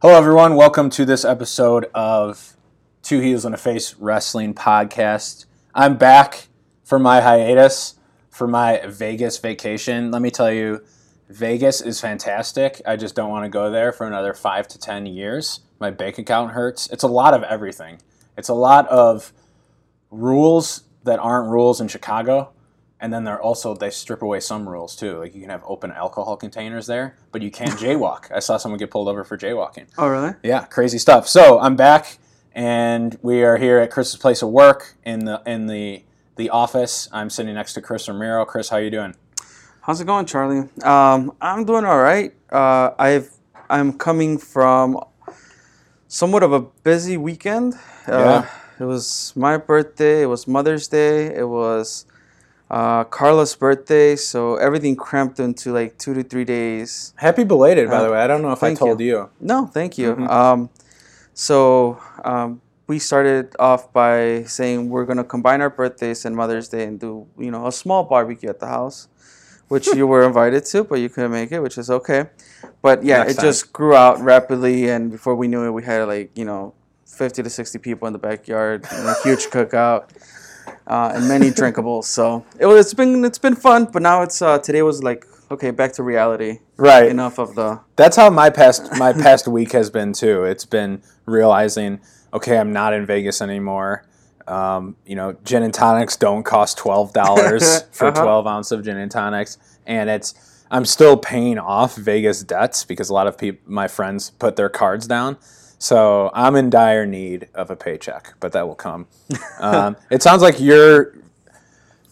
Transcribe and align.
Hello, 0.00 0.16
everyone. 0.16 0.54
Welcome 0.54 0.90
to 0.90 1.04
this 1.04 1.24
episode 1.24 1.86
of 1.92 2.56
Two 3.02 3.18
Heels 3.18 3.44
and 3.44 3.52
a 3.52 3.58
Face 3.58 3.96
Wrestling 3.96 4.54
Podcast. 4.54 5.46
I'm 5.74 5.96
back 5.96 6.46
for 6.84 7.00
my 7.00 7.20
hiatus, 7.20 7.96
for 8.30 8.46
my 8.46 8.80
Vegas 8.86 9.38
vacation. 9.38 10.12
Let 10.12 10.22
me 10.22 10.30
tell 10.30 10.52
you, 10.52 10.84
Vegas 11.28 11.80
is 11.80 12.00
fantastic. 12.00 12.80
I 12.86 12.94
just 12.94 13.16
don't 13.16 13.28
want 13.28 13.44
to 13.44 13.48
go 13.48 13.72
there 13.72 13.90
for 13.90 14.06
another 14.06 14.34
five 14.34 14.68
to 14.68 14.78
10 14.78 15.06
years. 15.06 15.62
My 15.80 15.90
bank 15.90 16.16
account 16.16 16.52
hurts. 16.52 16.88
It's 16.92 17.02
a 17.02 17.08
lot 17.08 17.34
of 17.34 17.42
everything. 17.42 18.00
It's 18.36 18.48
a 18.48 18.54
lot 18.54 18.86
of 18.86 19.32
rules 20.12 20.84
that 21.02 21.18
aren't 21.18 21.50
rules 21.50 21.80
in 21.80 21.88
Chicago. 21.88 22.52
And 23.00 23.12
then 23.12 23.22
they're 23.24 23.40
also 23.40 23.74
they 23.74 23.90
strip 23.90 24.22
away 24.22 24.40
some 24.40 24.68
rules 24.68 24.96
too. 24.96 25.18
Like 25.18 25.34
you 25.34 25.40
can 25.40 25.50
have 25.50 25.62
open 25.66 25.92
alcohol 25.92 26.36
containers 26.36 26.86
there, 26.88 27.16
but 27.30 27.42
you 27.42 27.50
can't 27.50 27.70
jaywalk. 27.78 28.30
I 28.32 28.40
saw 28.40 28.56
someone 28.56 28.78
get 28.78 28.90
pulled 28.90 29.08
over 29.08 29.22
for 29.24 29.38
jaywalking. 29.38 29.86
Oh, 29.96 30.08
really? 30.08 30.32
Yeah, 30.42 30.64
crazy 30.64 30.98
stuff. 30.98 31.28
So 31.28 31.60
I'm 31.60 31.76
back, 31.76 32.18
and 32.52 33.16
we 33.22 33.42
are 33.44 33.56
here 33.56 33.78
at 33.78 33.90
Chris's 33.92 34.16
place 34.16 34.42
of 34.42 34.48
work 34.50 34.96
in 35.04 35.24
the 35.26 35.40
in 35.46 35.66
the 35.68 36.02
the 36.36 36.50
office. 36.50 37.08
I'm 37.12 37.30
sitting 37.30 37.54
next 37.54 37.74
to 37.74 37.80
Chris 37.80 38.08
Romero. 38.08 38.44
Chris, 38.44 38.68
how 38.68 38.78
you 38.78 38.90
doing? 38.90 39.14
How's 39.82 40.00
it 40.00 40.06
going, 40.06 40.26
Charlie? 40.26 40.68
Um, 40.82 41.32
I'm 41.40 41.64
doing 41.64 41.84
all 41.84 42.00
right. 42.00 42.34
Uh, 42.50 42.90
I've 42.98 43.30
I'm 43.70 43.92
coming 43.96 44.38
from 44.38 44.98
somewhat 46.08 46.42
of 46.42 46.52
a 46.52 46.60
busy 46.60 47.16
weekend. 47.16 47.74
Uh, 48.08 48.18
Yeah. 48.18 48.48
It 48.80 48.84
was 48.84 49.32
my 49.36 49.56
birthday. 49.56 50.22
It 50.22 50.26
was 50.26 50.46
Mother's 50.46 50.86
Day. 50.88 51.26
It 51.34 51.48
was 51.48 52.06
uh, 52.70 53.04
Carla's 53.04 53.54
birthday. 53.56 54.14
So 54.16 54.56
everything 54.56 54.96
cramped 54.96 55.40
into 55.40 55.72
like 55.72 55.98
two 55.98 56.14
to 56.14 56.22
three 56.22 56.44
days. 56.44 57.12
Happy 57.16 57.44
belated, 57.44 57.88
by 57.88 57.96
Uh, 57.96 58.02
the 58.04 58.12
way. 58.12 58.18
I 58.20 58.26
don't 58.26 58.42
know 58.42 58.52
if 58.52 58.62
I 58.62 58.74
told 58.74 59.00
you. 59.00 59.06
you. 59.06 59.28
No, 59.40 59.66
thank 59.66 59.96
you. 59.98 60.14
Mhm. 60.14 60.28
Um, 60.30 60.70
so 61.34 61.98
um, 62.24 62.60
we 62.86 62.98
started 62.98 63.54
off 63.58 63.92
by 63.92 64.44
saying 64.44 64.88
we're 64.88 65.04
gonna 65.04 65.24
combine 65.24 65.60
our 65.60 65.70
birthdays 65.70 66.24
and 66.24 66.34
Mother's 66.36 66.68
Day 66.68 66.84
and 66.84 66.98
do 66.98 67.26
you 67.38 67.50
know 67.50 67.66
a 67.66 67.72
small 67.72 68.04
barbecue 68.04 68.48
at 68.48 68.60
the 68.60 68.66
house, 68.66 69.08
which 69.68 69.86
you 69.88 70.06
were 70.06 70.22
invited 70.26 70.64
to, 70.66 70.84
but 70.84 70.96
you 71.00 71.08
couldn't 71.08 71.32
make 71.32 71.52
it, 71.52 71.60
which 71.60 71.78
is 71.78 71.90
okay. 71.90 72.26
But 72.82 73.02
yeah, 73.04 73.18
Next 73.18 73.32
it 73.32 73.36
time. 73.36 73.44
just 73.44 73.72
grew 73.72 73.94
out 73.94 74.20
rapidly, 74.20 74.88
and 74.88 75.10
before 75.10 75.34
we 75.34 75.48
knew 75.48 75.64
it, 75.66 75.70
we 75.70 75.82
had 75.84 76.06
like 76.08 76.30
you 76.36 76.44
know 76.44 76.74
fifty 77.06 77.42
to 77.42 77.50
sixty 77.50 77.78
people 77.78 78.06
in 78.06 78.12
the 78.12 78.18
backyard, 78.18 78.86
and 78.90 79.08
a 79.08 79.14
huge 79.22 79.46
cookout. 79.48 80.04
Uh, 80.88 81.12
and 81.14 81.28
many 81.28 81.50
drinkables, 81.50 82.04
so 82.04 82.46
it 82.58 82.64
was. 82.66 82.86
It's 82.86 82.94
been 82.94 83.22
it's 83.24 83.38
been 83.38 83.54
fun, 83.56 83.84
but 83.92 84.00
now 84.00 84.22
it's 84.22 84.40
uh, 84.40 84.58
today 84.58 84.80
was 84.82 85.02
like 85.02 85.26
okay, 85.50 85.70
back 85.70 85.92
to 85.94 86.02
reality. 86.02 86.60
Right. 86.76 87.08
Enough 87.08 87.38
of 87.38 87.54
the 87.54 87.80
That's 87.96 88.16
how 88.16 88.30
my 88.30 88.48
past 88.50 88.90
my 88.98 89.12
past 89.12 89.46
week 89.48 89.72
has 89.72 89.90
been 89.90 90.12
too. 90.14 90.44
It's 90.44 90.64
been 90.64 91.02
realizing, 91.26 92.00
okay, 92.32 92.56
I'm 92.58 92.72
not 92.72 92.94
in 92.94 93.04
Vegas 93.06 93.42
anymore. 93.42 94.06
Um, 94.46 94.96
you 95.04 95.14
know, 95.14 95.36
gin 95.44 95.62
and 95.62 95.74
tonics 95.74 96.16
don't 96.16 96.42
cost 96.42 96.78
twelve 96.78 97.12
dollars 97.12 97.82
for 97.92 98.06
Uh-huh. 98.08 98.22
twelve 98.22 98.46
ounce 98.46 98.70
of 98.72 98.82
gin 98.82 98.96
and 98.96 99.10
tonics, 99.10 99.58
and 99.86 100.08
it's 100.08 100.64
I'm 100.70 100.86
still 100.86 101.16
paying 101.18 101.58
off 101.58 101.96
Vegas 101.96 102.42
debts 102.42 102.84
because 102.84 103.10
a 103.10 103.14
lot 103.14 103.26
of 103.26 103.36
people, 103.36 103.60
my 103.70 103.88
friends, 103.88 104.30
put 104.38 104.56
their 104.56 104.68
cards 104.70 105.06
down. 105.06 105.36
So 105.78 106.30
I'm 106.34 106.56
in 106.56 106.70
dire 106.70 107.06
need 107.06 107.48
of 107.54 107.70
a 107.70 107.76
paycheck, 107.76 108.34
but 108.40 108.52
that 108.52 108.66
will 108.66 108.74
come. 108.74 109.06
um, 109.60 109.96
it 110.10 110.22
sounds 110.22 110.42
like 110.42 110.60
your 110.60 111.14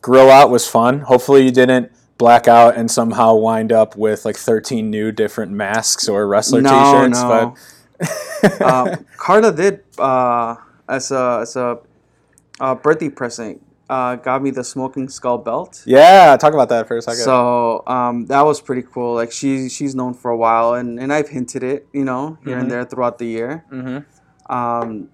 grill 0.00 0.30
out 0.30 0.50
was 0.50 0.68
fun. 0.68 1.00
Hopefully, 1.00 1.44
you 1.44 1.50
didn't 1.50 1.90
black 2.18 2.48
out 2.48 2.76
and 2.76 2.90
somehow 2.90 3.34
wind 3.34 3.72
up 3.72 3.96
with 3.96 4.24
like 4.24 4.36
13 4.36 4.90
new 4.90 5.12
different 5.12 5.52
masks 5.52 6.08
or 6.08 6.26
wrestler 6.26 6.62
no, 6.62 6.70
t-shirts. 6.70 7.22
no. 7.22 7.54
But 8.42 8.62
uh, 8.62 8.96
Carla 9.16 9.52
did 9.52 9.82
uh, 9.98 10.56
as 10.88 11.10
a 11.10 11.40
as 11.42 11.56
a 11.56 11.78
uh, 12.60 12.74
birthday 12.74 13.08
present. 13.08 13.62
Uh, 13.88 14.16
got 14.16 14.42
me 14.42 14.50
the 14.50 14.64
smoking 14.64 15.08
skull 15.08 15.38
belt. 15.38 15.82
yeah, 15.86 16.36
talk 16.36 16.52
about 16.52 16.68
that 16.70 16.88
for 16.88 16.96
a 16.96 17.02
second. 17.02 17.22
So 17.22 17.84
um, 17.86 18.26
that 18.26 18.42
was 18.42 18.60
pretty 18.60 18.82
cool. 18.82 19.14
Like 19.14 19.30
she 19.30 19.68
she's 19.68 19.94
known 19.94 20.12
for 20.14 20.30
a 20.30 20.36
while, 20.36 20.74
and, 20.74 20.98
and 20.98 21.12
I've 21.12 21.28
hinted 21.28 21.62
it, 21.62 21.86
you 21.92 22.04
know, 22.04 22.36
here 22.44 22.56
Mhm. 22.56 22.60
and 22.62 22.70
there 22.70 22.84
throughout 22.84 23.18
the 23.18 23.26
year. 23.26 23.64
hmm 23.70 23.98
Um, 24.48 25.08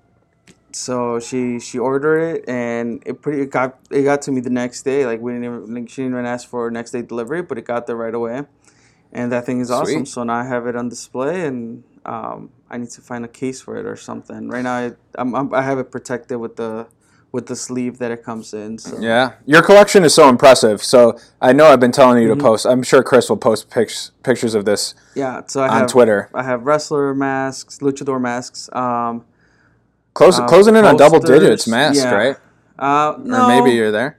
so 0.72 1.21
she 1.21 1.60
she 1.60 1.78
ordered 1.78 2.19
it, 2.37 2.49
and 2.49 3.03
it 3.05 3.21
pretty 3.21 3.43
it 3.43 3.50
got 3.50 3.78
it 3.91 4.03
got 4.05 4.22
to 4.22 4.33
me 4.33 4.41
the 4.41 4.49
next 4.50 4.84
day. 4.84 5.04
Like 5.04 5.21
we 5.21 5.33
didn't 5.33 5.44
even 5.44 5.75
like, 5.75 5.89
she 5.91 6.03
didn't 6.03 6.15
even 6.16 6.25
ask 6.27 6.49
for 6.49 6.71
next 6.71 6.93
day 6.93 7.03
delivery, 7.03 7.43
but 7.43 7.59
it 7.59 7.66
got 7.66 7.87
there 7.87 7.97
right 7.97 8.15
away. 8.15 8.44
And 9.12 9.31
that 9.33 9.44
thing 9.44 9.60
is 9.60 9.71
awesome. 9.71 10.06
So 10.06 10.22
now 10.25 10.37
I 10.37 10.44
have 10.44 10.66
it 10.66 10.75
on 10.77 10.89
display, 10.89 11.44
and 11.44 11.84
um, 12.06 12.49
I 12.71 12.78
need 12.78 12.89
to 12.93 13.03
find 13.03 13.22
a 13.27 13.28
case 13.28 13.60
for 13.60 13.77
it 13.77 13.84
or 13.84 13.97
something. 13.97 14.49
Right 14.49 14.62
now, 14.65 14.72
I, 14.77 14.93
I'm, 15.16 15.34
I'm, 15.34 15.53
I 15.53 15.60
have 15.60 15.78
it 15.78 15.91
protected 15.91 16.39
with 16.39 16.56
the 16.56 16.87
with 17.32 17.47
the 17.47 17.56
sleeve 17.56 17.98
that 17.98 18.10
it 18.10 18.22
comes 18.22 18.53
in. 18.53 18.76
So 18.78 18.98
Yeah, 19.00 19.32
your 19.47 19.62
collection 19.62 20.04
is 20.04 20.15
so 20.15 20.28
impressive. 20.28 20.82
So 20.82 21.19
I 21.41 21.53
know 21.54 21.66
I've 21.66 21.81
been 21.81 21.91
telling 21.93 22.22
you 22.22 22.28
Mhm. 22.28 22.37
to 22.38 22.43
post. 22.44 22.66
I'm 22.66 22.82
sure 22.82 23.03
Chris 23.03 23.31
will 23.31 23.38
post 23.38 23.70
pics, 23.70 24.10
pictures 24.22 24.54
of 24.54 24.65
this 24.66 24.94
yeah. 25.15 25.41
So 25.47 25.62
I 25.62 25.69
on 25.69 25.81
have 25.81 25.88
Twitter. 25.91 26.28
I 26.34 26.42
have 26.42 26.65
wrestler 26.65 27.15
masks, 27.15 27.78
luchador 27.78 28.21
masks. 28.21 28.69
Um, 28.72 29.25
Close, 30.15 30.38
uh, 30.38 30.47
closing 30.47 30.76
in 30.76 30.84
on 30.84 30.97
double 30.98 31.21
digits 31.21 31.66
masks, 31.66 32.04
yeah. 32.04 32.15
right? 32.15 32.37
uh, 32.78 33.15
no, 33.19 33.44
Or 33.44 33.47
maybe 33.47 33.71
you're 33.72 33.91
there. 33.91 34.19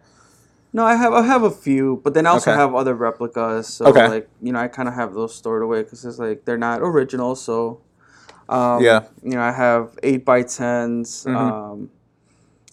No, 0.75 0.83
I 0.83 0.95
have 0.95 1.13
I 1.13 1.21
have 1.21 1.43
a 1.43 1.51
few, 1.51 2.01
but 2.03 2.15
then 2.15 2.25
I 2.25 2.31
also 2.31 2.49
Okay. 2.49 2.59
have 2.59 2.73
other 2.73 2.95
replicas. 2.95 3.67
So 3.67 3.85
Okay. 3.85 4.07
like 4.07 4.27
you 4.41 4.51
know, 4.51 4.59
I 4.59 4.67
kind 4.67 4.89
of 4.89 4.95
have 4.95 5.13
those 5.13 5.35
stored 5.35 5.61
away 5.61 5.83
because 5.83 6.03
it's 6.03 6.17
like 6.17 6.45
they're 6.45 6.57
not 6.57 6.81
original. 6.81 7.35
So 7.35 7.81
um, 8.49 8.81
Yeah. 8.83 9.03
you 9.23 9.31
know, 9.35 9.41
I 9.41 9.51
have 9.51 9.97
eight 10.01 10.25
by 10.25 10.41
10s 10.43 11.25
Mhm. 11.25 11.35
um, 11.35 11.89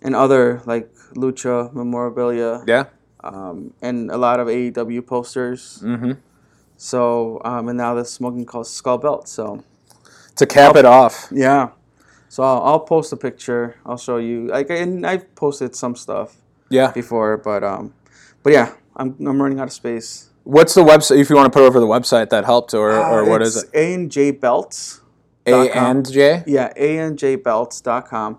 and 0.03 0.15
other 0.17 0.63
like 0.67 0.89
lucha 1.15 1.73
memorabilia, 1.75 2.63
Yeah. 2.67 2.85
um, 3.23 3.73
and 3.83 4.11
a 4.11 4.17
lot 4.17 4.41
of 4.41 4.49
AAW 4.49 5.03
posters. 5.07 5.81
hmm 5.81 6.13
So 6.77 7.41
um, 7.45 7.69
and 7.69 7.77
now 7.79 7.95
the 7.95 8.05
smoking 8.05 8.47
called 8.47 8.67
skull 8.67 8.99
belt. 8.99 9.29
So 9.29 9.63
To 10.37 10.47
cap 10.47 10.77
it 10.77 10.85
off. 10.87 11.29
yeah, 11.31 11.71
so 12.29 12.43
I'll, 12.43 12.63
I'll 12.63 12.81
post 12.81 13.13
a 13.13 13.17
picture. 13.17 13.77
I'll 13.85 13.99
show 13.99 14.17
you. 14.19 14.47
Like 14.49 14.71
and 14.71 15.07
I've 15.07 15.35
posted 15.35 15.75
some 15.77 15.95
stuff 15.97 16.37
Yeah. 16.71 16.93
before, 16.93 17.37
but 17.37 17.63
um, 17.63 17.93
but 18.43 18.53
yeah, 18.53 18.73
I'm 18.97 19.15
I'm 19.27 19.41
running 19.43 19.61
out 19.61 19.67
of 19.69 19.73
space. 19.75 20.31
What's 20.45 20.73
the 20.75 20.83
website? 20.83 21.19
If 21.21 21.29
you 21.29 21.37
want 21.37 21.53
to 21.53 21.57
put 21.59 21.67
over 21.67 21.79
the 21.79 21.87
website, 21.87 22.31
that 22.31 22.45
helped, 22.47 22.73
or 22.73 22.91
or 22.97 23.25
what 23.29 23.43
is 23.43 23.57
it? 23.57 23.67
Uh, 23.75 23.79
A 23.79 23.95
and 23.95 24.11
J 24.11 24.31
Belts. 24.31 25.01
A 25.47 25.69
and 25.71 26.09
J. 26.11 26.43
Yeah, 26.47 26.73
anjbelts.com. 26.75 28.39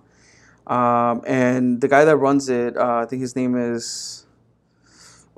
Um, 0.72 1.22
and 1.28 1.82
the 1.82 1.88
guy 1.90 2.06
that 2.06 2.16
runs 2.16 2.48
it, 2.50 2.78
uh, 2.78 3.00
I 3.04 3.06
think 3.06 3.22
his 3.22 3.36
name 3.36 3.58
is, 3.58 4.26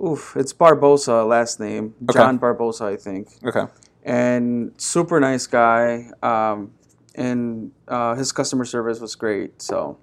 oof, 0.04 0.36
it's 0.38 0.54
Barbosa, 0.54 1.28
last 1.28 1.60
name. 1.60 1.96
Okay. 2.08 2.20
John 2.20 2.38
Barbosa, 2.40 2.86
I 2.94 2.96
think. 2.98 3.30
Okay. 3.44 3.66
And 4.04 4.74
super 4.78 5.20
nice 5.20 5.48
guy. 5.48 6.10
Um, 6.22 6.72
and 7.16 7.72
uh, 7.88 8.14
his 8.16 8.32
customer 8.32 8.66
service 8.66 9.00
was 9.00 9.16
great. 9.16 9.60
So 9.62 9.98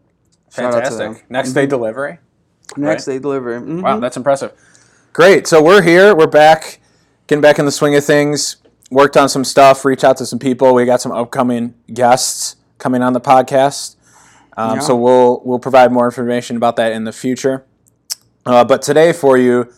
shout 0.53 0.75
out 0.75 0.85
to 0.87 0.95
them. 0.97 1.15
Fantastic. 1.15 1.31
Next 1.31 1.53
day 1.53 1.67
delivery. 1.67 2.19
Next 2.77 3.05
day 3.05 3.19
delivery. 3.19 3.61
Mhm. 3.61 3.83
Wow, 3.83 4.01
that's 4.01 4.17
impressive. 4.17 4.53
Great. 5.13 5.47
So 5.47 5.63
we're 5.63 5.83
here. 5.83 6.15
We're 6.15 6.27
back, 6.29 6.81
getting 7.27 7.43
back 7.43 7.59
in 7.59 7.67
the 7.67 7.73
swing 7.73 7.95
of 7.95 8.05
things. 8.05 8.57
Worked 8.91 9.17
on 9.17 9.29
some 9.29 9.45
stuff. 9.45 9.85
Reached 9.85 10.03
out 10.05 10.17
to 10.19 10.27
some 10.27 10.39
people. 10.41 10.75
We 10.75 10.85
got 10.87 11.01
some 11.01 11.13
upcoming 11.13 11.75
guests 11.93 12.57
coming 12.79 13.03
on 13.03 13.13
the 13.13 13.21
podcast. 13.21 13.95
Um, 14.57 14.77
Yeah. 14.77 14.81
So 14.81 14.97
we'll 14.97 15.43
we'll 15.45 15.59
provide 15.59 15.93
more 15.93 16.05
information 16.07 16.57
about 16.57 16.77
that 16.77 16.93
in 16.93 17.05
the 17.05 17.13
future. 17.13 17.65
Uh, 18.47 18.65
but 18.65 18.83
today 18.83 19.13
for 19.13 19.37
you, 19.37 19.73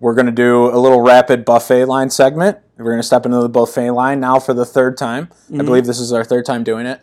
we're 0.00 0.14
going 0.14 0.26
to 0.26 0.32
do 0.32 0.66
a 0.66 0.78
little 0.78 1.00
rapid 1.00 1.44
buffet 1.44 1.84
line 1.86 2.10
segment. 2.10 2.58
We're 2.76 2.84
going 2.84 2.98
to 3.00 3.06
step 3.06 3.26
into 3.26 3.40
the 3.40 3.48
buffet 3.48 3.90
line 3.90 4.20
now 4.20 4.38
for 4.38 4.54
the 4.54 4.64
third 4.64 4.96
time. 4.96 5.28
I 5.52 5.62
believe 5.64 5.86
this 5.86 5.98
is 5.98 6.12
our 6.12 6.24
third 6.24 6.44
time 6.46 6.62
doing 6.62 6.86
it. 6.86 7.00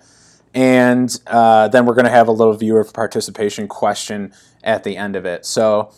And 0.54 1.14
uh, 1.28 1.68
then 1.68 1.86
we're 1.86 1.96
going 1.96 2.06
to 2.06 2.12
have 2.12 2.30
a 2.30 2.32
little 2.32 2.54
viewer 2.54 2.86
participation 2.86 3.68
question 3.68 4.32
at 4.64 4.84
the 4.86 4.96
end 4.96 5.18
of 5.18 5.26
it. 5.26 5.46
So 5.46 5.92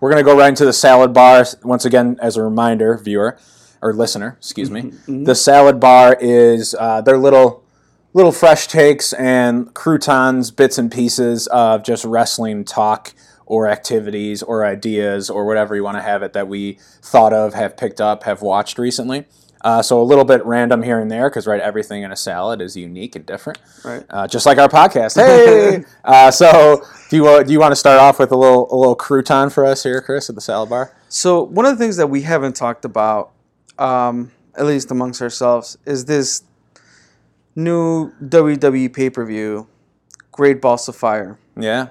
we're 0.00 0.10
going 0.10 0.22
to 0.22 0.30
go 0.30 0.36
right 0.36 0.48
into 0.50 0.66
the 0.66 0.72
salad 0.74 1.14
bar. 1.14 1.46
Once 1.62 1.86
again, 1.86 2.18
as 2.20 2.36
a 2.36 2.42
reminder, 2.42 2.98
viewer 2.98 3.38
or 3.80 3.94
listener, 3.94 4.34
excuse 4.38 4.70
me, 4.70 4.92
the 5.06 5.34
salad 5.34 5.80
bar 5.80 6.16
is 6.20 6.74
uh, 6.78 7.00
their 7.00 7.16
little 7.16 7.61
little 8.14 8.32
fresh 8.32 8.66
takes 8.66 9.12
and 9.14 9.72
croutons, 9.74 10.50
bits 10.50 10.78
and 10.78 10.90
pieces 10.90 11.46
of 11.48 11.82
just 11.82 12.04
wrestling 12.04 12.64
talk 12.64 13.14
or 13.46 13.66
activities 13.68 14.42
or 14.42 14.64
ideas 14.64 15.28
or 15.30 15.44
whatever 15.46 15.74
you 15.74 15.82
want 15.84 15.96
to 15.96 16.02
have 16.02 16.22
it 16.22 16.32
that 16.32 16.48
we 16.48 16.78
thought 17.02 17.32
of, 17.32 17.54
have 17.54 17.76
picked 17.76 18.00
up, 18.00 18.24
have 18.24 18.42
watched 18.42 18.78
recently. 18.78 19.24
Uh, 19.62 19.80
so 19.80 20.00
a 20.00 20.02
little 20.02 20.24
bit 20.24 20.44
random 20.44 20.82
here 20.82 20.98
and 20.98 21.08
there 21.10 21.30
because 21.30 21.46
right, 21.46 21.60
everything 21.60 22.02
in 22.02 22.10
a 22.10 22.16
salad 22.16 22.60
is 22.60 22.76
unique 22.76 23.14
and 23.14 23.24
different, 23.24 23.60
Right. 23.84 24.04
uh, 24.10 24.26
just 24.26 24.44
like 24.44 24.58
our 24.58 24.68
podcast. 24.68 25.14
Hey, 25.14 25.84
uh, 26.04 26.32
so 26.32 26.82
do 27.10 27.16
you 27.16 27.44
do 27.44 27.52
you 27.52 27.60
want 27.60 27.70
to 27.70 27.76
start 27.76 28.00
off 28.00 28.18
with 28.18 28.32
a 28.32 28.36
little 28.36 28.66
a 28.74 28.76
little 28.76 28.96
crouton 28.96 29.52
for 29.52 29.64
us 29.64 29.84
here, 29.84 30.00
Chris, 30.00 30.28
at 30.28 30.34
the 30.34 30.40
salad 30.40 30.68
bar? 30.68 30.96
So 31.08 31.42
one 31.44 31.64
of 31.64 31.78
the 31.78 31.84
things 31.84 31.96
that 31.98 32.08
we 32.08 32.22
haven't 32.22 32.56
talked 32.56 32.84
about, 32.84 33.30
um, 33.78 34.32
at 34.56 34.66
least 34.66 34.90
amongst 34.90 35.22
ourselves, 35.22 35.78
is 35.86 36.06
this 36.06 36.42
new 37.54 38.10
WWE 38.22 38.92
pay 38.92 39.10
per 39.10 39.24
view, 39.24 39.68
Great 40.30 40.60
Balls 40.60 40.88
of 40.88 40.96
Fire. 40.96 41.38
Yeah. 41.56 41.88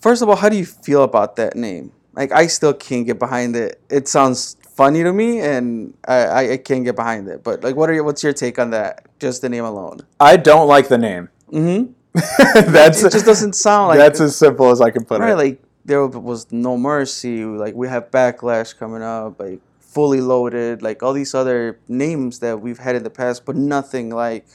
First 0.00 0.22
of 0.22 0.28
all, 0.28 0.36
how 0.36 0.48
do 0.48 0.56
you 0.56 0.64
feel 0.64 1.02
about 1.02 1.36
that 1.36 1.56
name? 1.56 1.92
Like, 2.14 2.32
I 2.32 2.46
still 2.46 2.74
can't 2.74 3.06
get 3.06 3.18
behind 3.18 3.54
it. 3.54 3.80
It 3.88 4.08
sounds 4.08 4.56
funny 4.74 5.02
to 5.02 5.12
me, 5.12 5.40
and 5.40 5.94
I, 6.08 6.16
I, 6.16 6.52
I 6.52 6.56
can't 6.56 6.84
get 6.84 6.96
behind 6.96 7.28
it. 7.28 7.44
But 7.44 7.62
like, 7.62 7.76
what 7.76 7.90
are 7.90 7.92
your, 7.92 8.04
what's 8.04 8.22
your 8.22 8.32
take 8.32 8.58
on 8.58 8.70
that? 8.70 9.06
Just 9.20 9.42
the 9.42 9.48
name 9.48 9.64
alone. 9.64 10.00
I 10.18 10.36
don't 10.36 10.66
like 10.66 10.88
the 10.88 10.98
name. 10.98 11.28
Mm-hmm. 11.52 11.92
that's 12.72 13.02
It 13.02 13.12
just 13.12 13.26
doesn't 13.26 13.54
sound 13.54 13.88
like 13.88 13.98
that's 13.98 14.20
as 14.20 14.36
simple 14.36 14.70
as 14.70 14.80
I 14.80 14.90
can 14.90 15.04
put 15.04 15.20
right. 15.20 15.30
it. 15.30 15.36
Like 15.36 15.62
there 15.84 16.06
was 16.06 16.50
no 16.50 16.76
mercy. 16.76 17.44
Like 17.44 17.74
we 17.74 17.88
have 17.88 18.10
backlash 18.10 18.76
coming 18.76 19.02
up. 19.02 19.38
Like 19.38 19.60
fully 19.92 20.20
loaded. 20.20 20.82
Like 20.82 21.02
all 21.02 21.12
these 21.12 21.34
other 21.34 21.78
names 21.88 22.38
that 22.40 22.60
we've 22.60 22.78
had 22.78 22.94
in 22.96 23.02
the 23.02 23.10
past, 23.10 23.44
but 23.44 23.56
nothing 23.56 24.10
like 24.10 24.46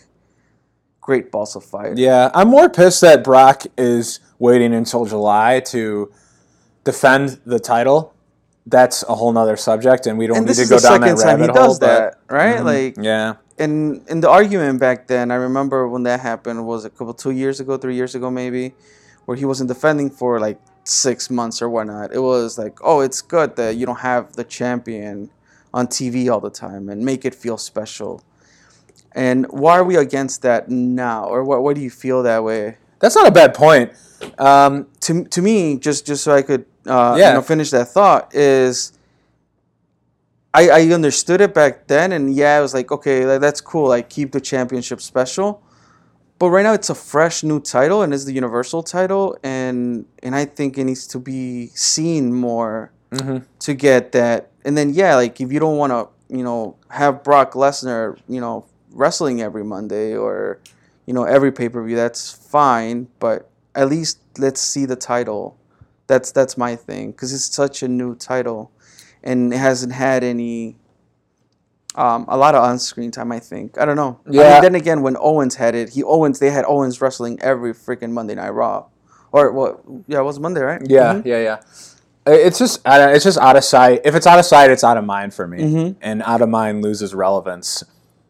Great 1.02 1.32
Balls 1.32 1.56
of 1.56 1.64
Fire. 1.64 1.94
Yeah, 1.96 2.32
I'm 2.34 2.48
more 2.50 2.70
pissed 2.70 3.02
that 3.02 3.24
Brock 3.24 3.64
is 3.78 4.20
waiting 4.40 4.74
until 4.74 5.06
July 5.06 5.60
to 5.68 6.12
defend 6.84 7.40
the 7.46 7.60
title. 7.60 8.14
That's 8.66 9.04
a 9.04 9.14
whole 9.14 9.32
nother 9.32 9.58
subject, 9.58 10.08
and 10.08 10.18
we 10.18 10.26
don't 10.26 10.38
And 10.38 10.48
need 10.48 10.56
to 10.56 10.66
go 10.66 10.78
the 10.78 10.82
down 10.82 11.02
second 11.02 11.18
that 11.18 11.24
time 11.24 11.40
he 11.40 11.46
rabbit 11.46 11.56
hole. 11.60 11.68
does 11.68 11.80
that, 11.80 12.16
right? 12.30 12.58
Mhm. 12.58 12.64
Like 12.66 12.96
yeah, 13.00 13.36
And 13.58 14.02
in 14.10 14.20
the 14.22 14.30
argument 14.30 14.80
back 14.80 15.08
then, 15.08 15.32
I 15.32 15.36
remember 15.36 15.88
when 15.88 16.04
that 16.04 16.20
happened 16.20 16.66
was 16.66 16.84
a 16.84 16.90
couple 16.90 17.14
two 17.14 17.32
years 17.32 17.60
ago, 17.62 17.78
three 17.78 17.96
years 17.96 18.14
ago 18.16 18.30
maybe, 18.32 18.74
where 19.26 19.38
he 19.38 19.46
wasn't 19.46 19.70
defending 19.70 20.10
for 20.10 20.40
like 20.40 20.60
six 20.86 21.30
months 21.30 21.62
or 21.62 21.70
whatnot. 21.70 22.14
It 22.14 22.20
was 22.20 22.58
like, 22.58 22.78
oh, 22.84 23.02
it's 23.02 23.22
good 23.22 23.56
that 23.58 23.76
you 23.76 23.86
don't 23.86 24.00
have 24.00 24.34
the 24.34 24.44
champion 24.44 25.30
on 25.74 25.88
TV 25.88 26.32
all 26.32 26.40
the 26.40 26.50
time 26.50 26.88
and 26.90 27.04
make 27.04 27.26
it 27.26 27.36
feel 27.36 27.58
special. 27.58 28.24
And 29.14 29.46
why 29.50 29.78
are 29.78 29.84
we 29.84 29.96
against 29.96 30.42
that 30.44 30.70
now, 30.70 31.26
or 31.26 31.44
what? 31.44 31.64
Why 31.64 31.74
do 31.74 31.82
you 31.82 31.90
feel 31.90 32.24
that 32.24 32.44
way? 32.44 32.78
that's 33.00 33.16
not 33.16 33.28
a 33.28 33.32
bad 33.32 33.54
point. 33.54 33.92
Um, 34.40 34.88
To 35.02 35.26
to 35.26 35.42
me, 35.42 35.78
just 35.78 36.06
just 36.08 36.24
so 36.24 36.34
I 36.34 36.42
could 36.42 36.66
uh, 36.88 37.16
Yeah. 37.18 37.30
you 37.30 37.34
know 37.36 37.42
finish 37.42 37.70
that 37.72 37.90
thought 37.90 38.34
is. 38.36 38.94
I, 40.54 40.70
I 40.70 40.82
understood 40.94 41.42
it 41.42 41.54
back 41.54 41.88
then, 41.88 42.14
and 42.14 42.34
yeah, 42.34 42.56
I 42.56 42.62
was 42.62 42.74
like, 42.74 42.90
okay, 42.90 43.26
that's 43.38 43.60
cool. 43.60 43.90
Like, 43.90 44.10
keep 44.10 44.32
the 44.32 44.40
championship 44.40 45.02
special. 45.02 45.62
But 46.38 46.50
right 46.50 46.64
now, 46.64 46.74
it's 46.74 46.90
a 46.90 46.96
fresh 46.96 47.44
new 47.44 47.60
title, 47.62 48.02
and 48.02 48.14
it's 48.14 48.26
the 48.26 48.34
Universal 48.34 48.84
title, 48.84 49.38
and 49.44 50.06
and 50.22 50.36
I 50.36 50.46
think 50.46 50.78
it 50.78 50.84
needs 50.84 51.08
to 51.08 51.20
be 51.20 51.68
seen 51.68 52.34
more 52.34 52.92
mhm. 53.12 53.46
to 53.60 53.74
get 53.74 54.12
that. 54.12 54.52
And 54.66 54.78
then 54.78 54.94
yeah, 54.94 55.16
like 55.16 55.40
if 55.40 55.52
you 55.52 55.60
don't 55.60 55.78
want 55.78 55.92
to, 55.92 56.36
you 56.36 56.44
know, 56.44 56.76
have 56.90 57.24
Brock 57.24 57.54
Lesnar, 57.54 58.20
you 58.28 58.42
know, 58.42 58.66
wrestling 58.92 59.42
every 59.42 59.64
Monday 59.64 60.16
or, 60.16 60.60
you 61.06 61.14
know, 61.14 61.24
every 61.24 61.52
pay 61.52 61.70
per 61.70 61.82
view, 61.84 61.96
that's 61.96 62.32
fine. 62.32 63.08
But 63.20 63.50
at 63.74 63.88
least 63.90 64.20
let's 64.38 64.60
see 64.60 64.86
the 64.86 64.96
title. 64.98 65.58
That's 66.08 66.32
that's 66.32 66.58
my 66.58 66.76
thing 66.76 67.12
because 67.12 67.34
it's 67.34 67.46
such 67.46 67.82
a 67.82 67.88
new 67.88 68.14
title, 68.14 68.72
and 69.24 69.54
it 69.54 69.58
hasn't 69.58 69.94
had 69.94 70.24
any. 70.24 70.76
Um, 71.96 72.26
a 72.28 72.36
lot 72.38 72.56
of 72.56 72.64
on-screen 72.64 73.10
time, 73.12 73.32
I 73.32 73.40
think. 73.40 73.78
I 73.80 73.86
don't 73.86 73.96
know. 73.96 74.20
I 74.28 74.32
Yeah. 74.32 74.54
mean, 74.54 74.62
then 74.64 74.76
again, 74.76 75.02
when 75.02 75.16
Owens 75.20 75.56
had 75.56 75.76
it, 75.76 75.90
he 75.90 76.04
Owens 76.04 76.40
they 76.40 76.50
had 76.50 76.66
Owens 76.68 77.00
wrestling 77.02 77.40
every 77.42 77.74
freaking 77.74 78.12
Monday 78.12 78.36
Night 78.36 78.50
Raw, 78.50 78.86
or 79.32 79.52
what? 79.52 79.80
Yeah, 80.08 80.20
it 80.20 80.24
was 80.24 80.40
Monday, 80.40 80.62
right? 80.62 80.82
yeah, 80.86 81.14
Mhm. 81.16 81.26
yeah, 81.26 81.40
yeah. 81.40 81.58
It's 82.28 82.58
just 82.60 82.82
it's 82.86 83.24
just 83.24 83.38
out 83.38 83.56
of 83.56 83.64
sight. 83.64 84.02
If 84.04 84.14
it's 84.16 84.28
out 84.28 84.40
of 84.40 84.46
sight, 84.46 84.72
it's 84.72 84.84
out 84.84 84.98
of 84.98 85.06
mind 85.06 85.34
for 85.34 85.48
me, 85.48 85.60
Mhm. 85.60 85.96
and 86.02 86.22
out 86.24 86.42
of 86.42 86.50
mind 86.50 86.82
loses 86.84 87.14
relevance. 87.16 87.84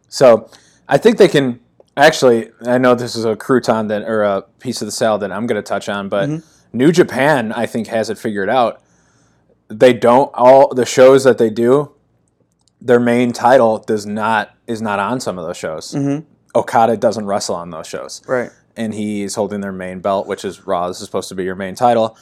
So 0.09 0.47
I 0.87 0.97
think 0.97 1.17
they 1.17 1.27
can 1.29 1.59
actually. 1.97 2.51
I 2.67 2.77
know 2.77 2.93
this 2.93 3.15
is 3.15 3.25
a 3.25 3.35
crouton 3.35 3.87
that 3.87 4.03
or 4.03 4.21
a 4.23 4.43
piece 4.59 4.81
of 4.81 4.85
the 4.85 4.91
salad 4.91 5.21
that 5.21 5.31
I'm 5.31 5.47
going 5.47 5.55
to 5.55 5.67
touch 5.67 5.89
on, 5.89 6.09
but 6.09 6.29
New 6.73 6.91
Japan 6.91 7.51
I 7.53 7.65
think 7.65 7.87
has 7.87 8.09
it 8.09 8.17
figured 8.19 8.49
out. 8.49 8.79
They 9.69 9.93
don't 9.93 10.29
all 10.35 10.73
the 10.75 10.85
shows 10.85 11.23
that 11.23 11.37
they 11.39 11.49
do. 11.49 11.89
Their 12.85 12.99
main 12.99 13.33
title 13.33 13.79
does 13.79 14.05
not 14.05 14.51
is 14.67 14.81
not 14.81 14.99
on 14.99 15.19
some 15.19 15.37
of 15.39 15.45
those 15.45 15.57
shows. 15.57 15.91
Mhm. 15.93 16.23
Okada 16.55 16.95
doesn't 16.97 17.25
wrestle 17.25 17.55
on 17.55 17.69
those 17.71 17.87
shows 17.87 18.21
Right. 18.27 18.49
and 18.77 18.93
he's 18.93 19.35
holding 19.35 19.59
their 19.61 19.71
main 19.73 19.99
belt, 19.99 20.25
which 20.27 20.45
is 20.45 20.65
Raw. 20.65 20.87
This 20.87 20.99
is 21.01 21.05
supposed 21.05 21.27
to 21.29 21.35
be 21.35 21.43
your 21.43 21.55
main 21.55 21.75
title, 21.75 22.15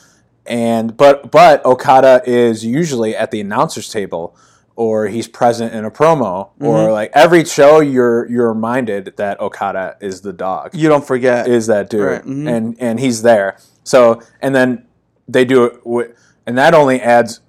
and 0.45 0.95
but 0.97 1.29
but 1.31 1.63
Okada 1.65 2.21
is 2.25 2.65
usually 2.65 3.15
at 3.15 3.29
the 3.31 3.39
announcers 3.41 3.89
table, 3.89 4.35
or 4.75 5.07
he's 5.07 5.27
present 5.27 5.73
in 5.73 5.85
a 5.85 5.91
promo, 5.91 6.49
or 6.59 6.91
like 6.91 7.11
every 7.13 7.43
show 7.45 7.79
you're 7.79 8.27
you're 8.29 8.47
reminded 8.51 9.13
that 9.17 9.39
Okada 9.39 9.95
is 10.01 10.21
the 10.21 10.33
dog, 10.33 10.71
You 10.73 10.89
don't 10.89 11.05
forget. 11.05 11.47
is 11.47 11.67
that 11.67 11.89
dude, 11.89 12.01
Right, 12.05 12.25
mhm. 12.25 12.49
and 12.49 12.75
and 12.79 12.99
he's 12.99 13.21
there. 13.21 13.57
So 13.83 14.19
and 14.41 14.55
then 14.55 14.85
they 15.27 15.45
do 15.45 15.65
it, 15.99 16.15
and 16.47 16.57
that 16.57 16.73
only 16.73 16.99
adds 17.01 17.39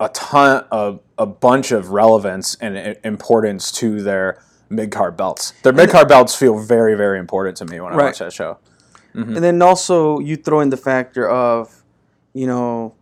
a 0.00 0.08
ton 0.10 0.64
of 0.70 1.00
a 1.18 1.26
bunch 1.26 1.70
of 1.72 1.90
relevance 1.90 2.56
and 2.60 2.96
importance 3.04 3.70
to 3.72 4.02
their 4.02 4.42
mid 4.68 4.90
card 4.90 5.16
belts. 5.16 5.52
Their 5.62 5.72
mid 5.72 5.90
card 5.90 6.08
belts 6.08 6.34
feel 6.34 6.58
very 6.58 6.94
very 6.96 7.18
important 7.18 7.56
to 7.58 7.64
me 7.64 7.80
when 7.80 7.92
I 7.92 7.96
Right. 7.96 8.04
watch 8.06 8.18
that 8.18 8.32
show. 8.32 8.58
And 9.14 9.36
then 9.36 9.62
also 9.62 10.18
you 10.18 10.36
throw 10.36 10.58
in 10.60 10.70
the 10.70 10.76
factor 10.76 11.28
of, 11.28 11.84
you 12.32 12.48
know, 12.48 12.94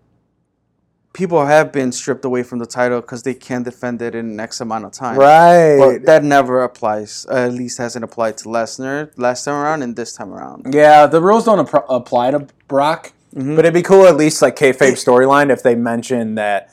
people 1.15 1.47
have 1.47 1.73
been 1.73 1.91
stripped 1.93 2.25
away 2.25 2.43
from 2.43 2.59
the 2.59 2.67
title 2.67 3.01
because 3.01 3.23
they 3.23 3.33
can't 3.35 3.65
defend 3.65 4.03
it 4.03 4.15
in 4.15 4.39
X 4.39 4.61
amount 4.61 4.85
of 4.85 4.93
time. 4.93 5.17
Right. 5.19 5.79
But 5.79 6.05
that 6.07 6.23
never 6.23 6.63
applies. 6.63 7.27
Uh, 7.31 7.35
at 7.47 7.53
least 7.55 7.79
hasn't 7.79 8.05
applied 8.05 8.37
to 8.39 8.45
Lesnar 8.45 9.11
last 9.17 9.45
time 9.45 9.55
around 9.55 9.83
and 9.83 9.97
this 9.97 10.13
time 10.13 10.33
around. 10.35 10.75
yeah, 10.75 11.07
the 11.07 11.21
rules 11.23 11.45
don't 11.47 11.67
appro- 11.67 11.85
apply 11.89 12.31
to 12.33 12.47
Brock, 12.69 13.13
Mm-hmm. 13.35 13.57
but 13.57 13.65
it'd 13.65 13.73
be 13.73 13.81
cool 13.81 14.07
at 14.07 14.15
least 14.19 14.43
like 14.43 14.57
kayfabe 14.57 14.93
storyline 15.07 15.51
if 15.51 15.63
they 15.63 15.75
mention 15.75 16.35
that. 16.35 16.71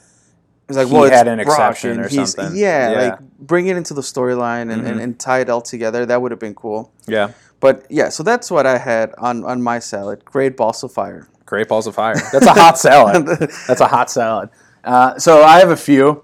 It's 0.70 0.78
like 0.78 0.88
He 0.88 0.94
well, 0.94 1.04
it's 1.04 1.16
had 1.16 1.28
an 1.28 1.40
exception 1.42 2.00
or 2.00 2.08
something. 2.10 2.56
Yeah, 2.56 2.90
Yeah. 2.92 2.96
Mm-hmm. 2.96 3.10
like 3.10 3.20
bring 3.40 3.68
it 3.68 3.76
into 3.76 3.94
the 3.94 4.02
storyline 4.02 4.72
and, 4.72 4.86
and, 4.88 5.00
and 5.02 5.20
tie 5.20 5.40
it 5.42 5.50
all 5.50 5.62
together. 5.62 6.06
That 6.06 6.22
would 6.22 6.32
have 6.32 6.40
been 6.40 6.56
cool. 6.56 6.94
Yeah, 7.08 7.32
But 7.60 7.86
yeah, 7.90 8.10
so 8.10 8.24
that's 8.24 8.50
what 8.52 8.66
I 8.66 8.78
had 8.78 9.14
on 9.18 9.44
on 9.44 9.62
my 9.62 9.80
salad. 9.80 10.24
Great 10.24 10.56
balls 10.56 10.84
of 10.84 10.92
fire. 10.94 11.28
great 11.46 11.68
balls 11.68 11.88
of 11.88 11.96
fire. 11.96 12.16
That's 12.32 12.46
a 12.46 12.54
hot 12.54 12.78
salad. 12.78 13.26
That's 13.68 13.82
a 13.82 13.88
hot 13.88 14.10
salad. 14.12 14.50
Uh, 14.84 15.18
so 15.18 15.44
I 15.44 15.58
have 15.60 15.72
a 15.72 15.76
few. 15.78 16.24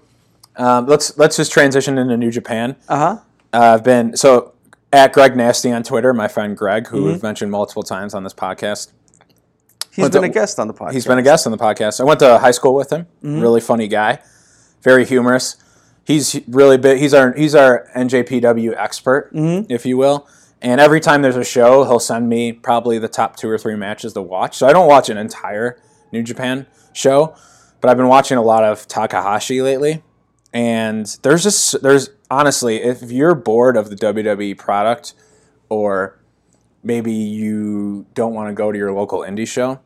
Um, 0.56 0.86
let's 0.86 1.18
let's 1.18 1.36
just 1.36 1.50
transition 1.52 1.98
into 1.98 2.16
New 2.16 2.30
Japan. 2.30 2.76
Uh 2.88 2.96
huh. 2.98 3.18
Uh, 3.52 3.74
I've 3.74 3.82
been 3.84 4.16
so 4.16 4.52
at 4.92 5.12
Greg 5.12 5.36
Nasty 5.36 5.72
on 5.72 5.82
Twitter. 5.82 6.14
My 6.14 6.28
friend 6.28 6.56
Greg, 6.56 6.86
who 6.86 6.98
Mm-hmm. 6.98 7.06
we've 7.06 7.22
mentioned 7.22 7.50
multiple 7.50 7.82
times 7.82 8.14
on 8.14 8.22
this 8.24 8.32
podcast. 8.34 8.92
He's 9.90 10.02
Went 10.02 10.12
been 10.12 10.22
to- 10.22 10.28
a 10.28 10.32
guest 10.32 10.58
on 10.58 10.68
the 10.68 10.74
podcast. 10.74 10.92
He's 10.92 11.06
been 11.06 11.18
a 11.18 11.22
guest 11.22 11.46
on 11.46 11.52
the 11.52 11.58
podcast. 11.58 12.00
I 12.00 12.04
went 12.04 12.20
to 12.20 12.38
high 12.38 12.50
school 12.52 12.74
with 12.74 12.90
him. 12.92 13.02
Mm-hmm. 13.24 13.40
Really 13.40 13.60
funny 13.60 13.88
guy, 13.88 14.20
very 14.86 15.04
humorous. 15.04 15.56
He's 16.04 16.40
really 16.46 16.78
big. 16.78 16.98
He's 17.00 17.12
our 17.12 17.32
he's 17.34 17.54
our 17.56 17.88
NJPW 17.96 18.72
expert, 18.78 19.34
Mm-hmm. 19.34 19.70
if 19.70 19.84
you 19.84 19.96
will. 19.96 20.28
And 20.62 20.80
every 20.80 21.00
time 21.00 21.20
there's 21.22 21.36
a 21.36 21.44
show, 21.44 21.84
he'll 21.84 21.98
send 22.00 22.28
me 22.28 22.52
probably 22.52 22.98
the 22.98 23.08
top 23.08 23.36
two 23.36 23.48
or 23.50 23.58
three 23.58 23.74
matches 23.74 24.12
to 24.14 24.22
watch. 24.22 24.56
So 24.56 24.66
I 24.68 24.72
don't 24.72 24.86
watch 24.88 25.10
an 25.10 25.18
entire 25.18 25.78
New 26.12 26.22
Japan 26.22 26.66
show, 26.92 27.34
but 27.80 27.90
I've 27.90 27.96
been 27.96 28.06
watching 28.08 28.38
a 28.38 28.42
lot 28.42 28.62
of 28.64 28.86
Takahashi 28.86 29.60
lately. 29.60 30.02
And 30.52 31.04
there's 31.22 31.42
just 31.42 31.82
there's 31.82 32.10
honestly, 32.30 32.76
if 32.76 33.10
you're 33.10 33.34
bored 33.34 33.76
of 33.76 33.90
the 33.90 33.96
WWE 33.96 34.56
product, 34.56 35.12
or 35.68 36.18
maybe 36.84 37.12
you 37.12 38.06
don't 38.14 38.32
want 38.32 38.48
to 38.48 38.54
go 38.54 38.70
to 38.70 38.78
your 38.78 38.92
local 38.92 39.20
indie 39.20 39.48
show, 39.48 39.80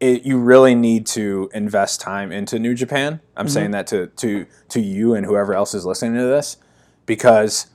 it, 0.00 0.22
you 0.24 0.38
really 0.38 0.74
need 0.74 1.06
to 1.06 1.50
invest 1.54 2.00
time 2.00 2.32
into 2.32 2.58
New 2.58 2.74
Japan. 2.74 3.20
I'm 3.36 3.46
mm-hmm. 3.46 3.52
saying 3.52 3.70
that 3.72 3.86
to, 3.88 4.08
to 4.08 4.46
to 4.68 4.80
you 4.80 5.14
and 5.14 5.24
whoever 5.24 5.54
else 5.54 5.74
is 5.74 5.86
listening 5.86 6.14
to 6.14 6.26
this, 6.26 6.56
because 7.06 7.66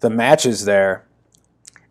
the 0.00 0.10
matches 0.10 0.64
there 0.64 1.04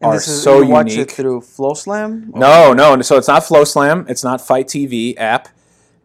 And 0.01 0.11
are 0.11 0.13
this 0.15 0.27
is, 0.27 0.43
so 0.43 0.61
you 0.61 0.69
watch 0.69 0.87
it 0.87 0.91
unique. 0.93 1.11
through 1.11 1.41
FloSlam? 1.41 2.33
Or- 2.33 2.39
No, 2.39 2.73
no. 2.73 3.01
So 3.01 3.17
it's 3.17 3.27
not 3.27 3.43
FloSlam. 3.43 4.09
It's 4.09 4.23
not 4.23 4.41
FITE 4.41 4.67
TV 4.67 5.15
app. 5.17 5.49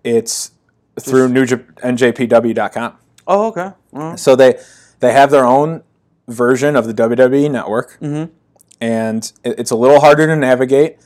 It's 0.05 0.53
through 1.01 1.29
New 1.29 1.45
Jap- 1.45 1.75
NJPW.com. 1.75 2.99
Oh, 3.27 3.49
okay. 3.49 4.17
So 4.17 4.37
they 4.37 4.59
they 5.01 5.13
have 5.13 5.31
their 5.31 5.45
own 5.45 5.83
version 6.29 6.77
of 6.77 6.87
the 6.87 6.95
WWE 6.95 7.51
network, 7.51 7.99
mm-hmm. 8.01 8.33
and 8.81 9.33
it, 9.45 9.59
it's 9.59 9.71
a 9.71 9.77
little 9.77 10.01
harder 10.01 10.27
to 10.27 10.37
navigate. 10.37 10.99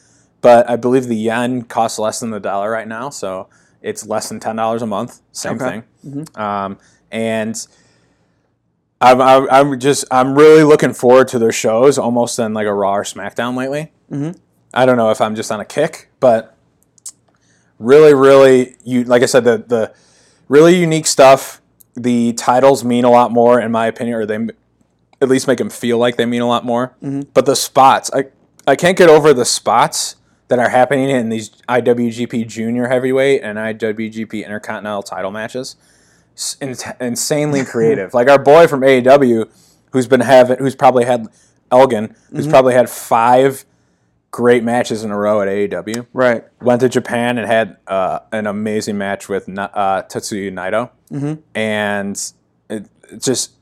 But 0.46 0.70
I 0.70 0.76
believe 0.76 1.06
the 1.08 1.16
yen 1.16 1.62
costs 1.62 1.98
less 1.98 2.20
than 2.20 2.30
the 2.30 2.38
dollar 2.38 2.70
right 2.70 2.86
now, 2.86 3.10
so 3.10 3.48
it's 3.82 4.06
less 4.06 4.28
than 4.28 4.38
ten 4.38 4.54
dollars 4.54 4.80
a 4.80 4.86
month. 4.86 5.20
Same 5.32 5.54
Okay. 5.60 5.82
thing, 6.04 6.26
um, 6.36 6.78
and. 7.10 7.66
I'm, 8.98 9.20
I'm, 9.20 9.46
I'm 9.50 9.78
just 9.78 10.06
I'm 10.10 10.34
really 10.34 10.62
looking 10.62 10.94
forward 10.94 11.28
to 11.28 11.38
their 11.38 11.52
shows 11.52 11.98
almost 11.98 12.38
than 12.38 12.54
like 12.54 12.66
a 12.66 12.72
Raw 12.72 12.94
or 12.94 13.04
SmackDown 13.04 13.54
lately. 13.54 13.92
Mm-hmm. 14.10 14.38
I 14.72 14.86
don't 14.86 14.96
know 14.96 15.10
if 15.10 15.20
I'm 15.20 15.34
just 15.34 15.52
on 15.52 15.60
a 15.60 15.66
kick, 15.66 16.08
but 16.18 16.56
really, 17.78 18.14
really, 18.14 18.76
you 18.84 19.04
like 19.04 19.22
I 19.22 19.26
said, 19.26 19.44
the 19.44 19.58
the 19.58 19.92
really 20.48 20.76
unique 20.80 21.06
stuff. 21.06 21.60
The 21.94 22.32
titles 22.32 22.84
mean 22.84 23.04
a 23.04 23.10
lot 23.10 23.32
more, 23.32 23.60
in 23.60 23.70
my 23.70 23.86
opinion, 23.86 24.16
or 24.16 24.24
they 24.24 24.38
at 25.20 25.28
least 25.28 25.46
make 25.46 25.58
them 25.58 25.68
feel 25.68 25.98
like 25.98 26.16
they 26.16 26.24
mean 26.24 26.40
a 26.40 26.48
lot 26.48 26.64
more. 26.64 26.94
But 27.34 27.44
the 27.44 27.54
spots, 27.54 28.10
I 28.14 28.26
I 28.66 28.76
can't 28.76 28.96
get 28.96 29.10
over 29.10 29.34
the 29.34 29.44
spots 29.44 30.16
that 30.48 30.58
are 30.58 30.68
happening 30.68 31.10
in 31.10 31.28
these 31.28 31.50
IWGP 31.68 32.46
Junior 32.46 32.88
Heavyweight 32.88 33.42
and 33.42 33.58
IWGP 33.58 34.44
Intercontinental 34.44 35.02
Title 35.02 35.30
matches. 35.30 35.76
In- 36.60 36.76
insanely 37.00 37.64
creative. 37.72 38.12
like 38.14 38.28
our 38.28 38.38
boy 38.38 38.66
from 38.66 38.82
AAW, 38.82 39.48
who's 39.92 40.06
been 40.06 40.20
having, 40.20 40.58
who's 40.58 40.76
probably 40.76 41.04
had 41.04 41.26
Elgin, 41.72 42.14
who's 42.30 42.46
probably 42.46 42.74
had 42.74 42.88
five 42.90 43.64
great 44.30 44.62
matches 44.62 45.02
in 45.02 45.10
a 45.10 45.16
row 45.16 45.40
at 45.40 45.48
AAW 45.48 46.06
Right. 46.12 46.44
went 46.60 46.82
to 46.82 46.88
Japan 46.90 47.38
and 47.38 47.46
had 47.46 47.78
uh, 47.86 48.18
an 48.32 48.46
amazing 48.46 48.98
match 48.98 49.28
with 49.30 49.48
uh, 49.48 50.02
Tetsuya 50.02 50.52
Naito, 50.52 50.90
mm-hmm. 51.10 51.40
and 51.54 52.32
it, 52.68 52.86
it 53.10 53.22
just 53.22 53.52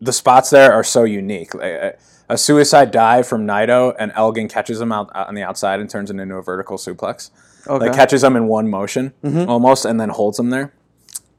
the 0.00 0.12
spots 0.12 0.50
there 0.50 0.72
are 0.72 0.84
so 0.84 1.04
unique. 1.04 1.54
Like, 1.54 1.98
a, 2.32 2.38
suicide 2.38 2.90
dive 2.90 3.26
from 3.26 3.46
Naito, 3.46 3.94
and 3.98 4.12
Elgin 4.14 4.48
catches 4.48 4.80
him 4.80 4.92
out, 4.92 5.10
out 5.14 5.28
on 5.28 5.34
the 5.34 5.42
outside 5.42 5.80
and 5.80 5.88
turns 5.90 6.10
it 6.10 6.18
into 6.18 6.34
a 6.36 6.42
vertical 6.42 6.76
suplex. 6.78 7.30
Okay. 7.66 7.86
Like 7.86 7.94
catches 7.94 8.24
him 8.24 8.36
in 8.36 8.46
one 8.46 8.68
motion 8.70 9.12
almost, 9.24 9.84
and 9.84 10.00
then 10.00 10.08
holds 10.08 10.38
him 10.38 10.50
there. 10.50 10.72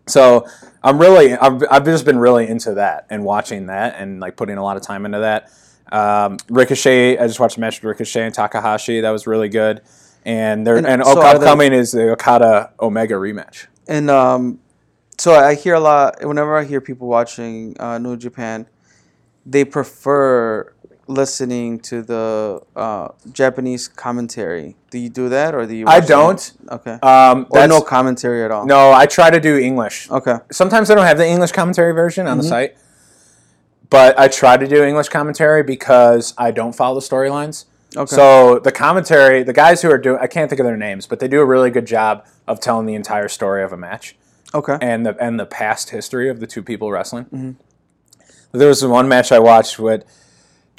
So 0.07 0.45
I'm 0.83 0.99
really, 0.99 1.33
I've, 1.33 1.63
I've 1.71 1.85
just 1.85 2.05
been 2.05 2.19
really 2.19 2.47
into 2.47 2.73
that 2.75 3.05
and 3.09 3.23
watching 3.23 3.67
that 3.67 3.95
and 3.97 4.19
like 4.19 4.35
putting 4.35 4.57
a 4.57 4.63
lot 4.63 4.77
of 4.77 4.83
time 4.83 5.05
into 5.05 5.19
that. 5.19 5.51
Um, 5.91 6.37
Ricochet, 6.49 7.17
I 7.17 7.27
just 7.27 7.39
watched 7.39 7.57
a 7.57 7.59
match 7.59 7.77
with 7.79 7.85
Ricochet 7.85 8.25
and 8.25 8.33
Takahashi. 8.33 9.01
That 9.01 9.09
was 9.11 9.27
really 9.27 9.49
good. 9.49 9.81
And 10.25 10.65
there, 10.65 10.77
and, 10.77 10.85
And 10.87 11.03
so 11.03 11.19
are 11.21 11.37
they- 11.37 11.45
upcoming 11.45 11.73
is 11.73 11.91
the 11.91 12.11
Okada 12.11 12.71
Omega 12.79 13.15
rematch. 13.15 13.67
And 13.87 14.09
um, 14.09 14.59
so 15.17 15.33
I 15.33 15.55
hear 15.55 15.73
a 15.73 15.79
lot. 15.79 16.23
Whenever 16.25 16.57
I 16.57 16.63
hear 16.65 16.81
people 16.81 17.07
watching 17.07 17.75
uh, 17.79 17.97
New 17.97 18.15
Japan, 18.17 18.67
they 19.45 19.65
prefer 19.65 20.71
listening 21.11 21.79
to 21.81 22.01
the 22.01 22.61
uh, 22.75 23.09
Japanese 23.31 23.87
commentary. 23.87 24.75
Do 24.89 24.97
you 24.97 25.09
do 25.09 25.29
that, 25.29 25.53
or 25.55 25.65
do 25.65 25.75
you? 25.75 25.87
I 25.87 25.99
don't. 25.99 26.39
it? 26.39 26.71
Okay. 26.71 26.93
Um, 27.03 27.47
or 27.49 27.67
no 27.67 27.81
commentary 27.81 28.43
at 28.43 28.51
all. 28.51 28.65
no, 28.65 28.91
I 28.91 29.05
try 29.05 29.29
to 29.29 29.39
do 29.39 29.57
English. 29.57 30.09
Okay. 30.09 30.35
Sometimes 30.51 30.89
I 30.89 30.95
don't 30.95 31.05
have 31.05 31.17
the 31.17 31.27
English 31.27 31.51
commentary 31.51 31.93
version 31.93 32.27
on 32.27 32.37
the 32.37 32.43
Mm-hmm. 32.43 32.49
site, 32.49 32.77
but 33.89 34.17
I 34.19 34.27
try 34.27 34.57
to 34.57 34.67
do 34.67 34.83
English 34.83 35.09
commentary 35.09 35.63
because 35.63 36.33
I 36.37 36.51
don't 36.51 36.73
follow 36.73 36.99
the 36.99 37.05
storylines. 37.05 37.65
Okay. 37.95 38.15
So 38.15 38.59
the 38.59 38.71
commentary, 38.71 39.43
the 39.43 39.53
guys 39.53 39.81
who 39.81 39.91
are 39.91 39.97
doing, 39.97 40.17
I 40.21 40.27
can't 40.27 40.49
think 40.49 40.59
of 40.61 40.65
their 40.65 40.77
names, 40.77 41.07
but 41.07 41.19
they 41.19 41.27
do 41.27 41.41
a 41.41 41.45
really 41.45 41.69
good 41.69 41.85
job 41.85 42.25
of 42.47 42.59
telling 42.61 42.85
the 42.85 42.95
entire 42.95 43.27
story 43.27 43.63
of 43.63 43.73
a 43.73 43.77
match 43.77 44.15
Okay. 44.53 44.77
and 44.81 45.05
the 45.05 45.15
and 45.21 45.37
the 45.39 45.45
past 45.45 45.89
history 45.89 46.29
of 46.29 46.39
the 46.39 46.47
two 46.47 46.63
people 46.63 46.89
wrestling. 46.91 47.25
Mm-hmm. 47.25 47.51
There 48.57 48.67
was 48.69 48.83
one 48.85 49.07
match 49.07 49.31
I 49.31 49.39
watched 49.39 49.79
with 49.79 50.03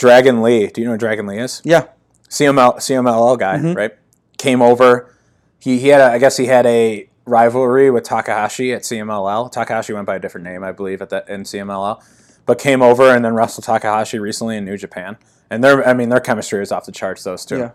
Dragon 0.03 0.43
Lee. 0.43 0.67
Do 0.67 0.81
you 0.81 0.87
know 0.87 0.93
who 0.95 0.99
Dragon 0.99 1.27
Lee 1.27 1.39
is? 1.39 1.63
yeah. 1.65 1.85
CML 2.29 2.77
CMLL 2.77 3.39
guy, 3.39 3.57
Mm-hmm. 3.59 3.75
right? 3.75 3.93
Came 4.39 4.61
over. 4.63 5.15
He 5.59 5.79
he 5.79 5.89
had 5.89 6.01
a, 6.01 6.07
I 6.15 6.19
guess 6.19 6.37
he 6.37 6.47
had 6.47 6.67
a 6.67 7.09
rivalry 7.27 7.89
with 7.91 8.03
Takahashi 8.05 8.73
at 8.73 8.83
CMLL. 8.83 9.53
Takahashi 9.53 9.93
went 9.93 10.07
by 10.07 10.17
a 10.17 10.19
different 10.19 10.45
name, 10.45 10.65
I 10.65 10.73
believe, 10.73 11.01
at 11.03 11.11
that 11.11 11.29
in 11.29 11.43
CMLL, 11.45 12.03
but 12.47 12.59
came 12.59 12.83
over 12.83 13.15
and 13.15 13.25
then 13.25 13.35
wrestled 13.35 13.65
Takahashi 13.67 14.19
recently 14.19 14.57
in 14.57 14.65
New 14.65 14.77
Japan. 14.77 15.19
And 15.51 15.63
their 15.63 15.87
I 15.87 15.93
mean 15.95 16.09
their 16.09 16.21
chemistry 16.21 16.63
is 16.63 16.73
off 16.73 16.85
the 16.87 16.93
charts. 16.93 17.23
Those 17.23 17.45
two, 17.45 17.59
Yeah. 17.59 17.71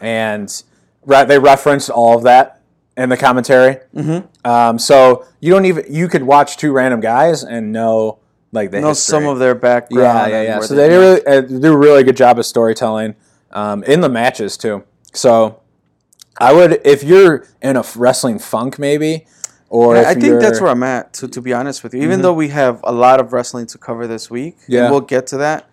and 0.00 0.50
re- 1.04 1.24
they 1.26 1.38
referenced 1.38 1.90
all 1.90 2.16
of 2.16 2.22
that 2.24 2.60
in 2.96 3.10
the 3.10 3.16
commentary. 3.16 3.76
Mm-hmm. 3.94 4.50
Um, 4.50 4.78
so 4.78 5.26
you 5.40 5.52
don't 5.52 5.66
even 5.66 5.84
you 5.88 6.08
could 6.08 6.22
watch 6.22 6.56
two 6.56 6.72
random 6.72 7.00
guys 7.00 7.44
and 7.44 7.72
know 7.72 8.18
like 8.52 8.70
the 8.70 8.80
Know 8.80 8.88
history. 8.88 9.12
some 9.20 9.26
of 9.26 9.38
their 9.38 9.54
background. 9.54 10.30
Yeah, 10.30 10.42
yeah, 10.42 10.42
yeah. 10.42 10.60
So 10.60 10.74
they- 10.74 10.88
they 10.88 10.96
really 10.96 11.26
uh, 11.26 11.40
do 11.42 11.72
a 11.72 11.76
really 11.76 12.02
good 12.04 12.16
job 12.16 12.38
of 12.38 12.46
storytelling 12.46 13.14
um, 13.52 13.82
in 13.84 14.00
the 14.00 14.08
matches 14.08 14.56
too. 14.56 14.84
So 15.12 15.60
I 16.40 16.52
would, 16.52 16.80
if 16.84 17.02
you're 17.02 17.46
in 17.62 17.76
a 17.76 17.84
wrestling 17.96 18.38
funk, 18.38 18.78
maybe, 18.78 19.26
or 19.68 19.96
Yeah, 19.96 20.08
I 20.08 20.14
think 20.14 20.40
that's 20.40 20.56
Mm-hmm. 20.58 20.64
where 20.64 20.72
I'm 20.72 20.82
at. 20.82 21.12
To 21.14 21.28
to 21.28 21.40
be 21.42 21.52
honest 21.52 21.82
with 21.82 21.92
you, 21.94 22.02
even 22.02 22.22
though 22.22 22.32
we 22.32 22.48
have 22.48 22.80
a 22.84 22.92
lot 22.92 23.20
of 23.20 23.32
wrestling 23.32 23.66
to 23.66 23.78
cover 23.78 24.06
this 24.06 24.30
week, 24.30 24.56
Yeah. 24.66 24.82
and 24.84 24.90
we'll 24.92 25.00
get 25.02 25.26
to 25.28 25.36
that 25.38 25.68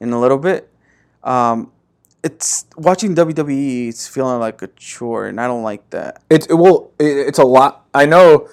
in 0.00 0.12
a 0.12 0.20
little 0.20 0.38
bit. 0.38 0.68
Um, 1.24 1.72
it's 2.22 2.66
watching 2.76 3.14
WWE. 3.14 3.88
It's 3.88 4.06
feeling 4.06 4.38
like 4.40 4.60
a 4.62 4.68
chore, 4.76 5.26
and 5.26 5.40
I 5.40 5.46
don't 5.46 5.62
like 5.62 5.88
that. 5.90 6.22
It's 6.30 6.46
it, 6.46 6.54
well, 6.54 6.90
it, 6.98 7.06
it's 7.28 7.38
a 7.38 7.44
lot. 7.44 7.86
I 7.94 8.06
know. 8.06 8.48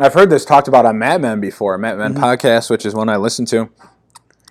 I've 0.00 0.14
heard 0.14 0.30
this 0.30 0.44
talked 0.44 0.68
about 0.68 0.86
on 0.86 0.98
Mad 0.98 1.20
Men 1.20 1.40
before, 1.40 1.76
Mad 1.78 1.98
Men 1.98 2.14
Mm-hmm. 2.14 2.22
podcast, 2.24 2.70
which 2.70 2.86
is 2.86 2.94
one 2.94 3.08
I 3.08 3.16
listen 3.16 3.44
to. 3.46 3.68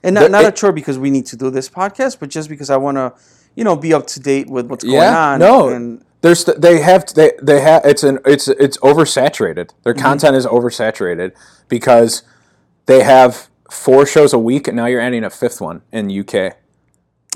And 0.04 0.14
not, 0.16 0.24
The- 0.24 0.30
not 0.30 0.46
a 0.46 0.52
chore 0.52 0.72
because 0.72 1.00
we 1.00 1.10
need 1.10 1.26
to 1.28 1.36
do 1.36 1.50
this 1.50 1.70
podcast, 1.70 2.20
but 2.20 2.30
just 2.30 2.50
because 2.50 2.70
I 2.70 2.78
want 2.78 2.98
to, 2.98 3.14
you 3.56 3.64
know, 3.64 3.76
be 3.76 3.94
up 3.94 4.08
to 4.08 4.20
date 4.20 4.50
with 4.50 4.68
what's 4.68 4.84
going 4.84 4.98
on. 5.02 5.40
no. 5.40 5.70
and 5.70 6.04
There's 6.22 6.46
they 6.46 6.82
have 6.82 7.06
they 7.14 7.32
they 7.42 7.62
have 7.62 7.84
it's 7.86 8.04
an 8.04 8.20
it's 8.26 8.48
it's 8.48 8.78
oversaturated. 8.80 9.72
Their 9.84 9.94
Mm-hmm. 9.94 10.02
content 10.04 10.36
is 10.36 10.46
oversaturated 10.46 11.32
because 11.68 12.24
they 12.86 13.04
have 13.04 13.50
four 13.72 14.06
shows 14.06 14.34
a 14.34 14.40
week, 14.40 14.68
and 14.68 14.76
now 14.78 14.86
you're 14.88 15.02
adding 15.02 15.24
a 15.24 15.30
fifth 15.30 15.60
one 15.62 15.82
in 15.92 16.10
UK 16.12 16.56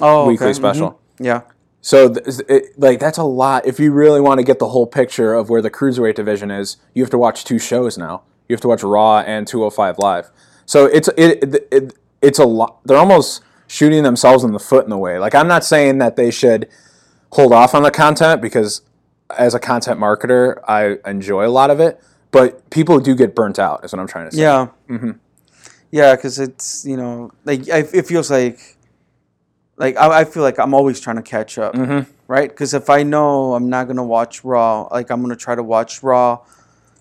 oh, 0.01 0.27
weekly 0.27 0.47
okay, 0.47 0.53
special. 0.53 0.91
mhm. 0.91 1.25
Yeah, 1.25 1.41
So, 1.81 2.13
th- 2.13 2.39
it, 2.47 2.79
like, 2.79 2.99
that's 2.99 3.17
a 3.17 3.23
lot. 3.23 3.65
If 3.65 3.79
you 3.79 3.91
really 3.91 4.21
want 4.21 4.39
to 4.39 4.43
get 4.43 4.59
the 4.59 4.69
whole 4.69 4.85
picture 4.85 5.33
of 5.33 5.49
where 5.49 5.61
the 5.61 5.71
cruiserweight 5.71 6.15
division 6.15 6.51
is, 6.51 6.77
you 6.93 7.01
have 7.01 7.09
to 7.09 7.17
watch 7.17 7.43
two 7.43 7.57
shows 7.57 7.97
now. 7.97 8.21
You 8.47 8.53
have 8.53 8.61
to 8.61 8.67
watch 8.67 8.83
Raw 8.83 9.19
and 9.19 9.47
205 9.47 9.97
Live. 9.97 10.29
So 10.65 10.85
it's 10.85 11.07
it, 11.17 11.43
it, 11.43 11.67
it 11.71 11.93
it's 12.21 12.39
a 12.39 12.45
lot. 12.45 12.79
They're 12.85 12.97
almost 12.97 13.41
shooting 13.67 14.03
themselves 14.03 14.43
in 14.43 14.51
the 14.51 14.59
foot 14.59 14.85
in 14.85 14.91
a 14.91 14.97
way. 14.97 15.17
Like, 15.17 15.33
I'm 15.33 15.47
not 15.47 15.63
saying 15.63 15.97
that 15.97 16.17
they 16.17 16.29
should 16.29 16.69
hold 17.31 17.53
off 17.53 17.73
on 17.73 17.83
the 17.83 17.91
content 17.91 18.41
because, 18.41 18.81
as 19.37 19.55
a 19.55 19.59
content 19.59 19.99
marketer, 19.99 20.59
I 20.67 20.97
enjoy 21.09 21.47
a 21.47 21.49
lot 21.49 21.71
of 21.71 21.79
it. 21.79 21.99
But 22.31 22.69
people 22.69 22.99
do 22.99 23.15
get 23.15 23.35
burnt 23.35 23.59
out. 23.59 23.83
Is 23.83 23.91
what 23.91 23.99
I'm 23.99 24.07
trying 24.07 24.29
to 24.29 24.35
say. 24.35 24.41
yeah, 24.41 24.67
mm-hmm. 24.87 25.11
yeah. 25.91 26.15
Because 26.15 26.39
it's 26.39 26.85
you 26.85 26.95
know 26.95 27.31
like 27.43 27.69
I, 27.69 27.79
it 27.93 28.05
feels 28.05 28.31
like 28.31 28.77
like 29.81 29.97
I, 29.97 30.21
I 30.21 30.23
feel 30.25 30.43
like 30.43 30.57
I'm 30.63 30.73
always 30.73 30.99
trying 30.99 31.17
to 31.17 31.27
catch 31.35 31.57
up, 31.57 31.73
Mm-hmm. 31.73 32.01
right? 32.27 32.49
Because 32.49 32.73
if 32.81 32.89
I 32.89 33.03
know 33.03 33.53
I'm 33.55 33.69
not 33.69 33.87
gonna 33.89 34.03
watch 34.17 34.43
Raw, 34.45 34.87
like 34.91 35.09
I'm 35.11 35.21
gonna 35.21 35.35
try 35.35 35.55
to 35.55 35.63
watch 35.75 36.01
Raw, 36.03 36.39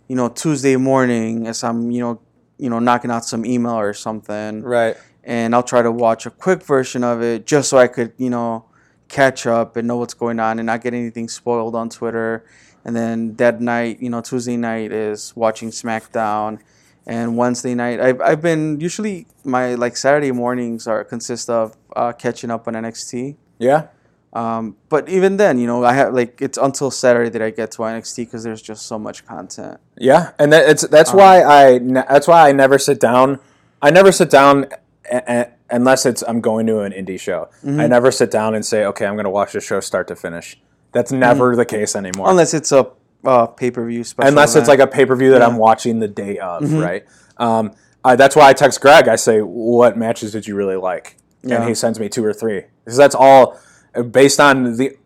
you 0.09 0.17
know, 0.17 0.29
Tuesday 0.29 0.77
morning 0.77 1.47
as 1.47 1.63
I'm 1.63 1.91
you 1.95 2.01
know 2.05 2.21
you 2.59 2.69
know 2.71 2.79
knocking 2.79 3.11
out 3.11 3.25
some 3.25 3.45
email 3.47 3.79
or 3.79 3.93
something, 3.95 4.63
Right. 4.63 4.97
and 5.25 5.55
I'll 5.55 5.63
try 5.75 5.83
to 5.83 5.93
watch 5.93 6.27
a 6.27 6.31
quick 6.31 6.63
version 6.75 7.05
of 7.05 7.23
it 7.23 7.47
just 7.47 7.69
so 7.71 7.79
I 7.79 7.87
could, 7.87 8.13
you 8.19 8.31
know, 8.31 8.65
catch 9.09 9.47
up 9.47 9.77
and 9.77 9.87
know 9.89 9.97
what's 9.97 10.15
going 10.15 10.39
on 10.41 10.59
and 10.59 10.67
not 10.67 10.83
get 10.83 10.93
anything 10.95 11.29
spoiled 11.29 11.75
on 11.75 11.89
Twitter. 11.91 12.45
And 12.85 12.95
then 12.97 13.35
that 13.37 13.61
night, 13.61 14.01
you 14.01 14.09
know, 14.09 14.21
Tuesday 14.23 14.57
night 14.57 14.91
is 14.93 15.35
watching 15.37 15.71
SmackDown, 15.71 16.61
and 17.07 17.37
Wednesday 17.37 17.75
night 17.75 18.01
I've 18.01 18.21
I've 18.21 18.43
been 18.43 18.81
usually 18.81 19.27
my 19.45 19.75
like 19.75 19.97
Saturday 19.97 20.33
mornings 20.33 20.87
are 20.87 21.03
consist 21.05 21.49
of 21.51 21.77
uh, 21.97 22.13
catching 22.13 22.51
up 22.51 22.67
on 22.69 22.75
NXT. 22.75 23.37
Yeah. 23.59 23.89
Um, 24.33 24.77
but 24.89 25.09
even 25.09 25.39
then, 25.39 25.59
you 25.59 25.67
know, 25.67 25.85
I 25.85 25.93
have 25.93 26.15
like 26.15 26.41
it's 26.41 26.57
until 26.57 26.91
Saturday 26.93 27.31
that 27.31 27.43
I 27.43 27.51
get 27.51 27.73
to 27.73 27.79
NXT 27.79 28.17
because 28.27 28.45
there's 28.45 28.63
just 28.63 28.87
so 28.87 28.97
much 28.99 29.27
content. 29.27 29.81
Yeah, 29.97 30.31
and 30.39 30.53
that, 30.53 30.69
it's 30.69 30.83
that's 30.87 31.13
why 31.13 31.43
I 31.43 31.79
that's 31.81 32.29
why 32.29 32.49
I 32.49 32.53
never 32.53 32.79
sit 32.79 33.01
down. 33.01 33.41
I 33.83 33.91
never 33.91 34.13
sit 34.13 34.31
down 34.31 34.67
a- 35.11 35.23
a- 35.27 35.49
unless 35.71 36.07
it's 36.07 36.23
I'm 36.29 36.41
going 36.41 36.67
to 36.69 36.81
an 36.81 36.93
indie 36.93 37.19
show. 37.19 37.49
I 37.67 37.89
never 37.89 38.13
sit 38.13 38.31
down 38.31 38.55
and 38.55 38.65
say, 38.65 38.85
okay, 38.85 39.05
I'm 39.05 39.15
going 39.15 39.25
to 39.25 39.31
watch 39.31 39.53
the 39.53 39.61
show 39.61 39.81
start 39.81 40.07
to 40.09 40.17
finish. 40.17 40.57
That's 40.93 41.11
never 41.11 41.57
the 41.57 41.65
case 41.65 41.97
anymore. 41.97 42.31
Unless 42.31 42.55
it's 42.55 42.71
a 42.71 42.89
uh, 43.25 43.47
pay 43.49 43.73
per 43.73 43.85
view 43.85 44.05
special. 44.05 44.29
Unless 44.29 44.55
it's 44.55 44.69
like 44.69 44.79
a 44.79 44.87
pay 44.87 45.07
per 45.07 45.17
view 45.17 45.31
that 45.33 45.43
I'm 45.43 45.57
watching 45.57 45.99
the 45.99 46.09
day 46.09 46.39
of, 46.39 46.73
right? 46.73 47.05
Um, 47.37 47.73
I, 48.05 48.15
that's 48.15 48.37
why 48.37 48.49
I 48.49 48.53
text 48.53 48.81
Greg. 48.81 49.09
I 49.09 49.17
say, 49.17 49.41
"What 49.41 49.99
matches 49.99 50.31
did 50.33 50.47
you 50.47 50.55
really 50.55 50.77
like?" 50.77 51.17
Yeah. 51.43 51.57
And 51.61 51.69
he 51.69 51.75
sends 51.75 51.99
me 51.99 52.09
two 52.09 52.25
or 52.25 52.33
three 52.35 52.65
because 52.85 52.97
that's 52.99 53.15
all 53.15 53.59
uh, 53.95 54.03
based 54.03 54.41
on 54.41 54.77
the. 54.77 54.97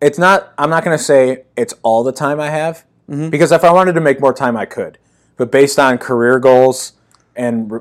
It's 0.00 0.18
not. 0.18 0.52
I'm 0.58 0.68
not 0.70 0.84
going 0.84 0.96
to 0.98 1.02
say 1.02 1.44
it's 1.56 1.74
all 1.82 2.02
the 2.04 2.12
time 2.12 2.40
I 2.40 2.50
have 2.50 2.84
because 3.08 3.52
if 3.52 3.62
I 3.64 3.72
wanted 3.72 3.92
to 3.94 4.00
make 4.00 4.20
more 4.20 4.34
time, 4.34 4.56
I 4.56 4.64
could. 4.66 4.98
But 5.36 5.50
based 5.52 5.78
on 5.78 5.96
career 5.98 6.38
goals 6.40 6.94
and 7.36 7.70
re- 7.70 7.80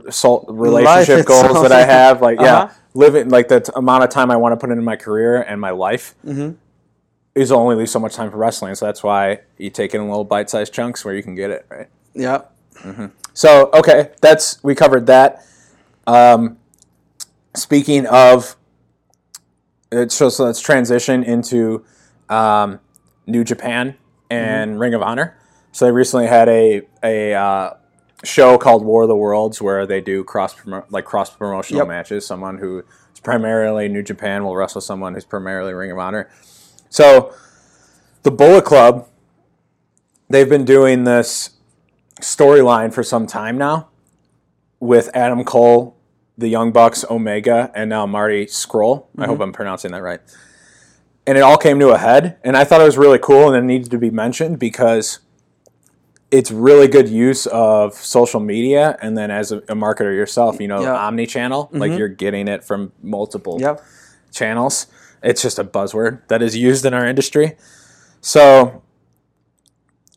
relationship 0.50 1.26
goals 1.26 1.62
that 1.64 1.72
I 1.72 1.84
have, 1.86 2.22
like 2.22 2.40
yeah, 2.40 2.58
Uh-huh. 2.64 2.74
living 2.94 3.30
like 3.30 3.48
the 3.48 3.62
t- 3.62 3.72
amount 3.76 4.04
of 4.04 4.10
time 4.12 4.30
I 4.30 4.36
want 4.38 4.54
to 4.54 4.58
put 4.58 4.70
into 4.70 4.84
my 4.84 4.96
career 4.98 5.42
and 5.42 5.60
my 5.60 5.72
life 5.72 6.14
Mm-hmm. 6.26 6.52
is 7.34 7.52
only 7.52 7.76
leave 7.76 7.90
so 7.90 8.00
much 8.00 8.14
time 8.14 8.30
for 8.30 8.38
wrestling. 8.38 8.76
So 8.76 8.86
that's 8.86 9.02
why 9.04 9.40
you 9.58 9.70
take 9.70 9.94
it 9.96 9.98
in 9.98 10.08
little 10.08 10.24
bite 10.26 10.50
sized 10.50 10.74
chunks 10.74 11.04
where 11.04 11.16
you 11.16 11.24
can 11.24 11.34
get 11.36 11.50
it 11.50 11.66
right. 11.70 11.88
yeah. 12.14 12.42
So 13.34 13.70
okay, 13.74 14.12
that's 14.22 14.64
we 14.64 14.76
covered 14.76 15.08
that. 15.08 15.44
Um, 16.08 16.58
speaking 17.56 18.06
of, 18.08 18.56
it 19.92 20.12
so, 20.12 20.30
so 20.30 20.46
let's 20.46 20.60
transition 20.60 21.24
into 21.24 21.86
um, 22.30 22.80
New 23.28 23.44
Japan 23.44 23.96
and 24.30 24.80
Ring 24.80 24.94
of 24.94 25.02
Honor. 25.02 25.38
So 25.72 25.86
they 25.86 25.92
recently 25.92 26.28
had 26.28 26.48
a 26.50 26.82
a 27.04 27.34
uh, 27.34 27.74
show 28.24 28.58
called 28.58 28.84
War 28.84 29.04
of 29.04 29.10
the 29.10 29.16
Worlds 29.16 29.62
where 29.62 29.86
they 29.86 30.02
do 30.02 30.24
cross 30.24 30.56
promo- 30.56 30.86
like 30.90 31.06
cross 31.06 31.30
promotional 31.36 31.82
Yep. 31.82 31.88
matches. 31.88 32.26
Someone 32.26 32.58
who 32.58 32.84
primarily 33.24 33.88
New 33.90 34.04
Japan 34.04 34.44
will 34.44 34.56
wrestle 34.56 34.82
someone 34.82 35.14
who's 35.16 35.26
primarily 35.26 35.74
Ring 35.74 35.92
of 35.92 35.98
Honor. 35.98 36.30
So 36.90 37.34
the 38.24 38.32
Bullet 38.32 38.64
Club, 38.66 39.08
they've 40.30 40.50
been 40.50 40.66
doing 40.66 41.04
this 41.04 41.52
storyline 42.22 42.94
for 42.94 43.04
some 43.04 43.28
time 43.28 43.58
now 43.58 43.90
with 44.80 45.10
Adam 45.14 45.44
Cole, 45.44 45.95
the 46.38 46.48
Young 46.48 46.72
Bucks, 46.72 47.06
Omega, 47.10 47.72
and 47.74 47.90
now 47.90 48.06
Marty 48.06 48.46
Scurll. 48.46 49.08
I 49.18 49.26
hope 49.26 49.36
mm-hmm. 49.36 49.44
I'm 49.44 49.54
pronouncing 49.54 49.92
that 49.92 50.04
right. 50.04 50.22
And 51.28 51.38
it 51.38 51.42
all 51.42 51.58
came 51.58 51.80
to 51.80 51.90
a 51.90 51.98
head, 51.98 52.38
and 52.44 52.56
I 52.56 52.64
thought 52.64 52.82
it 52.82 52.86
was 52.86 52.98
really 52.98 53.20
cool 53.20 53.48
and 53.48 53.58
it 53.58 53.66
needed 53.66 53.90
to 53.92 53.98
be 53.98 54.12
mentioned 54.12 54.60
because 54.60 55.20
it's 56.32 56.52
really 56.52 56.88
good 56.88 57.08
use 57.08 57.46
of 57.48 57.94
social 57.94 58.40
media 58.40 58.98
and 59.02 59.18
then 59.18 59.32
as 59.32 59.52
a, 59.52 59.58
a 59.60 59.76
marketer 59.76 60.14
yourself 60.14 60.60
you 60.60 60.68
know 60.68 60.82
Yeah. 60.82 60.96
omni-channel 60.96 61.70
like 61.72 61.92
mm-hmm. 61.92 62.00
you're 62.00 62.08
getting 62.10 62.48
it 62.48 62.64
from 62.64 62.92
multiple 63.02 63.58
Yep. 63.60 63.84
channels 64.32 64.88
it's 65.24 65.42
just 65.42 65.60
a 65.60 65.64
buzzword 65.64 66.28
that 66.28 66.42
is 66.42 66.58
used 66.58 66.86
in 66.86 66.94
our 66.94 67.06
industry 67.06 67.56
so 68.22 68.82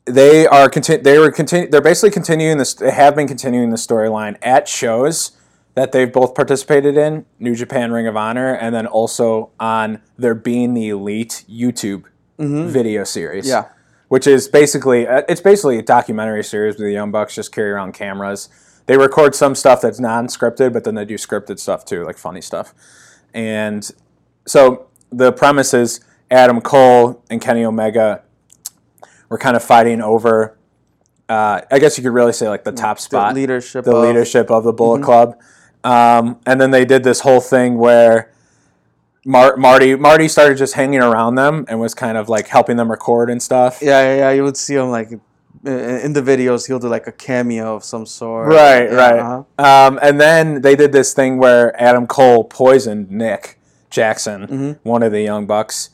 they 0.06 0.46
are 0.46 0.70
conti- 0.70 0.96
they 0.96 1.18
were 1.18 1.30
continu- 1.30 1.70
they're 1.70 1.82
basically 1.82 2.10
continuing 2.10 2.58
this 2.58 2.74
they 2.74 2.90
have 2.90 3.14
been 3.14 3.28
continuing 3.28 3.70
the 3.70 3.76
storyline 3.76 4.36
at 4.42 4.66
shows 4.66 5.32
that 5.78 5.92
they've 5.92 6.12
both 6.12 6.34
participated 6.34 6.96
in 6.96 7.24
New 7.38 7.54
Japan 7.54 7.92
Ring 7.92 8.08
of 8.08 8.16
Honor 8.16 8.52
and 8.52 8.74
then 8.74 8.86
also 8.86 9.50
on 9.60 10.00
their 10.16 10.34
Being 10.34 10.74
the 10.74 10.88
Elite 10.88 11.44
YouTube 11.48 12.04
video 12.38 13.04
series 13.04 13.46
Mm-hmm. 13.46 13.50
Yeah. 13.66 13.72
which 14.08 14.26
is 14.26 14.48
basically 14.48 15.06
uh, 15.06 15.22
it's 15.28 15.40
basically 15.40 15.78
a 15.78 15.82
documentary 15.82 16.42
series 16.44 16.78
where 16.78 16.88
the 16.88 16.92
Young 16.94 17.10
Bucks 17.12 17.34
just 17.34 17.52
carry 17.52 17.70
around 17.70 17.92
cameras. 17.94 18.48
They 18.86 18.96
record 18.96 19.34
some 19.34 19.54
stuff 19.54 19.80
that's 19.82 20.00
non-scripted, 20.00 20.72
but 20.72 20.82
then 20.84 20.94
they 20.94 21.04
do 21.04 21.14
scripted 21.16 21.58
stuff 21.58 21.84
too, 21.84 22.04
like 22.04 22.16
funny 22.18 22.40
stuff. 22.40 22.74
And 23.34 23.88
so 24.46 24.86
the 25.12 25.30
premise 25.32 25.74
is 25.74 26.00
Adam 26.30 26.60
Cole 26.60 27.22
and 27.30 27.40
Kenny 27.40 27.64
Omega 27.64 28.22
were 29.28 29.38
kind 29.38 29.56
of 29.56 29.62
fighting 29.62 30.00
over. 30.00 30.56
Uh, 31.28 31.60
I 31.70 31.78
guess 31.78 31.98
you 31.98 32.02
could 32.04 32.14
really 32.14 32.32
say 32.32 32.48
like 32.48 32.64
the 32.64 32.72
top 32.72 32.98
spot, 32.98 33.34
leadership 33.34 33.84
the 33.84 33.94
of- 33.94 34.02
leadership 34.04 34.50
of 34.50 34.64
the 34.64 34.72
Bullet 34.72 35.02
Club. 35.02 35.38
Um, 35.84 36.38
and 36.46 36.60
then 36.60 36.70
they 36.70 36.84
did 36.84 37.04
this 37.04 37.20
whole 37.20 37.40
thing 37.40 37.78
where 37.78 38.32
Mar- 39.24 39.56
Marty 39.56 39.94
Marty 39.96 40.28
started 40.28 40.58
just 40.58 40.74
hanging 40.74 41.00
around 41.02 41.34
them 41.36 41.64
and 41.68 41.80
was 41.80 41.94
kind 41.94 42.16
of 42.16 42.28
like 42.28 42.48
helping 42.48 42.76
them 42.76 42.90
record 42.90 43.30
and 43.30 43.42
stuff. 43.42 43.78
Yeah, 43.82 44.02
yeah, 44.02 44.16
yeah. 44.16 44.30
You 44.30 44.42
would 44.44 44.56
see 44.56 44.74
him 44.74 44.90
like 44.90 45.10
in 45.64 46.12
the 46.12 46.22
videos. 46.22 46.66
He'll 46.66 46.78
do 46.78 46.88
like 46.88 47.06
a 47.06 47.12
cameo 47.12 47.76
of 47.76 47.84
some 47.84 48.06
sort. 48.06 48.48
Right, 48.48 48.84
Yeah, 48.90 48.94
right. 48.94 49.18
uh-huh. 49.18 49.86
Um, 49.88 49.98
and 50.02 50.20
then 50.20 50.62
they 50.62 50.76
did 50.76 50.92
this 50.92 51.12
thing 51.14 51.38
where 51.38 51.80
Adam 51.80 52.06
Cole 52.06 52.44
poisoned 52.44 53.10
Nick 53.10 53.58
Jackson, 53.90 54.42
Mm-hmm. 54.46 54.88
one 54.88 55.02
of 55.02 55.12
the 55.12 55.22
Young 55.22 55.46
Bucks. 55.46 55.90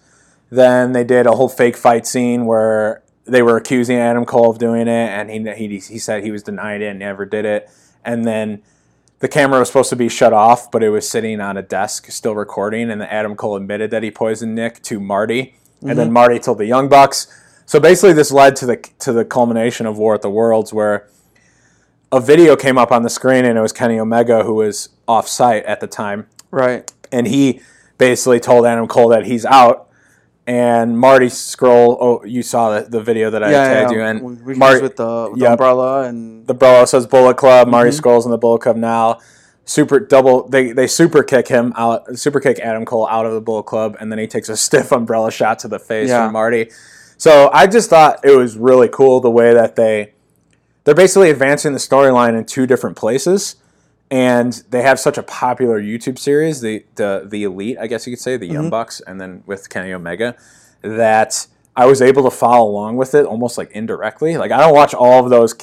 Then 0.51 0.93
they 0.93 1.05
did 1.05 1.27
a 1.27 1.33
whole 1.33 1.49
fake 1.49 1.77
fight 1.77 2.07
scene 2.07 2.47
where 2.47 3.03
they 3.25 3.43
were 3.43 3.57
accusing 3.57 3.97
Adam 3.97 4.25
Cole 4.25 4.51
of 4.51 4.59
doing 4.59 4.83
it, 4.87 4.89
and 4.89 5.31
he 5.31 5.39
he, 5.69 5.79
he 5.79 5.99
said 5.99 6.23
he 6.23 6.31
was 6.31 6.43
denied 6.43 6.83
it 6.83 6.87
and 6.89 6.99
never 6.99 7.25
did 7.25 7.45
it. 7.45 7.69
And 8.05 8.25
then 8.25 8.63
the 9.21 9.29
camera 9.29 9.59
was 9.59 9.69
supposed 9.69 9.91
to 9.91 9.97
be 9.97 10.09
shut 10.09 10.33
off, 10.33 10.71
but 10.71 10.83
it 10.83 10.91
was 10.91 11.09
sitting 11.09 11.41
on 11.41 11.57
a 11.57 11.63
desk 11.63 12.11
still 12.11 12.35
recording. 12.35 12.91
And 12.91 13.03
Adam 13.03 13.37
Cole 13.37 13.57
admitted 13.57 13.91
that 13.91 14.03
he 14.03 14.11
poisoned 14.11 14.55
Nick 14.55 14.83
to 14.85 15.01
Marty, 15.01 15.41
and 15.41 15.91
Mm-hmm. 15.91 15.97
then 15.99 16.13
Marty 16.13 16.39
told 16.39 16.59
the 16.59 16.67
Young 16.67 16.89
Bucks. 16.89 17.27
So 17.67 17.79
basically, 17.81 18.13
this 18.15 18.31
led 18.33 18.57
to 18.57 18.67
the 18.67 18.77
to 19.01 19.13
the 19.13 19.25
culmination 19.25 19.87
of 19.87 19.97
War 19.99 20.15
at 20.15 20.23
the 20.23 20.31
Worlds, 20.31 20.73
where 20.73 21.09
a 22.13 22.21
video 22.21 22.57
came 22.57 22.79
up 22.79 22.93
on 22.93 23.03
the 23.03 23.11
screen, 23.11 23.45
and 23.45 23.59
it 23.59 23.61
was 23.61 23.73
Kenny 23.73 23.99
Omega 23.99 24.45
who 24.45 24.55
was 24.55 24.91
off 25.09 25.27
site 25.29 25.65
at 25.65 25.81
the 25.81 25.87
time, 25.87 26.27
Right. 26.51 26.91
and 27.11 27.27
he 27.27 27.61
basically 27.99 28.41
told 28.41 28.67
Adam 28.67 28.87
Cole 28.87 29.09
that 29.09 29.27
he's 29.27 29.45
out. 29.45 29.84
And 30.47 30.99
Marty 30.99 31.27
Scurll, 31.27 31.97
oh, 31.99 32.23
you 32.25 32.43
saw 32.43 32.79
the, 32.79 32.87
the 32.87 33.01
video 33.03 33.31
that 33.31 33.43
I 33.43 33.51
Yeah, 33.51 33.65
tagged 33.67 33.93
yeah. 33.93 33.97
you 33.97 34.05
in. 34.05 34.45
we 34.45 34.55
Marty, 34.55 34.83
with 34.83 34.97
the, 34.97 35.29
with 35.31 35.39
the 35.39 35.45
Yep. 35.45 35.53
umbrella 35.53 36.03
and 36.03 36.47
the 36.47 36.53
umbrella 36.53 36.87
says 36.87 37.07
Bullet 37.07 37.37
Club. 37.39 37.69
Marty 37.69 37.91
Mm-hmm. 37.91 38.07
Scurll's 38.07 38.27
in 38.27 38.31
the 38.31 38.37
Bullet 38.39 38.61
Club 38.61 38.77
now. 38.77 39.21
Super 39.65 39.99
double. 39.99 40.47
They 40.47 40.73
they 40.73 40.87
super 40.87 41.23
kick 41.23 41.49
him 41.49 41.73
out. 41.77 42.19
Super 42.19 42.39
kick 42.41 42.59
Adam 42.59 42.85
Cole 42.85 43.09
out 43.09 43.25
of 43.25 43.33
the 43.33 43.41
Bullet 43.41 43.63
Club, 43.63 43.97
and 43.99 44.13
then 44.13 44.19
he 44.19 44.27
takes 44.27 44.51
a 44.51 44.57
stiff 44.67 44.93
umbrella 44.93 45.31
shot 45.33 45.59
to 45.61 45.69
the 45.69 45.79
face 45.79 46.11
Yeah. 46.11 46.27
from 46.27 46.35
Marty. 46.35 46.71
So 47.17 47.49
I 47.51 47.67
just 47.67 47.89
thought 47.89 48.21
it 48.25 48.37
was 48.37 48.59
really 48.59 48.89
cool 48.89 49.21
the 49.21 49.31
way 49.31 49.55
that 49.55 49.77
they 49.77 50.13
they're 50.85 50.95
basically 50.95 51.31
advancing 51.31 51.73
the 51.73 51.79
storyline 51.79 52.37
in 52.37 52.45
two 52.45 52.67
different 52.67 52.97
places, 52.99 53.57
and 54.11 54.53
they 54.71 54.83
have 54.83 55.01
such 55.01 55.19
a 55.19 55.23
popular 55.23 55.81
YouTube 55.81 56.19
series, 56.19 56.61
the 56.61 56.85
the 56.97 57.25
the 57.29 57.45
Elite, 57.45 57.79
I 57.81 57.87
guess 57.87 58.07
you 58.07 58.13
could 58.13 58.21
say, 58.23 58.37
the 58.37 58.47
Mm-hmm. 58.47 58.55
Young 58.55 58.71
Bucks, 58.71 59.01
and 59.07 59.21
then 59.21 59.43
with 59.47 59.69
Kenny 59.71 59.93
Omega, 59.93 60.37
that 60.83 61.47
I 61.77 61.87
was 61.87 62.01
able 62.03 62.23
to 62.25 62.31
follow 62.31 62.69
along 62.71 62.97
with 62.97 63.15
it 63.15 63.25
almost 63.27 63.59
like 63.59 63.71
indirectly. 63.73 64.37
Like 64.37 64.53
I 64.53 64.59
don't 64.59 64.75
watch 64.75 64.95
all 64.95 65.25
of 65.25 65.31
those 65.31 65.55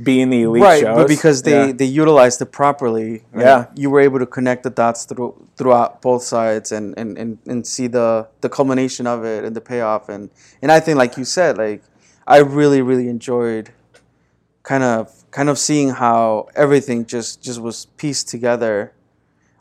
being 0.00 0.30
the 0.30 0.42
elite 0.42 0.62
right, 0.62 0.80
shows, 0.80 0.96
but 0.96 1.08
because 1.08 1.42
they 1.42 1.66
Yeah. 1.66 1.72
they 1.72 1.84
utilized 1.84 2.40
it 2.40 2.52
properly, 2.52 3.24
Yeah. 3.36 3.66
you 3.74 3.90
were 3.90 4.00
able 4.00 4.20
to 4.20 4.26
connect 4.26 4.62
the 4.62 4.70
dots 4.70 5.04
through 5.04 5.34
throughout 5.56 6.00
both 6.00 6.22
sides 6.22 6.70
and, 6.70 6.94
and, 6.96 7.18
and, 7.18 7.38
and 7.48 7.66
see 7.66 7.88
the 7.88 8.28
the 8.40 8.48
culmination 8.48 9.08
of 9.08 9.24
it 9.24 9.44
and 9.44 9.56
the 9.56 9.60
payoff 9.60 10.08
and 10.08 10.30
and 10.62 10.70
I 10.70 10.78
think 10.80 10.98
like 10.98 11.16
you 11.16 11.24
said, 11.24 11.58
like 11.58 11.82
I 12.28 12.38
really 12.38 12.80
really 12.80 13.08
enjoyed 13.08 13.70
kind 14.62 14.84
of 14.84 15.17
kind 15.30 15.48
of 15.48 15.58
seeing 15.58 15.90
how 15.90 16.48
everything 16.54 17.04
just 17.06 17.42
just 17.42 17.60
was 17.60 17.86
pieced 17.96 18.28
together 18.28 18.92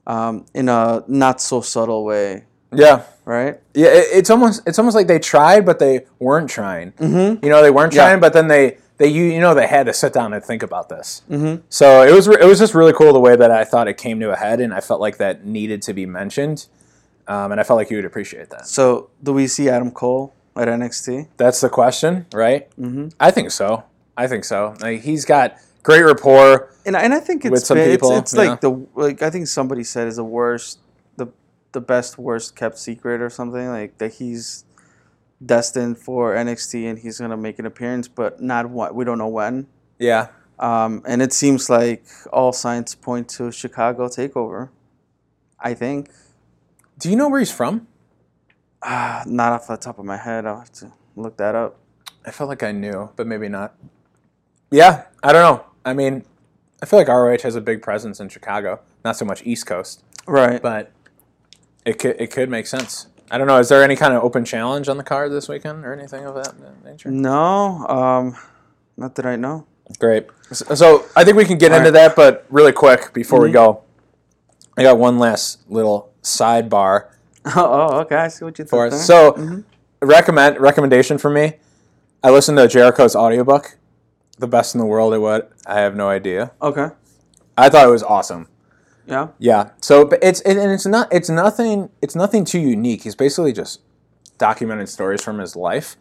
um, 0.06 0.46
in 0.54 0.70
a 0.70 1.04
not 1.08 1.42
so 1.42 1.62
subtle 1.62 2.06
way, 2.06 2.46
yeah. 2.72 3.04
right? 3.26 3.60
Yeah, 3.74 3.88
it, 3.88 4.08
it's 4.14 4.30
almost 4.30 4.62
it's 4.66 4.80
almost 4.80 4.96
like 4.96 5.08
they 5.08 5.20
tried, 5.20 5.66
but 5.66 5.80
they 5.80 6.06
weren't 6.20 6.50
trying. 6.50 6.94
Mm-hmm. 6.94 7.44
You 7.44 7.52
know, 7.52 7.62
they 7.62 7.72
weren't 7.72 7.94
Yeah. 7.94 8.06
trying, 8.06 8.20
but 8.20 8.34
then 8.34 8.48
they 8.48 8.78
they 8.98 9.08
you 9.08 9.24
you 9.26 9.40
know 9.42 9.54
they 9.54 9.68
had 9.68 9.86
to 9.88 9.94
sit 9.94 10.14
down 10.14 10.34
and 10.34 10.44
think 10.44 10.64
about 10.64 10.90
this. 10.90 11.22
Mm-hmm. 11.30 11.62
So 11.70 12.04
it 12.04 12.14
was 12.14 12.28
it 12.28 12.46
was 12.46 12.60
just 12.60 12.74
really 12.74 12.94
cool 12.94 13.14
the 13.14 13.20
way 13.20 13.36
that 13.36 13.52
I 13.52 13.64
thought 13.66 13.88
it 13.88 13.98
came 13.98 14.20
to 14.22 14.32
a 14.32 14.36
head, 14.38 14.60
and 14.62 14.74
I 14.74 14.80
felt 14.80 15.02
like 15.02 15.18
that 15.18 15.46
needed 15.46 15.82
to 15.84 15.94
be 15.94 16.06
mentioned, 16.06 16.68
um, 17.28 17.52
and 17.52 17.60
I 17.60 17.64
felt 17.64 17.78
like 17.78 17.90
you 17.92 17.98
would 17.98 18.06
appreciate 18.06 18.50
that. 18.52 18.68
So 18.68 19.10
do 19.22 19.34
we 19.34 19.48
see 19.48 19.70
Adam 19.70 19.92
Cole 19.92 20.34
at 20.56 20.68
NXT? 20.70 21.28
That's 21.38 21.60
the 21.62 21.70
question, 21.70 22.26
right? 22.34 22.70
Mm-hmm. 22.80 23.10
I 23.20 23.30
think 23.32 23.52
so. 23.52 23.84
I 24.18 24.28
think 24.28 24.44
so. 24.44 24.76
Like 24.82 25.02
he's 25.02 25.24
got 25.26 25.58
great 25.84 26.02
rapport. 26.02 26.74
and 26.86 26.96
and 26.96 27.14
I 27.14 27.20
think 27.20 27.46
it's 27.46 27.52
With 27.52 27.66
some 27.66 27.78
been- 27.78 27.92
people, 27.92 28.12
it's, 28.18 28.34
it's 28.34 28.42
yeah. 28.44 28.50
like 28.50 28.62
the 28.62 28.72
like 28.96 29.22
I 29.22 29.30
think 29.30 29.48
somebody 29.48 29.84
said 29.84 30.08
is 30.08 30.16
the 30.18 30.24
worst 30.26 30.80
the 31.18 31.28
the 31.72 31.82
best 31.82 32.18
worst 32.18 32.56
kept 32.56 32.78
secret 32.80 33.22
or 33.22 33.30
something 33.30 33.68
like 33.70 33.98
that 34.00 34.14
he's 34.16 34.66
destined 35.46 35.98
for 36.00 36.34
NXT 36.36 36.90
and 36.90 36.98
he's 37.00 37.20
gonna 37.20 37.38
make 37.38 37.60
an 37.60 37.66
appearance 37.68 38.08
but 38.08 38.42
not 38.42 38.70
what 38.70 38.96
we 38.96 39.06
don't 39.06 39.20
know 39.20 39.28
when 39.28 39.68
Yeah, 40.00 40.30
um, 40.58 41.04
and 41.06 41.22
it 41.22 41.32
seems 41.32 41.70
like 41.70 42.04
all 42.34 42.52
signs 42.52 42.96
point 42.96 43.30
to 43.38 43.52
Chicago 43.52 44.08
takeover 44.08 44.70
I 45.60 45.76
think 45.76 46.10
Do 46.98 47.10
you 47.12 47.16
know 47.16 47.30
where 47.30 47.40
he's 47.40 47.52
from? 47.52 47.88
Ah, 48.82 49.24
not 49.28 49.52
off 49.54 49.68
the 49.68 49.78
top 49.78 50.00
of 50.00 50.06
my 50.06 50.18
head 50.18 50.48
I'll 50.48 50.58
have 50.60 50.72
to 50.74 50.92
look 51.16 51.38
that 51.38 51.54
up 51.54 51.78
I 52.26 52.32
felt 52.32 52.50
like 52.50 52.64
I 52.64 52.74
knew, 52.74 53.10
but 53.16 53.26
maybe 53.26 53.48
not. 53.48 53.74
Yeah, 54.72 55.06
I 55.24 55.34
don't 55.34 55.42
know. 55.42 55.66
I 55.86 55.94
mean, 55.94 56.26
I 56.82 56.86
feel 56.86 57.00
like 57.00 57.08
ROH 57.08 57.44
has 57.44 57.56
a 57.56 57.62
big 57.62 57.82
presence 57.82 58.20
in 58.20 58.30
Chicago. 58.30 58.82
Not 59.06 59.16
so 59.18 59.26
much 59.26 59.42
East 59.46 59.66
Coast, 59.66 60.04
right 60.26 60.62
but 60.62 60.92
it 61.86 62.00
could 62.00 62.20
it 62.20 62.32
could 62.32 62.50
make 62.50 62.68
sense. 62.68 63.08
I 63.30 63.38
don't 63.38 63.48
know. 63.48 63.60
Is 63.60 63.70
there 63.70 63.84
any 63.84 63.96
kind 63.96 64.14
of 64.14 64.24
open 64.24 64.46
challenge 64.46 64.88
on 64.88 64.98
the 64.98 65.04
card 65.04 65.32
this 65.32 65.50
weekend 65.50 65.86
or 65.86 65.94
anything 65.94 66.26
of 66.26 66.36
that 66.36 66.56
nature? 66.84 67.12
no 67.12 67.86
um, 67.88 68.38
not 68.96 69.16
that 69.16 69.26
I 69.26 69.36
know 69.36 69.66
Great. 70.00 70.28
So, 70.52 70.76
so 70.76 71.06
I 71.16 71.24
think 71.24 71.38
we 71.38 71.46
can 71.46 71.58
get 71.58 71.72
All 71.72 71.78
into 71.78 71.92
right. 71.92 72.08
that, 72.08 72.16
but 72.16 72.46
really 72.50 72.74
quick 72.74 73.14
before 73.14 73.42
we 73.42 73.52
go, 73.52 73.84
I 74.78 74.84
got 74.84 74.98
one 74.98 75.18
last 75.18 75.70
little 75.70 76.12
sidebar 76.22 77.08
oh, 77.56 78.00
okay 78.02 78.16
I 78.16 78.28
see 78.28 78.44
what 78.44 78.60
you 78.60 78.66
for 78.66 78.90
thought. 78.90 78.98
So, 78.98 79.64
recommend 80.02 80.60
recommendation 80.60 81.18
for 81.18 81.30
me. 81.30 81.54
I 82.22 82.30
listened 82.32 82.58
to 82.58 82.68
Jericho's 82.68 83.16
audiobook, 83.16 83.78
the 84.40 84.48
best 84.48 84.76
in 84.76 84.80
the 84.80 84.86
world 84.86 85.14
at 85.14 85.22
what 85.22 85.52
I 85.66 85.80
have 85.80 85.96
no 85.96 86.10
idea. 86.10 86.52
okay 86.62 86.90
I 87.58 87.70
thought 87.70 87.88
it 87.88 87.92
was 87.92 88.04
awesome. 88.04 88.48
yeah 89.08 89.30
Yeah. 89.40 89.72
So 89.82 90.06
but 90.06 90.20
it's 90.22 90.42
and 90.42 90.60
and 90.60 90.72
it's 90.72 90.86
not 90.86 91.08
it's 91.12 91.30
nothing 91.30 91.90
it's 92.02 92.16
nothing 92.16 92.46
too 92.46 92.60
unique. 92.60 93.04
He's 93.04 93.16
basically 93.16 93.54
just 93.54 93.82
documented 94.38 94.90
stories 94.90 95.24
from 95.24 95.40
his 95.40 95.56
life, 95.56 95.96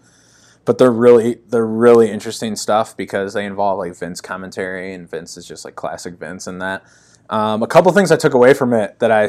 but 0.66 0.76
they're 0.78 0.90
really 0.92 1.38
they're 1.48 1.66
really 1.66 2.10
interesting 2.10 2.56
stuff 2.56 2.94
because 2.96 3.32
they 3.32 3.46
involve 3.46 3.78
like 3.78 3.96
Vince 3.96 4.20
commentary 4.20 4.92
and 4.92 5.08
Vince 5.08 5.36
is 5.38 5.46
just 5.46 5.64
like 5.64 5.74
classic 5.76 6.18
Vince 6.18 6.46
and 6.46 6.60
that. 6.60 6.82
Um, 7.30 7.62
a 7.62 7.66
couple 7.66 7.90
things 7.92 8.12
I 8.12 8.16
took 8.16 8.34
away 8.34 8.52
from 8.54 8.72
it 8.74 8.98
that 8.98 9.10
I 9.10 9.28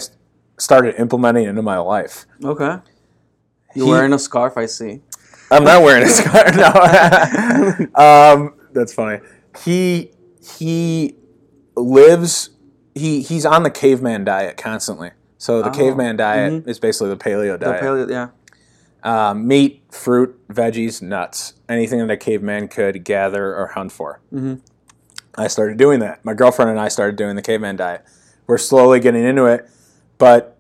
started 0.60 0.96
implementing 1.00 1.46
into 1.46 1.62
my 1.62 1.78
life. 1.80 2.26
Okay. 2.44 2.78
You're 3.74 3.86
He- 3.86 3.92
wearing 3.92 4.12
a 4.14 4.20
scarf, 4.20 4.58
I 4.58 4.66
see. 4.66 5.02
I'm 5.50 5.64
not 5.64 5.82
wearing 5.82 6.04
a 6.04 6.10
scarf. 6.10 6.56
No, 6.58 6.68
um, 7.96 8.54
that's 8.78 8.94
funny. 8.94 9.20
He 9.64 10.12
he 10.60 11.16
lives. 11.76 12.52
He 12.96 13.22
he's 13.22 13.46
on 13.46 13.64
the 13.64 13.72
caveman 13.72 14.24
diet 14.24 14.58
constantly. 14.58 15.12
So 15.38 15.62
the 15.62 15.70
Oh, 15.70 15.74
caveman 15.74 16.18
diet 16.18 16.68
is 16.68 16.80
basically 16.80 17.10
the 17.10 17.18
paleo 17.18 17.60
diet. 17.60 17.82
The 17.82 17.88
paleo, 17.88 18.10
yeah. 18.10 19.30
um, 19.30 19.48
meat, 19.48 19.84
fruit, 19.92 20.36
veggies, 20.48 21.02
nuts, 21.02 21.54
anything 21.70 22.00
that 22.00 22.10
a 22.10 22.18
caveman 22.18 22.68
could 22.68 23.04
gather 23.04 23.56
or 23.56 23.68
hunt 23.68 23.92
for. 23.92 24.20
Mm-hmm. 24.34 24.56
I 25.38 25.48
started 25.48 25.78
doing 25.78 26.00
that. 26.00 26.26
My 26.26 26.34
girlfriend 26.34 26.72
and 26.72 26.80
I 26.80 26.88
started 26.88 27.16
doing 27.18 27.36
the 27.36 27.44
caveman 27.44 27.76
diet. 27.76 28.04
We're 28.48 28.58
slowly 28.58 29.00
getting 29.00 29.24
into 29.24 29.46
it, 29.46 29.70
but 30.18 30.57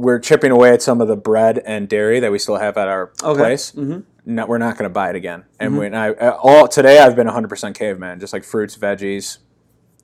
we're 0.00 0.18
chipping 0.18 0.50
away 0.50 0.70
at 0.72 0.82
some 0.82 1.00
of 1.00 1.08
the 1.08 1.16
bread 1.16 1.58
and 1.64 1.88
dairy 1.88 2.20
that 2.20 2.32
we 2.32 2.38
still 2.38 2.56
have 2.56 2.76
at 2.76 2.88
our 2.88 3.12
Okay. 3.22 3.38
place. 3.40 3.72
Mm-hmm. 3.72 4.00
No, 4.34 4.46
we're 4.46 4.58
not 4.58 4.76
going 4.76 4.84
to 4.88 4.92
buy 4.92 5.10
it 5.10 5.16
again. 5.16 5.44
And 5.58 5.76
when 5.78 5.94
I 5.94 6.10
uh, 6.10 6.38
all 6.42 6.68
today, 6.68 6.98
I've 6.98 7.16
been 7.16 7.26
100% 7.26 7.74
caveman, 7.74 8.20
just 8.20 8.32
like 8.32 8.44
fruits, 8.44 8.76
veggies, 8.76 9.38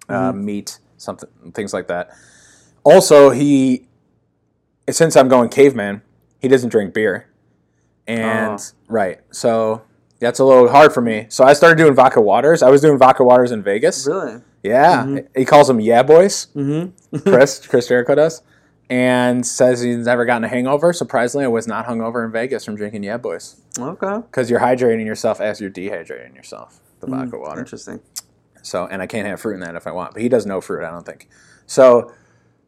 uh, 0.09 0.33
meat, 0.33 0.79
something, 0.97 1.29
things 1.53 1.73
like 1.75 1.89
that. 1.89 2.11
Also, 2.83 3.31
he 3.31 3.87
since 4.89 5.17
I'm 5.17 5.29
going 5.29 5.49
caveman, 5.51 6.03
he 6.41 6.49
doesn't 6.49 6.71
drink 6.71 6.95
beer, 6.95 7.29
and 8.07 8.59
Oh. 8.61 8.65
right, 8.89 9.19
so 9.33 9.83
that's 10.21 10.39
a 10.39 10.45
little 10.45 10.69
hard 10.69 10.93
for 10.93 11.01
me. 11.03 11.27
So 11.29 11.45
I 11.45 11.53
started 11.53 11.77
doing 11.77 11.95
vodka 11.95 12.21
waters. 12.21 12.63
I 12.63 12.71
was 12.71 12.81
doing 12.81 12.97
vodka 12.99 13.25
waters 13.25 13.53
in 13.53 13.63
Vegas. 13.63 14.07
Really? 14.07 14.41
Yeah, 14.63 15.19
he 15.37 15.45
calls 15.45 15.69
them 15.69 15.81
yeah 15.81 16.03
boys. 16.03 16.47
Mm-hmm. 16.57 17.19
Chris 17.31 17.67
Chris 17.67 17.89
Jericho 17.89 18.15
does, 18.15 18.43
and 18.89 19.47
says 19.47 19.81
he's 19.81 20.07
never 20.07 20.25
gotten 20.25 20.45
a 20.45 20.49
hangover. 20.49 20.93
Surprisingly, 20.93 21.45
I 21.45 21.49
was 21.49 21.67
not 21.67 21.87
hungover 21.87 22.25
in 22.25 22.31
Vegas 22.33 22.65
from 22.65 22.77
drinking 22.77 23.03
yeah 23.03 23.17
boys 23.17 23.61
Okay. 23.79 24.19
because 24.27 24.51
you're 24.51 24.61
hydrating 24.61 25.05
yourself 25.07 25.41
as 25.41 25.61
you're 25.61 25.71
dehydrating 25.71 26.35
yourself. 26.35 26.81
The 27.01 27.09
vodka 27.09 27.39
water. 27.39 27.61
Interesting. 27.61 28.01
So, 28.63 28.87
and 28.87 29.03
I 29.03 29.07
can't 29.07 29.27
have 29.27 29.41
fruit 29.41 29.55
in 29.55 29.61
that 29.61 29.75
if 29.77 29.87
I 29.87 29.93
want, 29.93 30.13
but 30.15 30.23
he 30.23 30.29
does 30.29 30.47
no 30.47 30.61
fruit, 30.61 30.85
I 30.85 30.91
don't 30.91 31.07
think. 31.07 31.29
So, 31.67 32.13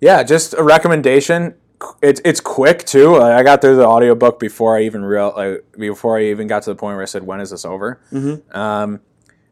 yeah, 0.01 0.23
just 0.23 0.55
a 0.55 0.63
recommendation. 0.63 1.55
It's 2.03 2.21
it's 2.25 2.41
quick 2.41 2.85
too. 2.85 3.17
I 3.17 3.43
got 3.45 3.61
through 3.61 3.77
the 3.77 3.87
audiobook 3.87 4.41
before 4.41 4.77
I 4.77 4.83
even 4.83 5.05
real 5.05 5.33
like 5.37 5.65
before 5.79 6.19
I 6.19 6.25
even 6.25 6.49
got 6.49 6.65
to 6.65 6.71
the 6.71 6.75
point 6.77 6.97
where 6.97 7.03
I 7.03 7.07
said, 7.07 7.25
"When 7.25 7.41
is 7.41 7.51
this 7.51 7.65
over?" 7.65 8.01
Mm-hmm. 8.13 8.57
Um, 8.57 9.01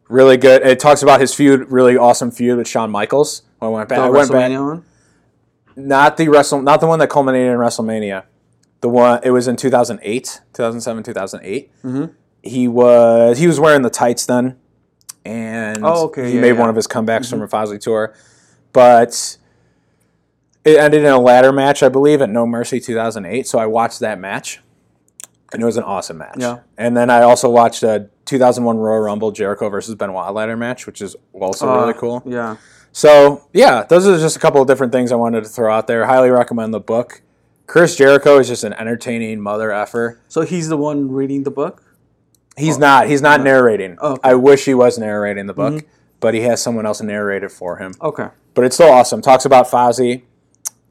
really 0.09 0.35
good. 0.35 0.61
It 0.61 0.79
talks 0.79 1.01
about 1.01 1.21
his 1.21 1.33
feud, 1.33 1.71
really 1.71 1.95
awesome 1.95 2.31
feud 2.31 2.57
with 2.57 2.67
Shawn 2.67 2.91
Michaels. 2.91 3.43
I 3.61 3.67
went 3.69 3.87
back. 3.87 3.99
The 3.99 4.03
I 4.03 4.09
went 4.09 4.29
back. 4.31 4.51
One? 4.51 4.83
Not 5.79 6.17
the 6.17 6.27
wrestle, 6.27 6.61
not 6.61 6.81
the 6.81 6.87
one 6.87 6.97
that 6.99 7.09
culminated 7.09 7.51
in 7.51 7.57
WrestleMania. 7.59 8.23
The 8.81 8.89
one 8.89 9.19
it 9.23 9.29
was 9.31 9.47
in 9.47 9.55
2008, 9.55 10.41
2007, 10.53 11.03
2008. 11.03 11.71
Mm-hmm. 11.83 12.05
He 12.41 12.67
was 12.67 13.37
he 13.37 13.47
was 13.47 13.59
wearing 13.59 13.83
the 13.83 13.89
tights 13.89 14.25
then, 14.25 14.57
and 15.25 15.85
Oh, 15.85 16.05
okay, 16.05 16.29
he 16.29 16.35
yeah, 16.35 16.41
made 16.41 16.53
yeah. 16.55 16.59
one 16.59 16.69
of 16.69 16.75
his 16.75 16.87
comebacks 16.87 17.29
from 17.29 17.41
a 17.41 17.47
Fozzy 17.47 17.79
tour, 17.79 18.13
but 18.73 19.37
it 20.65 20.77
ended 20.77 21.01
in 21.01 21.07
a 21.07 21.19
ladder 21.19 21.51
match, 21.51 21.81
I 21.83 21.89
believe, 21.89 22.21
at 22.21 22.29
No 22.29 22.45
Mercy 22.45 22.79
2008. 22.79 23.47
So 23.47 23.57
I 23.59 23.65
watched 23.67 23.99
that 24.01 24.19
match, 24.19 24.61
and 25.53 25.61
it 25.61 25.65
was 25.65 25.77
an 25.77 25.83
awesome 25.83 26.17
match. 26.17 26.37
Yeah. 26.39 26.59
And 26.77 26.95
then 26.97 27.09
I 27.09 27.21
also 27.21 27.49
watched 27.49 27.83
a 27.83 28.09
2001 28.25 28.77
Royal 28.77 28.99
Rumble 29.01 29.31
Jericho 29.31 29.69
versus 29.69 29.95
Benoit 29.95 30.33
ladder 30.33 30.57
match, 30.57 30.85
which 30.85 31.01
is 31.01 31.15
also 31.33 31.67
Uh, 31.69 31.79
really 31.81 31.93
cool. 31.93 32.21
Yeah. 32.25 32.57
So 32.97 33.47
yeah, 33.53 33.83
those 33.83 34.07
are 34.07 34.17
just 34.17 34.37
a 34.37 34.39
couple 34.39 34.59
of 34.59 34.67
different 34.67 34.91
things 34.91 35.11
I 35.11 35.17
wanted 35.17 35.43
to 35.43 35.49
throw 35.49 35.71
out 35.71 35.85
there. 35.85 36.07
Highly 36.07 36.31
recommend 36.31 36.73
the 36.73 36.79
book. 36.79 37.21
Chris 37.67 37.95
Jericho 37.95 38.39
is 38.39 38.47
just 38.47 38.63
an 38.63 38.73
entertaining 38.73 39.39
mother 39.39 39.71
effer. 39.71 40.19
So 40.27 40.41
he's 40.41 40.67
the 40.67 40.77
one 40.77 41.11
reading 41.11 41.43
the 41.43 41.51
book? 41.51 41.83
He's 42.57 42.79
not. 42.79 43.07
He's 43.07 43.21
not 43.21 43.41
narrating. 43.41 43.99
Oh, 44.01 44.13
okay. 44.13 44.29
I 44.31 44.33
wish 44.33 44.65
he 44.65 44.73
was 44.73 44.97
narrating 44.97 45.45
the 45.45 45.53
book, 45.53 45.75
mm-hmm. 45.75 45.87
but 46.19 46.33
he 46.33 46.41
has 46.41 46.59
someone 46.59 46.87
else 46.87 46.99
narrate 46.99 47.43
it 47.43 47.51
for 47.51 47.77
him. 47.77 47.93
Okay. 48.01 48.29
But 48.55 48.63
it's 48.63 48.73
still 48.73 48.89
awesome. 48.89 49.21
Talks 49.21 49.45
about 49.45 49.67
Fozzy 49.67 50.23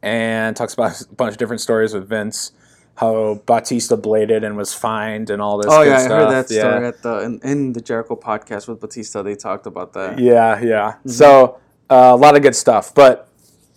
and 0.01 0.55
talks 0.55 0.75
about 0.75 1.01
a 1.11 1.13
bunch 1.13 1.33
of 1.33 1.39
different 1.39 1.61
stories 1.61 1.93
with 1.93 2.09
Vince. 2.09 2.53
How 2.95 3.43
Batista 3.47 3.97
bladed 3.97 4.45
and 4.45 4.57
was 4.57 4.73
fined 4.73 5.29
and 5.29 5.43
all 5.43 5.59
this. 5.59 5.67
Oh 5.69 5.83
yeah, 5.83 5.97
I 5.97 6.03
heard 6.05 6.31
that 6.31 6.55
Yeah. 6.55 6.61
story 6.61 6.87
at 6.87 7.03
the 7.03 7.19
in, 7.23 7.41
in 7.43 7.73
the 7.73 7.81
Jericho 7.81 8.15
podcast 8.15 8.69
with 8.69 8.81
Batista. 8.81 9.23
They 9.23 9.35
talked 9.35 9.67
about 9.67 9.93
that. 9.95 10.21
Yeah, 10.21 10.63
yeah. 10.63 10.93
Mm-hmm. 10.93 11.09
So 11.09 11.59
uh, 11.91 12.13
a 12.15 12.17
lot 12.17 12.37
of 12.37 12.43
good 12.43 12.57
stuff. 12.57 12.95
But 12.95 13.29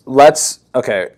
let's 0.06 0.60
okay. 0.76 1.10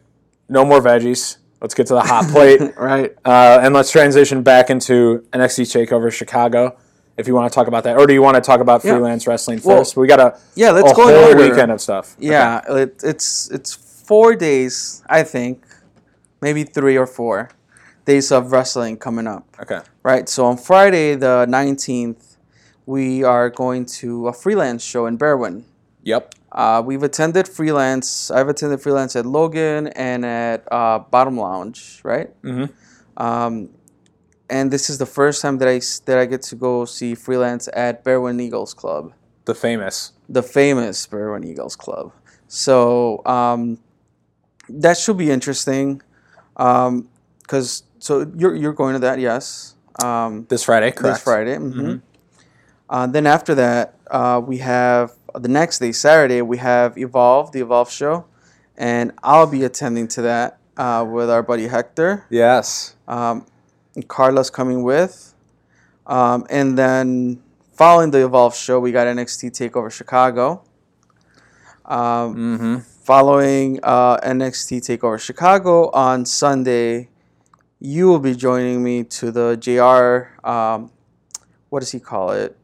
No 0.50 0.66
more 0.66 0.82
veggies. 0.82 1.38
Let's 1.62 1.74
get 1.76 1.88
to 1.88 1.94
the 1.94 2.02
hot 2.02 2.26
plate, 2.30 2.60
Right. 2.78 3.16
uh, 3.24 3.60
and 3.62 3.74
let's 3.74 3.92
transition 3.92 4.42
back 4.42 4.70
into 4.72 5.24
NXT 5.32 5.86
Takeover 5.88 6.12
Chicago. 6.12 6.76
If 7.18 7.28
you 7.28 7.36
want 7.36 7.52
to 7.52 7.56
talk 7.56 7.68
about 7.68 7.84
that, 7.84 7.98
or 7.98 8.08
do 8.08 8.14
you 8.14 8.22
want 8.22 8.34
to 8.36 8.42
talk 8.42 8.62
about 8.62 8.84
Yeah. 8.84 8.94
freelance 8.94 9.28
wrestling 9.28 9.62
Well, 9.64 9.78
first? 9.80 9.96
we 9.96 10.08
got 10.08 10.20
a 10.20 10.38
Yeah, 10.56 10.72
let's 10.72 10.92
a 10.92 10.96
go 10.96 11.04
whole 11.04 11.28
order. 11.30 11.38
weekend 11.50 11.72
of 11.72 11.80
stuff. 11.80 12.16
Yeah, 12.18 12.62
it, 12.68 13.02
it's 13.04 13.50
it's 13.52 13.74
four 13.74 14.34
days, 14.36 15.04
I 15.08 15.22
think, 15.24 15.64
maybe 16.42 16.64
three 16.64 16.98
or 16.98 17.06
four 17.06 17.50
days 18.06 18.32
of 18.32 18.52
wrestling 18.52 18.98
coming 18.98 19.28
up. 19.28 19.46
Okay. 19.62 19.82
Right. 20.04 20.28
So 20.28 20.46
on 20.46 20.58
Friday 20.58 21.14
the 21.16 21.46
nineteenth, 21.48 22.38
we 22.88 23.24
are 23.24 23.50
going 23.52 23.86
to 24.02 24.28
a 24.30 24.34
freelance 24.34 24.84
show 24.84 25.06
in 25.06 25.18
Berwyn. 25.20 25.64
Yep. 26.04 26.34
Uh, 26.52 26.82
we've 26.86 27.04
attended 27.04 27.48
freelance. 27.48 28.30
I've 28.32 28.50
attended 28.50 28.82
freelance 28.82 29.16
at 29.16 29.26
Logan 29.26 29.88
and 29.88 30.26
at 30.26 30.68
uh, 30.72 31.00
Bottom 31.00 31.38
Lounge, 31.38 32.02
right? 32.04 32.30
Mm-hmm. 32.44 32.66
Um, 33.24 33.70
and 34.50 34.70
this 34.72 34.90
is 34.90 34.98
the 34.98 35.06
first 35.06 35.42
time 35.42 35.60
that 35.60 35.68
I 35.70 35.80
that 36.06 36.18
I 36.18 36.26
get 36.26 36.42
to 36.44 36.56
go 36.56 36.84
see 36.86 37.16
freelance 37.16 37.70
at 37.74 38.04
Berwyn 38.04 38.42
Eagles 38.42 38.74
Club, 38.74 39.14
The 39.46 39.54
famous. 39.56 40.12
the 40.28 40.44
famous 40.44 41.08
Berwyn 41.08 41.46
Eagles 41.46 41.76
Club. 41.78 42.12
So 42.48 43.22
um, 43.26 43.78
that 44.68 44.98
should 44.98 45.18
be 45.18 45.32
interesting, 45.32 46.02
because 46.58 47.84
so 48.00 48.30
you're 48.36 48.56
you're 48.56 48.74
going 48.74 48.94
to 48.94 49.00
that, 49.00 49.20
yes? 49.20 49.76
Um, 50.04 50.46
This 50.50 50.64
Friday, 50.64 50.92
correct? 50.92 51.16
this 51.16 51.24
Friday. 51.24 51.56
hmm 51.56 51.96
Uh, 52.90 53.08
then 53.08 53.26
after 53.26 53.56
that, 53.56 53.96
uh, 54.12 54.42
we 54.46 54.58
have 54.58 55.14
the 55.36 55.48
next 55.48 55.80
day, 55.80 55.92
Saturday, 55.92 56.42
we 56.42 56.58
have 56.58 56.98
Evolve, 56.98 57.52
the 57.52 57.62
Evolve 57.62 57.92
show, 57.92 58.26
and 58.78 59.12
I'll 59.24 59.48
be 59.48 59.64
attending 59.64 60.08
to 60.10 60.22
that 60.24 60.60
uh, 60.78 61.06
with 61.08 61.30
our 61.30 61.44
buddy 61.44 61.68
Hector. 61.68 62.26
Yes. 62.30 62.96
Um, 63.08 63.46
Carla's 64.08 64.50
coming 64.50 64.84
with, 64.84 65.34
um, 66.08 66.46
and 66.50 66.78
then 66.78 67.42
following 67.74 68.12
the 68.12 68.24
Evolve 68.26 68.56
show, 68.56 68.80
we 68.80 68.92
got 68.92 69.08
NXT 69.08 69.52
Takeover 69.52 69.92
Chicago. 69.92 70.64
Um, 71.86 72.86
Following 73.04 73.80
uh, 73.82 74.18
NXT 74.18 74.80
Takeover 74.80 75.20
Chicago 75.20 75.90
on 75.90 76.24
Sunday, 76.24 77.10
you 77.80 78.08
will 78.08 78.20
be 78.20 78.36
joining 78.36 78.84
me 78.84 79.04
to 79.04 79.32
the 79.32 79.58
JR. 79.58 80.48
Um, 80.48 80.92
what 81.70 81.80
does 81.80 81.92
he 81.92 82.00
call 82.00 82.32
it? 82.32 82.56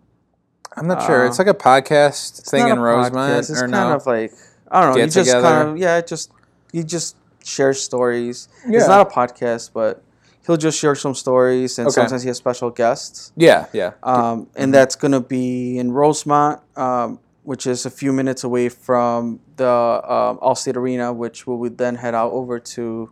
I'm 0.77 0.87
not 0.87 1.03
sure. 1.05 1.23
Uh, 1.25 1.27
It's 1.27 1.39
like 1.39 1.47
a 1.47 1.53
podcast 1.53 2.49
thing 2.49 2.67
in 2.67 2.79
Rosemont, 2.79 3.15
podcast, 3.15 3.39
It's 3.49 3.51
or 3.51 3.67
kind 3.67 3.71
no? 3.71 3.95
of 3.95 4.05
like 4.05 4.31
I 4.69 4.81
don't 4.81 4.91
know. 4.91 4.95
Get 4.97 5.05
you 5.05 5.11
just 5.11 5.29
together? 5.29 5.47
kind 5.47 5.69
of 5.69 5.77
yeah, 5.77 5.97
it 5.97 6.07
just 6.07 6.31
you 6.71 6.83
just 6.83 7.15
share 7.43 7.73
stories. 7.73 8.47
Yeah. 8.67 8.79
It's 8.79 8.87
not 8.87 9.07
a 9.07 9.09
podcast, 9.09 9.71
but 9.73 10.03
he'll 10.45 10.57
just 10.57 10.77
share 10.77 10.95
some 10.95 11.15
stories, 11.15 11.79
and 11.79 11.87
Okay. 11.87 11.95
sometimes 11.95 12.21
he 12.23 12.27
has 12.27 12.37
special 12.37 12.69
guests. 12.69 13.31
yeah, 13.35 13.65
yeah. 13.73 13.91
Um, 14.03 14.47
and 14.55 14.73
that's 14.73 14.95
gonna 14.95 15.21
be 15.21 15.77
in 15.79 15.91
Rosemont, 15.93 16.61
um, 16.75 17.19
which 17.43 17.65
is 17.65 17.85
a 17.85 17.89
few 17.89 18.11
minutes 18.13 18.43
away 18.43 18.67
from 18.69 19.39
the 19.55 19.67
um, 19.67 20.37
Allstate 20.39 20.75
Arena, 20.75 21.13
which 21.13 21.47
we 21.47 21.55
would 21.55 21.77
then 21.77 21.95
head 21.95 22.13
out 22.13 22.31
over 22.33 22.59
to 22.59 23.09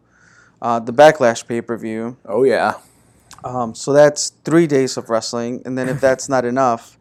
uh, 0.61 0.79
the 0.79 0.91
Backlash 0.93 1.47
pay 1.47 1.61
per 1.61 1.77
view. 1.77 2.17
oh 2.25 2.43
yeah. 2.43 2.73
Um, 3.43 3.75
so 3.75 3.93
that's 3.93 4.31
three 4.43 4.65
days 4.67 4.97
of 4.97 5.09
wrestling, 5.09 5.61
and 5.65 5.77
then 5.77 5.87
if 5.87 6.01
that's 6.01 6.27
not 6.27 6.45
enough, 6.45 6.94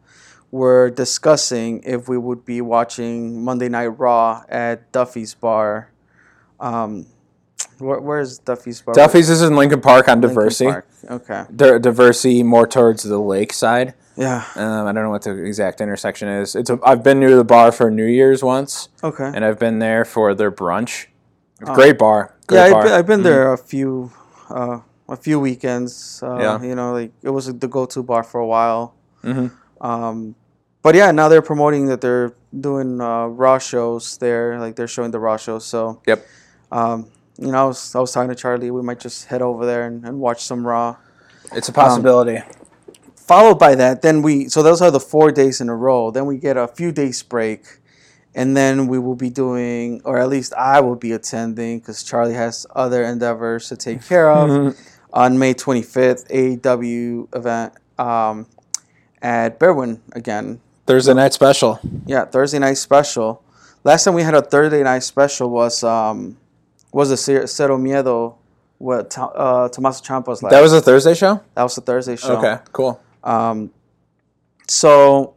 we're 0.55 0.89
discussing 0.89 1.83
if 1.83 2.07
we 2.07 2.17
would 2.17 2.45
be 2.45 2.61
watching 2.61 3.43
Monday 3.43 3.67
Night 3.67 3.87
Raw 3.99 4.41
at 4.47 4.89
Duffy's 4.93 5.33
Bar. 5.35 5.91
Um, 6.61 7.07
where, 7.77 7.99
where's 7.99 8.39
Duffy's 8.39 8.81
Bar? 8.81 8.95
Duffy's 8.95 9.29
is 9.29 9.41
in 9.41 9.57
Lincoln 9.57 9.81
Park 9.81 10.07
on 10.07 10.21
Lincoln 10.21 10.37
Diversey. 10.43 10.71
Park. 10.71 10.87
Okay. 11.09 11.43
Di- 11.53 11.79
Diversey 11.79 12.45
more 12.45 12.65
towards 12.65 13.03
the 13.03 13.19
lake 13.19 13.51
side. 13.51 13.95
Yeah. 14.15 14.45
Um, 14.55 14.87
I 14.87 14.93
don't 14.93 15.03
know 15.03 15.09
what 15.09 15.23
the 15.23 15.43
exact 15.43 15.81
intersection 15.81 16.29
is. 16.29 16.55
It's 16.55 16.69
a, 16.69 16.79
I've 16.83 17.03
been 17.03 17.19
near 17.19 17.35
the 17.35 17.43
bar 17.43 17.73
for 17.73 17.91
New 17.91 18.05
Year's 18.05 18.41
once, 18.41 18.87
Okay. 19.03 19.29
and 19.35 19.43
I've 19.43 19.59
been 19.59 19.79
there 19.79 20.05
for 20.05 20.33
their 20.33 20.53
brunch. 20.53 21.07
Great 21.59 21.97
bar. 21.97 22.33
Great 22.47 22.59
yeah, 22.59 22.63
I've 22.67 22.71
bar. 22.71 22.83
been, 22.83 22.93
I've 22.93 23.07
been 23.07 23.23
there 23.23 23.51
a 23.51 23.57
few, 23.57 24.11
uh, 24.49 24.79
a 25.09 25.17
few 25.17 25.37
weekends. 25.37 26.23
Uh, 26.23 26.37
Yeah. 26.39 26.61
You 26.63 26.75
know, 26.75 26.93
like 26.93 27.11
it 27.23 27.31
was 27.31 27.47
the 27.53 27.67
go-to 27.67 28.03
bar 28.03 28.23
for 28.23 28.39
a 28.39 28.47
while. 28.47 28.93
Mm-hmm. 29.21 29.47
Um, 29.85 30.35
but 30.85 30.93
yeah, 30.93 31.09
now 31.09 31.27
they're 31.29 31.41
promoting 31.41 31.87
that 31.87 31.99
they're 31.99 32.35
doing 32.59 33.01
uh, 33.01 33.25
Raw 33.25 33.57
shows 33.57 34.19
there. 34.19 34.59
Like 34.59 34.75
they're 34.75 34.87
showing 34.87 35.09
the 35.09 35.17
Raw 35.17 35.35
shows. 35.35 35.65
So 35.65 35.99
Yep. 36.05 36.23
um, 36.71 37.09
you 37.39 37.51
know, 37.51 37.57
I 37.57 37.65
was, 37.65 37.95
I 37.95 37.99
was 37.99 38.11
talking 38.11 38.29
to 38.29 38.35
Charlie. 38.35 38.69
We 38.69 38.83
might 38.83 38.99
just 38.99 39.25
head 39.25 39.41
over 39.41 39.65
there 39.65 39.87
and, 39.87 40.05
and 40.05 40.19
watch 40.19 40.43
some 40.43 40.65
Raw. 40.65 40.97
It's 41.53 41.69
a 41.69 41.73
possibility. 41.73 42.37
Followed 43.15 43.57
by 43.57 43.73
that, 43.73 44.03
then 44.03 44.21
we 44.21 44.47
so 44.47 44.61
those 44.61 44.79
are 44.79 44.91
the 44.91 44.99
four 44.99 45.31
days 45.31 45.59
in 45.59 45.69
a 45.69 45.75
row. 45.75 46.11
Then 46.11 46.27
we 46.27 46.37
get 46.37 46.55
a 46.55 46.67
few 46.67 46.91
days 46.91 47.23
break, 47.23 47.65
and 48.35 48.55
then 48.55 48.85
we 48.85 48.99
will 48.99 49.15
be 49.15 49.31
doing, 49.31 50.01
or 50.05 50.19
at 50.19 50.29
least 50.29 50.53
I 50.53 50.81
will 50.81 50.95
be 50.95 51.13
attending, 51.13 51.79
because 51.79 52.03
Charlie 52.03 52.35
has 52.35 52.67
other 52.75 53.03
endeavors 53.03 53.69
to 53.69 53.75
take 53.75 54.05
care 54.05 54.29
of. 54.29 54.77
on 55.13 55.39
May 55.39 55.55
25th, 55.55 56.29
AAW 56.29 57.35
event 57.35 57.73
um, 57.97 58.45
at 59.23 59.59
Berwyn 59.59 60.01
again. 60.13 60.61
Thursday 60.85 61.13
night 61.13 61.33
special. 61.33 61.79
Yeah, 62.05 62.25
Thursday 62.25 62.59
night 62.59 62.75
special. 62.75 63.41
Last 63.83 64.03
time 64.03 64.13
we 64.13 64.23
had 64.23 64.33
a 64.33 64.41
Thursday 64.41 64.83
night 64.83 65.03
special 65.03 65.49
was 65.49 65.83
um, 65.83 66.37
was 66.91 67.11
a 67.11 67.17
Cer- 67.17 67.43
Cero 67.43 67.77
Miedo 67.79 68.35
with 68.79 69.17
uh, 69.17 69.69
Tommaso 69.69 70.03
Ciampa's 70.03 70.43
last. 70.43 70.51
That 70.51 70.61
was 70.61 70.73
a 70.73 70.81
Thursday 70.81 71.13
show. 71.13 71.41
that 71.55 71.63
was 71.63 71.77
a 71.77 71.81
Thursday 71.81 72.15
show. 72.15 72.37
Okay, 72.37 72.57
cool. 72.71 73.01
Um, 73.23 73.71
so 74.67 75.33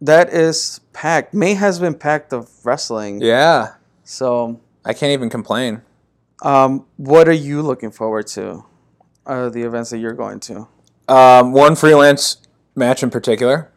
that 0.00 0.30
is 0.32 0.80
packed. 0.92 1.34
May 1.34 1.54
has 1.54 1.78
been 1.78 1.94
packed 1.94 2.32
of 2.32 2.48
wrestling. 2.64 3.20
Yeah, 3.20 3.74
So, 4.04 4.60
I 4.84 4.92
can't 4.94 5.12
even 5.12 5.28
complain. 5.30 5.82
um, 6.42 6.86
what 6.96 7.28
are 7.28 7.32
you 7.32 7.60
looking 7.62 7.90
forward 7.90 8.26
to? 8.28 8.64
Uh, 9.26 9.48
the 9.50 9.62
events 9.62 9.90
that 9.90 9.98
you're 9.98 10.14
going 10.14 10.40
to. 10.40 10.66
Um, 11.08 11.52
one 11.52 11.76
freelance 11.76 12.38
match 12.74 13.02
in 13.02 13.10
particular. 13.10 13.70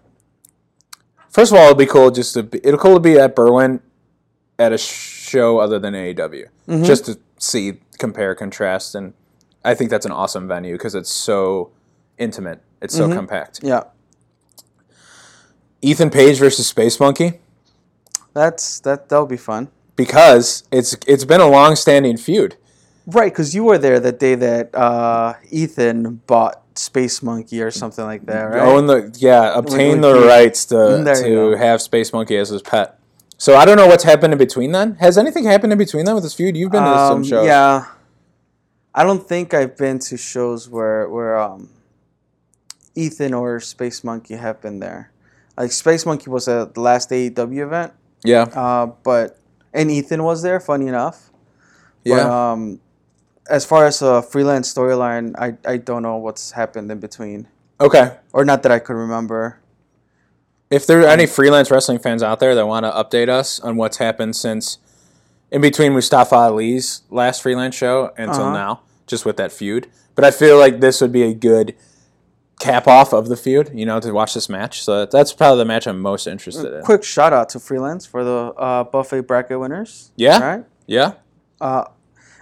First 1.34 1.52
of 1.52 1.58
all, 1.58 1.64
it'll 1.64 1.76
be 1.76 1.88
cool 1.88 2.12
just 2.12 2.36
to 2.36 2.44
be, 2.44 2.60
it'll 2.64 2.80
cool 2.80 2.94
to 2.94 3.00
be 3.00 3.18
at 3.18 3.36
Berwyn 3.36 3.80
at 4.60 4.72
a 4.72 4.78
show 4.78 5.58
other 5.58 5.80
than 5.80 5.96
AAW, 5.96 6.46
just 6.86 7.06
to 7.08 7.18
see 7.40 7.80
compare 7.98 8.36
contrast, 8.36 8.94
and 8.94 9.14
I 9.66 9.74
think 9.74 9.90
that's 9.90 10.06
an 10.06 10.12
awesome 10.12 10.48
venue 10.48 10.76
because 10.76 10.94
it's 10.94 11.12
so 11.12 11.72
intimate, 12.20 12.62
it's 12.82 12.96
so 12.96 13.12
compact. 13.12 13.62
Yeah, 13.64 13.86
Ethan 15.82 16.12
Page 16.12 16.38
versus 16.38 16.68
Space 16.68 17.00
Monkey 17.00 17.40
that's 18.34 18.80
that. 18.82 19.10
That'll 19.10 19.26
be 19.26 19.38
fun. 19.38 19.70
because 19.96 20.64
it's 20.72 20.96
it's 21.08 21.26
been 21.26 21.42
a 21.42 21.48
long 21.48 21.76
standing 21.76 22.18
feud. 22.18 22.58
Right, 23.06 23.32
because 23.32 23.54
you 23.54 23.64
were 23.66 23.78
there 23.78 24.00
that 24.00 24.18
day 24.18 24.36
that 24.36 24.74
uh, 24.74 25.34
Ethan 25.52 26.22
bought 26.26 26.63
Space 26.76 27.22
Monkey 27.24 27.62
or 27.62 27.72
something 27.72 28.04
like 28.06 28.26
that, 28.26 28.42
right? 28.44 28.62
Own 28.62 28.88
the 28.88 29.16
yeah, 29.18 29.58
obtain 29.58 30.02
like 30.02 30.14
the 30.14 30.20
rights 30.28 30.66
to 30.66 31.04
to 31.24 31.52
have 31.58 31.82
Space 31.82 32.12
Monkey 32.14 32.38
as 32.38 32.50
his 32.50 32.62
pet. 32.62 33.00
So 33.38 33.56
I 33.56 33.66
don't 33.66 33.78
know 33.78 33.88
what's 33.88 34.04
happened 34.04 34.34
in 34.34 34.40
between 34.40 34.72
then. 34.72 34.96
Has 34.96 35.18
anything 35.18 35.44
happened 35.46 35.72
in 35.74 35.78
between 35.78 36.06
then 36.06 36.16
with 36.16 36.24
this 36.24 36.34
feud? 36.34 36.56
You've 36.56 36.72
been 36.72 36.84
to 36.84 36.90
some 36.98 37.18
Um, 37.18 37.24
shows. 37.24 37.46
Yeah, 37.46 37.86
I 38.96 39.04
don't 39.04 39.28
think 39.28 39.54
I've 39.54 39.76
been 39.78 40.00
to 40.00 40.18
shows 40.18 40.70
where 40.70 41.10
where 41.10 41.38
um, 41.40 41.70
Ethan 42.96 43.34
or 43.34 43.60
Space 43.60 44.04
Monkey 44.04 44.36
have 44.36 44.62
been 44.62 44.80
there. 44.80 45.12
Like 45.58 45.72
Space 45.72 46.06
Monkey 46.06 46.30
was 46.30 46.48
at 46.48 46.74
the 46.74 46.82
last 46.82 47.10
AAW 47.12 47.60
event, 47.64 47.94
Yeah. 48.24 48.44
uh, 48.56 48.88
but 49.04 49.38
and 49.74 49.90
Ethan 49.92 50.24
was 50.24 50.42
there. 50.42 50.60
Funny 50.60 50.88
enough, 50.88 51.30
but, 52.04 52.10
Yeah. 52.12 52.52
um, 52.52 52.80
as 53.50 53.66
far 53.66 53.86
as 53.86 54.02
a 54.02 54.22
freelance 54.22 54.74
storyline, 54.74 55.36
I 55.38 55.58
I 55.70 55.78
don't 55.78 56.02
know 56.04 56.18
what's 56.18 56.52
happened 56.52 56.92
in 56.92 57.00
between, 57.00 57.48
okay. 57.80 58.18
or 58.32 58.46
not 58.46 58.64
that 58.64 58.72
I 58.72 58.80
could 58.80 58.96
remember. 58.96 59.60
If 60.70 60.88
there 60.88 61.02
are 61.02 61.08
any 61.08 61.28
freelance 61.28 61.70
wrestling 61.70 62.00
fans 62.00 62.24
out 62.24 62.40
there 62.40 62.56
that 62.56 62.66
want 62.66 62.86
to 62.86 62.92
update 62.92 63.30
us 63.30 63.60
on 63.60 63.76
what's 63.76 63.98
happened 63.98 64.36
since 64.36 64.80
in 65.52 65.62
between 65.62 65.94
Mustafa 65.94 66.36
Ali's 66.36 67.04
last 67.12 67.44
freelance 67.44 67.76
show 67.76 68.12
until 68.18 68.46
Uh-huh. 68.46 68.54
now, 68.54 68.82
just 69.06 69.24
with 69.24 69.38
that 69.38 69.52
feud. 69.52 69.88
But 70.16 70.26
I 70.26 70.32
feel 70.32 70.58
like 70.58 70.80
this 70.80 71.00
would 71.02 71.12
be 71.12 71.24
a 71.24 71.34
good 71.34 71.76
cap 72.60 72.88
off 72.88 73.14
of 73.14 73.28
the 73.28 73.36
feud, 73.36 73.70
you 73.74 73.86
know, 73.86 74.00
to 74.00 74.12
watch 74.12 74.34
this 74.34 74.48
match. 74.50 74.84
So 74.84 75.06
that's 75.06 75.34
probably 75.34 75.60
the 75.60 75.66
match 75.66 75.86
I'm 75.86 76.00
most 76.00 76.26
interested 76.28 76.74
in. 76.74 76.82
Quick 76.84 77.04
shout 77.04 77.34
out 77.34 77.50
to 77.50 77.60
freelance 77.60 78.06
for 78.06 78.24
the 78.24 78.54
uh, 78.58 78.84
buffet 78.86 79.22
bracket 79.22 79.60
winners. 79.60 80.12
Yeah? 80.16 80.40
right. 80.40 80.66
Yeah. 80.88 81.14
uh, 81.62 81.86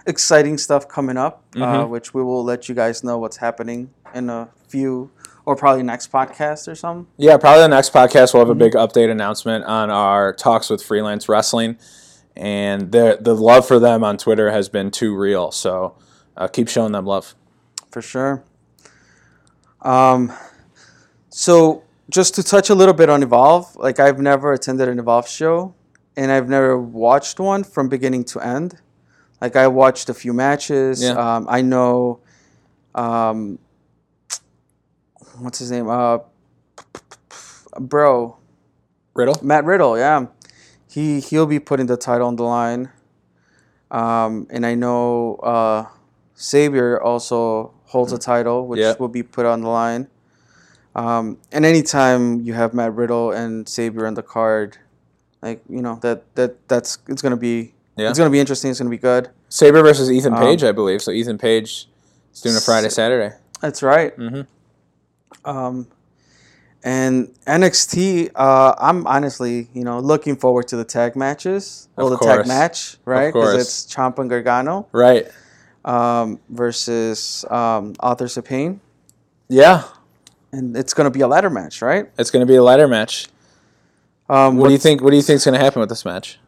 exciting 0.06 0.58
stuff 0.58 0.88
coming 0.88 1.16
up, 1.16 1.42
uh, 1.56 1.60
Mhm. 1.60 1.88
which 1.90 2.12
we 2.14 2.22
will 2.22 2.42
let 2.44 2.68
you 2.68 2.74
guys 2.74 3.02
know 3.04 3.18
what's 3.18 3.36
happening 3.38 3.90
in 4.14 4.28
a 4.30 4.48
few, 4.68 5.10
or 5.46 5.54
probably 5.56 5.82
next 5.82 6.10
podcast 6.12 6.66
or 6.68 6.74
something. 6.74 7.06
Yeah, 7.16 7.36
probably 7.36 7.62
the 7.62 7.68
next 7.68 7.92
podcast 7.92 8.34
we'll 8.34 8.42
have 8.42 8.50
a 8.50 8.52
Mm-hmm. 8.52 8.58
big 8.58 8.72
update 8.74 9.10
announcement 9.10 9.64
on 9.64 9.90
our 9.90 10.32
talks 10.32 10.68
with 10.70 10.82
freelance 10.82 11.28
wrestling, 11.28 11.76
and 12.36 12.90
the 12.92 13.18
the 13.20 13.34
love 13.34 13.66
for 13.66 13.78
them 13.78 14.02
on 14.04 14.16
Twitter 14.16 14.50
has 14.50 14.68
been 14.68 14.90
too 14.90 15.16
real. 15.16 15.50
So 15.50 15.94
uh, 16.36 16.48
keep 16.48 16.68
showing 16.68 16.92
them 16.92 17.04
love. 17.06 17.34
For 17.90 18.00
sure. 18.02 18.42
Um, 19.82 20.32
so 21.28 21.82
just 22.08 22.34
to 22.36 22.42
touch 22.42 22.70
a 22.70 22.74
little 22.74 22.94
bit 22.94 23.08
on 23.10 23.22
Evolve, 23.22 23.74
like 23.76 23.98
I've 24.00 24.18
never 24.18 24.52
attended 24.52 24.88
an 24.88 24.98
Evolve 24.98 25.28
show, 25.28 25.74
and 26.16 26.30
I've 26.32 26.48
never 26.48 26.78
watched 26.78 27.38
one 27.40 27.64
from 27.64 27.88
beginning 27.88 28.24
to 28.26 28.40
end. 28.40 28.76
Like 29.42 29.56
I 29.56 29.66
watched 29.66 30.08
a 30.08 30.14
few 30.14 30.32
matches. 30.32 31.02
Yeah. 31.02 31.14
Um, 31.18 31.46
I 31.50 31.62
know, 31.62 32.20
um, 32.94 33.58
what's 35.40 35.58
his 35.58 35.72
name? 35.72 35.88
Uh, 35.88 36.18
bro, 37.80 38.36
Riddle. 39.14 39.34
Matt 39.42 39.64
Riddle, 39.64 39.98
yeah, 39.98 40.26
he 40.88 41.18
he'll 41.18 41.46
be 41.46 41.58
putting 41.58 41.86
the 41.86 41.96
title 41.96 42.28
on 42.28 42.36
the 42.36 42.44
line. 42.44 42.90
Um, 43.90 44.46
and 44.48 44.64
I 44.64 44.76
know 44.76 45.34
uh, 45.42 45.86
Sabre 46.36 47.02
also 47.02 47.74
holds 47.86 48.12
a 48.12 48.18
title, 48.18 48.68
which 48.68 48.78
Yeah. 48.78 48.94
will 49.00 49.08
be 49.08 49.24
put 49.24 49.44
on 49.44 49.62
the 49.62 49.68
line. 49.68 50.06
Um, 50.94 51.38
and 51.50 51.64
anytime 51.64 52.42
you 52.42 52.54
have 52.54 52.74
Matt 52.74 52.94
Riddle 52.94 53.32
and 53.32 53.68
Sabre 53.68 54.06
on 54.06 54.14
the 54.14 54.22
card, 54.22 54.78
like 55.42 55.62
you 55.68 55.82
know 55.82 55.98
that 56.02 56.32
that 56.36 56.68
that's 56.68 56.98
it's 57.08 57.22
gonna 57.22 57.36
be 57.36 57.74
Yeah. 57.96 58.08
it's 58.08 58.18
gonna 58.18 58.30
be 58.30 58.40
interesting. 58.40 58.70
It's 58.70 58.80
gonna 58.80 58.90
be 58.90 58.98
good. 58.98 59.28
Sabre 59.48 59.82
versus 59.82 60.10
Ethan 60.10 60.34
Um, 60.34 60.40
Page, 60.40 60.64
I 60.64 60.72
believe. 60.72 61.02
So 61.02 61.10
Ethan 61.10 61.38
Page 61.38 61.88
is 62.32 62.40
doing 62.40 62.56
a 62.56 62.60
Friday 62.60 62.88
Saturday. 62.88 63.34
That's 63.60 63.82
right. 63.82 64.16
Mhm. 64.18 64.46
Um, 65.44 65.86
and 66.84 67.28
NXT, 67.46 68.30
uh, 68.34 68.74
I'm 68.78 69.06
honestly, 69.06 69.68
you 69.72 69.84
know, 69.84 69.98
looking 70.00 70.36
forward 70.36 70.68
to 70.68 70.76
the 70.76 70.84
tag 70.84 71.14
matches. 71.16 71.88
Well, 71.96 72.10
the 72.10 72.16
course. 72.16 72.38
tag 72.38 72.46
match, 72.48 72.98
right? 73.04 73.32
Because 73.32 73.54
it's 73.54 73.86
Ciampa 73.94 74.18
and 74.20 74.30
Gargano 74.30 74.86
Right. 74.92 75.30
um, 75.84 76.40
versus 76.48 77.44
um, 77.50 77.94
Authors 78.02 78.36
of 78.36 78.44
Pain, 78.44 78.80
Yeah. 79.48 79.84
and 80.52 80.76
it's 80.76 80.92
going 80.94 81.04
to 81.04 81.10
be 81.10 81.20
a 81.20 81.28
ladder 81.28 81.50
match, 81.50 81.82
right? 81.82 82.08
It's 82.18 82.30
going 82.30 82.44
to 82.44 82.50
be 82.50 82.56
a 82.56 82.62
ladder 82.62 82.88
match. 82.88 83.28
Um, 84.28 84.56
What 84.56 84.68
do 84.68 84.72
you 84.72 84.78
think? 84.78 85.02
What 85.02 85.10
do 85.10 85.16
you 85.16 85.22
think's 85.22 85.44
going 85.44 85.58
to 85.58 85.62
happen 85.64 85.80
with 85.80 85.88
this 85.88 86.04
match? 86.04 86.38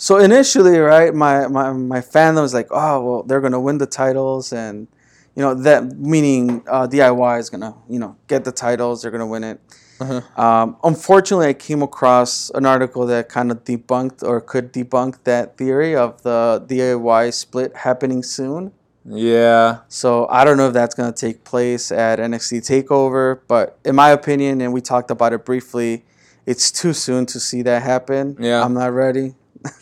So 0.00 0.16
initially, 0.16 0.78
right, 0.78 1.14
my, 1.14 1.46
my, 1.46 1.74
my 1.74 2.00
fandom 2.00 2.40
was 2.40 2.54
like, 2.54 2.68
oh, 2.70 3.04
well, 3.04 3.22
they're 3.22 3.42
going 3.42 3.52
to 3.52 3.60
win 3.60 3.76
the 3.76 3.86
titles, 3.86 4.50
and 4.50 4.88
you 5.36 5.42
know 5.42 5.52
that 5.52 5.94
meaning 5.98 6.64
uh, 6.66 6.86
DIY 6.86 7.38
is 7.38 7.50
going 7.50 7.60
to, 7.60 7.74
you 7.86 7.98
know, 7.98 8.16
get 8.26 8.44
the 8.44 8.50
titles. 8.50 9.02
They're 9.02 9.10
going 9.10 9.20
to 9.20 9.26
win 9.26 9.44
it. 9.44 9.60
Uh-huh. 10.00 10.42
Um, 10.42 10.78
unfortunately, 10.84 11.48
I 11.48 11.52
came 11.52 11.82
across 11.82 12.48
an 12.54 12.64
article 12.64 13.04
that 13.08 13.28
kind 13.28 13.50
of 13.50 13.62
debunked 13.64 14.22
or 14.22 14.40
could 14.40 14.72
debunk 14.72 15.22
that 15.24 15.58
theory 15.58 15.94
of 15.94 16.22
the 16.22 16.64
DIY 16.66 17.34
split 17.34 17.76
happening 17.76 18.22
soon. 18.22 18.72
Yeah. 19.04 19.80
So 19.88 20.26
I 20.30 20.46
don't 20.46 20.56
know 20.56 20.68
if 20.68 20.72
that's 20.72 20.94
going 20.94 21.12
to 21.12 21.18
take 21.18 21.44
place 21.44 21.92
at 21.92 22.18
NXT 22.18 22.60
Takeover, 22.66 23.40
but 23.46 23.78
in 23.84 23.94
my 23.96 24.08
opinion, 24.08 24.62
and 24.62 24.72
we 24.72 24.80
talked 24.80 25.10
about 25.10 25.34
it 25.34 25.44
briefly, 25.44 26.06
it's 26.46 26.72
too 26.72 26.94
soon 26.94 27.26
to 27.26 27.38
see 27.38 27.60
that 27.62 27.82
happen. 27.82 28.38
Yeah. 28.40 28.64
I'm 28.64 28.72
not 28.72 28.94
ready. 28.94 29.34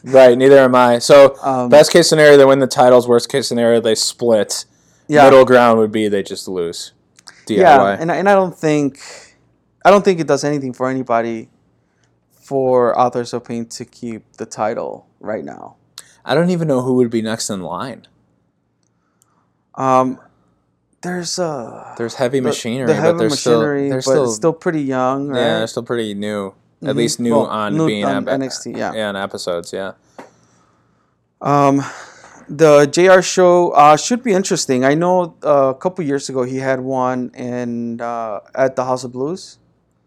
Right. 0.05 0.37
Neither 0.37 0.59
am 0.59 0.75
I. 0.75 0.99
So 0.99 1.37
Um, 1.43 1.69
best 1.69 1.93
case 1.93 2.09
scenario, 2.09 2.37
they 2.37 2.45
win 2.45 2.59
the 2.59 2.67
titles. 2.67 3.07
Worst 3.07 3.29
case 3.29 3.47
scenario, 3.47 3.81
they 3.81 3.95
split. 3.95 4.65
Yeah, 5.07 5.25
Middle 5.25 5.45
ground 5.45 5.79
would 5.79 5.93
be 5.93 6.09
they 6.09 6.23
just 6.23 6.49
lose. 6.49 6.93
DIY. 7.47 7.57
yeah, 7.61 7.97
and 8.01 8.11
I- 8.13 8.17
and 8.17 8.29
I 8.29 8.35
don't 8.35 8.55
think, 8.55 8.99
I 9.85 9.91
don't 9.91 10.05
think 10.05 10.21
it 10.21 10.27
does 10.27 10.45
anything 10.45 10.73
for 10.75 10.89
anybody, 10.89 11.49
for 12.43 12.99
Authors 12.99 13.33
of 13.33 13.45
Pain 13.45 13.67
to 13.67 13.85
keep 13.85 14.33
the 14.37 14.45
title 14.47 15.07
right 15.21 15.45
now. 15.45 15.77
I 16.25 16.35
don't 16.35 16.51
even 16.51 16.69
know 16.69 16.83
who 16.83 16.95
would 16.95 17.11
be 17.11 17.23
next 17.23 17.49
in 17.49 17.63
line. 17.63 18.07
Um, 19.77 20.19
there's 21.03 21.39
uh 21.39 21.95
There's 21.97 22.15
heavy 22.15 22.41
machinery, 22.41 22.87
the 22.89 22.95
but 22.95 23.01
heavy 23.01 23.19
they're 23.19 23.31
still 23.31 23.61
they're 23.61 23.91
but 23.91 24.03
still, 24.03 24.27
still 24.33 24.53
pretty 24.53 24.83
young, 24.83 25.29
right? 25.29 25.39
yeah 25.39 25.59
they're 25.59 25.67
still 25.69 25.85
pretty 25.85 26.13
new. 26.15 26.55
At 26.83 26.95
Mhm. 26.95 26.97
least 26.97 27.19
new 27.21 27.33
Well, 27.35 27.47
on 27.47 27.77
new 27.77 27.87
being 27.87 28.05
on 28.05 28.29
ep- 28.29 28.39
NXT, 28.41 28.77
yeah. 28.77 28.93
yeah 28.95 29.09
on 29.09 29.17
episodes 29.17 29.73
yeah. 29.73 29.93
Um, 31.41 31.83
the 32.49 32.87
JR 32.87 33.21
show 33.23 33.71
uh, 33.71 33.97
should 33.97 34.23
be 34.23 34.33
interesting. 34.33 34.85
I 34.85 34.95
know 34.95 35.35
uh, 35.45 35.69
a 35.71 35.75
couple 35.75 36.05
years 36.05 36.29
ago 36.29 36.43
he 36.45 36.59
had 36.59 36.81
one 36.81 37.31
in 37.35 38.01
uh, 38.01 38.41
at 38.55 38.77
the 38.77 38.85
House 38.85 39.05
of 39.05 39.13
Blues. 39.13 39.59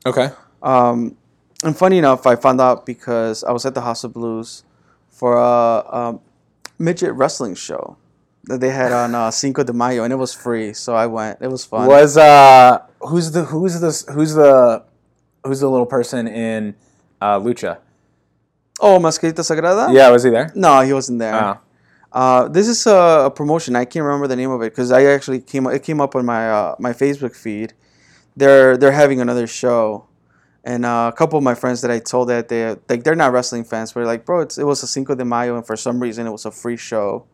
Okay. 0.06 0.32
Um, 0.64 1.16
and 1.64 1.78
funny 1.78 1.98
enough, 2.00 2.26
I 2.26 2.36
found 2.36 2.60
out 2.60 2.86
because 2.86 3.44
I 3.44 3.52
was 3.52 3.66
at 3.66 3.76
the 3.76 3.82
House 3.82 4.04
of 4.04 4.14
Blues 4.14 4.64
for 5.10 5.38
a, 5.38 5.84
um 5.92 6.20
midget 6.80 7.14
wrestling 7.14 7.54
show 7.54 7.96
that 8.46 8.60
they 8.60 8.72
had 8.72 8.92
on 8.92 9.14
uh, 9.14 9.30
Cinco 9.30 9.64
de 9.64 9.72
Mayo, 9.74 10.04
and 10.04 10.12
it 10.12 10.16
was 10.16 10.34
free, 10.34 10.74
so 10.74 10.96
I 10.96 11.06
went. 11.06 11.38
It 11.42 11.48
was 11.52 11.64
fun. 11.64 11.88
Was 11.88 12.18
uh 12.18 12.80
who's 13.02 13.32
the 13.32 13.44
who's 13.46 13.80
the 13.80 13.92
who's 14.12 14.34
the 14.34 14.84
who's 15.44 15.60
the 15.60 15.70
little 15.70 15.86
person 15.86 16.28
in 16.28 16.76
uh, 17.20 17.40
Lucha? 17.40 17.80
Oh, 18.80 19.00
Mascarita 19.00 19.40
Sagrada. 19.40 19.94
Yeah, 19.94 20.10
was 20.10 20.24
he 20.24 20.30
there? 20.30 20.52
No, 20.56 20.82
he 20.82 20.94
wasn't 20.94 21.20
there. 21.20 21.36
Oh. 21.36 21.60
Uh, 22.12 22.48
this 22.50 22.68
is 22.68 22.86
a, 22.88 23.26
a 23.26 23.32
promotion. 23.32 23.76
I 23.76 23.86
can't 23.86 24.04
remember 24.04 24.28
the 24.28 24.36
name 24.36 24.52
of 24.52 24.62
it 24.62 24.72
because 24.72 24.92
I 24.92 25.06
actually 25.06 25.40
came. 25.40 25.66
It 25.68 25.84
came 25.84 26.02
up 26.02 26.16
on 26.16 26.26
my 26.26 26.50
uh, 26.50 26.76
my 26.80 26.92
Facebook 26.92 27.36
feed. 27.36 27.74
They're 28.36 28.76
they're 28.76 28.92
having 28.92 29.22
another 29.22 29.48
show, 29.48 30.08
and 30.64 30.86
uh, 30.86 31.12
a 31.14 31.18
couple 31.18 31.38
of 31.38 31.44
my 31.44 31.56
friends 31.56 31.82
that 31.82 31.92
I 31.92 32.00
told 32.00 32.28
that 32.30 32.50
they 32.50 32.76
like 32.90 33.04
they're 33.04 33.16
not 33.16 33.32
wrestling 33.32 33.64
fans, 33.64 33.94
but 33.94 34.02
they're 34.02 34.08
like, 34.08 34.26
bro, 34.26 34.42
it's, 34.42 34.58
it 34.58 34.66
was 34.66 34.84
a 34.84 34.88
Cinco 34.88 35.16
de 35.16 35.24
Mayo, 35.24 35.56
and 35.56 35.66
for 35.66 35.78
some 35.78 36.02
reason 36.02 36.28
it 36.28 36.32
was 36.32 36.46
a 36.46 36.52
free 36.52 36.76
show 36.76 37.26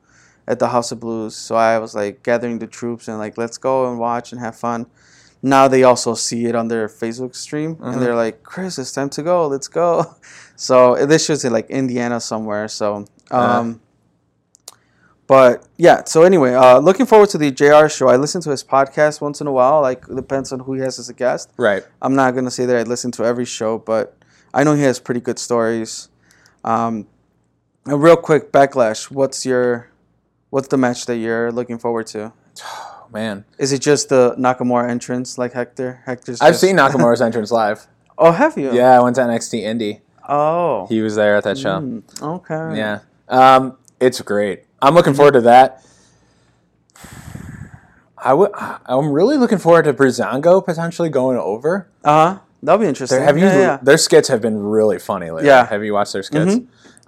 at 0.48 0.60
the 0.60 0.68
House 0.68 0.92
of 0.92 1.00
Blues. 1.00 1.36
So 1.36 1.56
I 1.56 1.80
was 1.80 1.96
like 1.96 2.24
gathering 2.24 2.60
the 2.60 2.68
troops 2.68 3.08
and 3.08 3.18
like 3.18 3.38
let's 3.38 3.58
go 3.58 3.90
and 3.90 4.00
watch 4.00 4.32
and 4.32 4.40
have 4.40 4.56
fun. 4.56 4.88
Now 5.42 5.68
they 5.68 5.84
also 5.84 6.16
see 6.16 6.46
it 6.46 6.56
on 6.56 6.68
their 6.68 6.88
Facebook 6.88 7.36
stream, 7.36 7.78
and 7.82 8.02
they're 8.02 8.16
like, 8.16 8.44
Chris, 8.44 8.80
it's 8.80 8.92
time 8.92 9.10
to 9.12 9.24
go. 9.24 9.48
Let's 9.48 9.68
go. 9.68 10.16
So 10.60 11.06
this 11.06 11.24
show's 11.24 11.46
in 11.46 11.54
like 11.54 11.70
Indiana 11.70 12.20
somewhere. 12.20 12.68
So. 12.68 13.06
Um, 13.30 13.80
but 15.28 15.68
yeah, 15.78 16.04
so 16.06 16.24
anyway, 16.24 16.56
uh, 16.56 16.80
looking 16.80 17.06
forward 17.06 17.30
to 17.30 17.38
the 17.38 17.52
JR 17.52 17.88
show. 17.90 18.08
I 18.08 18.16
listen 18.16 18.42
to 18.42 18.50
his 18.50 18.64
podcast 18.64 19.22
once 19.22 19.40
in 19.40 19.46
a 19.46 19.52
while. 19.52 19.82
Like 19.82 20.08
depends 20.08 20.52
on 20.52 20.62
who 20.62 20.74
he 20.74 20.82
has 20.82 20.98
as 20.98 21.10
a 21.10 21.14
guest. 21.14 21.52
Right. 21.58 21.84
I'm 22.02 22.16
not 22.16 22.34
gonna 22.34 22.50
say 22.50 22.66
that 22.66 22.76
I 22.76 22.82
listen 22.82 23.12
to 23.12 23.24
every 23.24 23.46
show, 23.46 23.78
but 23.78 24.18
I 24.52 24.64
know 24.64 24.74
he 24.74 24.82
has 24.82 25.00
pretty 25.00 25.22
good 25.22 25.38
stories. 25.38 26.10
Um, 26.64 27.06
and 27.86 28.02
real 28.02 28.18
quick, 28.18 28.52
backlash. 28.52 29.12
What's 29.12 29.46
your, 29.46 29.92
what's 30.50 30.70
the 30.70 30.78
match 30.78 31.06
that 31.06 31.18
you're 31.18 31.52
looking 31.52 31.78
forward 31.78 32.08
to? 32.08 32.34
Man. 33.18 33.46
Is 33.58 33.72
it 33.72 33.80
just 33.80 34.10
the 34.10 34.36
Nakamura 34.38 34.88
entrance 34.90 35.40
like 35.40 35.54
Hector? 35.54 36.02
Hector's. 36.06 36.40
I've 36.40 36.50
just- 36.52 36.62
seen 36.62 36.78
Nakamura's 36.78 37.20
entrance 37.28 37.50
live. 37.52 37.88
Oh, 38.16 38.32
have 38.32 38.56
you? 38.58 38.72
Yeah, 38.74 38.92
I 38.98 39.00
went 39.02 39.16
to 39.16 39.22
NXT 39.24 39.64
Indie. 39.64 40.02
Oh. 40.30 40.86
He 40.88 41.02
was 41.02 41.16
there 41.16 41.36
at 41.36 41.44
that 41.44 41.58
show. 41.58 41.80
Mm, 41.80 42.04
okay. 42.22 42.78
Yeah. 42.78 43.00
Um, 43.28 43.78
it's 44.00 44.22
great. 44.22 44.66
I'm 44.84 44.94
looking 44.94 45.16
forward 45.16 45.34
to 45.34 45.42
that. 45.42 45.84
I 48.18 48.34
would. 48.34 48.52
I'm 48.54 49.12
really 49.12 49.38
looking 49.38 49.58
forward 49.58 49.84
to 49.86 49.94
Breezango 49.94 50.64
potentially 50.64 51.10
going 51.10 51.38
over. 51.38 51.90
Uh 52.04 52.34
huh. 52.34 52.40
That'll 52.62 52.80
be 52.82 52.88
interesting. 52.88 53.18
There- 53.20 53.26
have 53.26 53.38
you? 53.38 53.46
Yeah, 53.46 53.58
yeah. 53.60 53.80
Their 53.82 53.98
skits 53.98 54.28
have 54.30 54.42
been 54.42 54.62
really 54.62 55.00
funny 55.00 55.32
lately. 55.32 55.48
Yeah. 55.48 55.66
Have 55.66 55.84
you 55.84 55.94
watched 55.94 56.14
their 56.14 56.24
skits? 56.24 56.60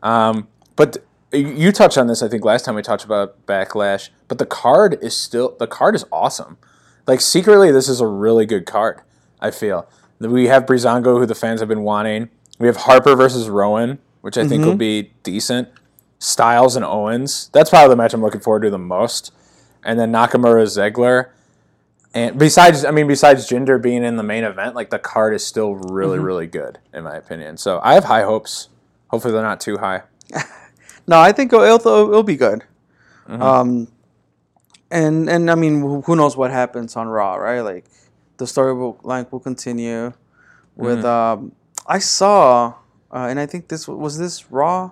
Um, 0.02 0.48
but 0.76 0.98
you 1.32 1.72
touched 1.72 1.98
on 1.98 2.08
this. 2.08 2.22
I 2.24 2.28
think 2.28 2.44
last 2.44 2.65
time 2.65 2.76
we 2.76 2.82
talked 2.82 3.04
about 3.04 3.46
Backlash. 3.46 4.10
But 4.28 4.38
the 4.38 4.46
card 4.46 4.98
is 5.02 5.15
still 5.15 5.56
the 5.60 5.68
card 5.68 5.96
is 5.96 6.06
awesome. 6.12 6.58
Like 7.08 7.22
secretly, 7.22 7.72
this 7.72 7.89
is 7.89 8.02
a 8.02 8.08
really 8.08 8.46
good 8.46 8.65
card. 8.65 9.02
I 9.42 9.52
feel 9.52 9.88
we 10.20 10.48
have 10.48 10.65
Breezango, 10.65 11.18
who 11.18 11.26
the 11.26 11.36
fans 11.36 11.60
have 11.60 11.70
been 11.70 11.84
wanting. 11.84 12.30
We 12.60 12.68
have 12.68 12.78
Harper 12.78 13.15
versus 13.15 13.50
Rowan, 13.50 14.00
which 14.22 14.38
I 14.38 14.48
think 14.48 14.63
will 14.63 14.72
mm-hmm. 14.72 14.78
be 14.78 15.13
decent. 15.24 15.70
Styles 16.20 16.76
and 16.76 16.84
Owens. 16.84 17.50
That's 17.54 17.70
probably 17.70 17.89
the 17.89 17.96
match 17.96 18.13
I'm 18.13 18.22
looking 18.22 18.42
forward 18.42 18.63
to 18.63 18.70
the 18.70 18.78
most. 18.78 19.32
And 19.84 19.98
then 19.98 20.12
Nakamura 20.12 20.65
Ziggler. 20.65 21.30
And 22.13 22.38
besides, 22.38 22.84
I 22.84 22.92
mean, 22.92 23.08
besides 23.08 23.48
Jinder 23.48 23.82
being 23.82 24.04
in 24.04 24.18
the 24.18 24.24
main 24.24 24.44
event, 24.44 24.76
like 24.76 24.89
the 24.89 25.00
card 25.00 25.34
is 25.34 25.46
still 25.46 25.76
really, 25.76 26.18
mm-hmm. 26.18 26.26
really 26.26 26.48
good 26.48 26.80
in 26.94 27.06
my 27.06 27.15
opinion. 27.15 27.56
So 27.56 27.80
I 27.82 27.94
have 27.94 28.06
high 28.06 28.24
hopes. 28.24 28.68
Hopefully, 29.08 29.32
they're 29.32 29.42
not 29.42 29.62
too 29.62 29.78
high. 29.78 30.04
No, 31.10 31.19
I 31.19 31.32
think 31.32 31.52
it'll, 31.52 31.65
it'll, 31.65 32.10
it'll 32.10 32.24
be 32.24 32.38
good. 32.38 32.63
Mm-hmm. 33.28 33.41
Um, 33.41 33.88
and 34.91 35.30
and 35.30 35.50
I 35.50 35.56
mean, 35.56 35.82
who 35.82 36.02
who 36.02 36.15
knows 36.15 36.38
what 36.38 36.52
happens 36.52 36.95
on 36.95 37.08
Raw, 37.08 37.36
right? 37.36 37.62
Like 37.62 37.86
the 38.38 38.45
story 38.48 38.74
will, 38.74 39.00
line 39.04 39.26
will 39.32 39.39
continue. 39.39 40.13
With 40.76 41.00
Mm-hmm. 41.04 41.41
um, 41.41 41.52
I 41.86 42.00
saw, 42.00 42.76
uh, 43.12 43.28
and 43.30 43.39
I 43.39 43.45
think 43.45 43.67
this 43.67 43.88
was 43.88 44.17
this 44.17 44.50
Raw 44.52 44.91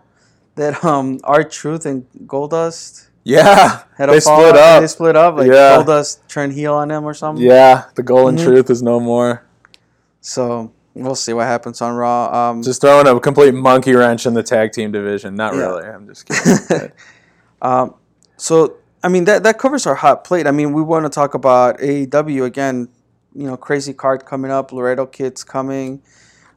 that 0.56 0.84
um, 0.84 1.20
R-Truth 1.24 1.86
and 1.86 2.06
Goldust 2.26 3.08
Yeah, 3.24 3.84
had 3.98 4.10
they 4.10 4.18
a 4.18 4.22
fall 4.22 4.40
split 4.42 4.56
up. 4.58 4.82
They 4.82 4.88
split 4.88 5.16
up. 5.16 5.36
Like 5.38 5.48
Yeah. 5.48 5.78
Goldust 5.78 6.20
turned 6.28 6.54
heel 6.54 6.74
on 6.74 6.90
him 6.92 7.06
or 7.06 7.14
something. 7.14 7.46
Yeah, 7.46 7.86
the 7.96 8.04
golden 8.04 8.36
Mhm. 8.38 8.44
truth 8.44 8.70
is 8.70 8.82
no 8.82 9.00
more. 9.00 9.44
So 10.22 10.72
we'll 11.04 11.16
see 11.16 11.34
what 11.34 11.48
happens 11.48 11.82
on 11.82 11.96
Raw. 11.96 12.50
Um, 12.50 12.64
Just 12.64 12.82
throwing 12.82 13.08
a 13.08 13.20
complete 13.20 13.54
monkey 13.54 13.94
wrench 13.94 14.26
in 14.26 14.34
the 14.34 14.44
tag 14.44 14.72
team 14.72 14.92
division. 14.92 15.36
Not 15.36 15.54
Yeah. 15.54 15.60
really. 15.62 15.86
I'm 15.88 16.08
just 16.08 16.26
kidding. 16.28 16.92
Um, 17.62 17.96
so 18.38 18.76
I 19.04 19.08
mean 19.08 19.24
that 19.26 19.42
that 19.44 19.58
covers 19.58 19.88
our 19.88 19.96
hot 19.96 20.24
plate. 20.24 20.46
I 20.46 20.52
mean 20.52 20.74
we 20.74 20.82
want 20.84 21.06
to 21.06 21.10
talk 21.10 21.34
about 21.34 21.80
AAW 21.80 22.46
again. 22.46 22.90
You 23.34 23.48
know, 23.48 23.58
crazy 23.58 23.94
card 23.94 24.26
coming 24.26 24.52
up. 24.52 24.72
Laredo 24.72 25.06
Kid's 25.08 25.44
coming. 25.44 26.02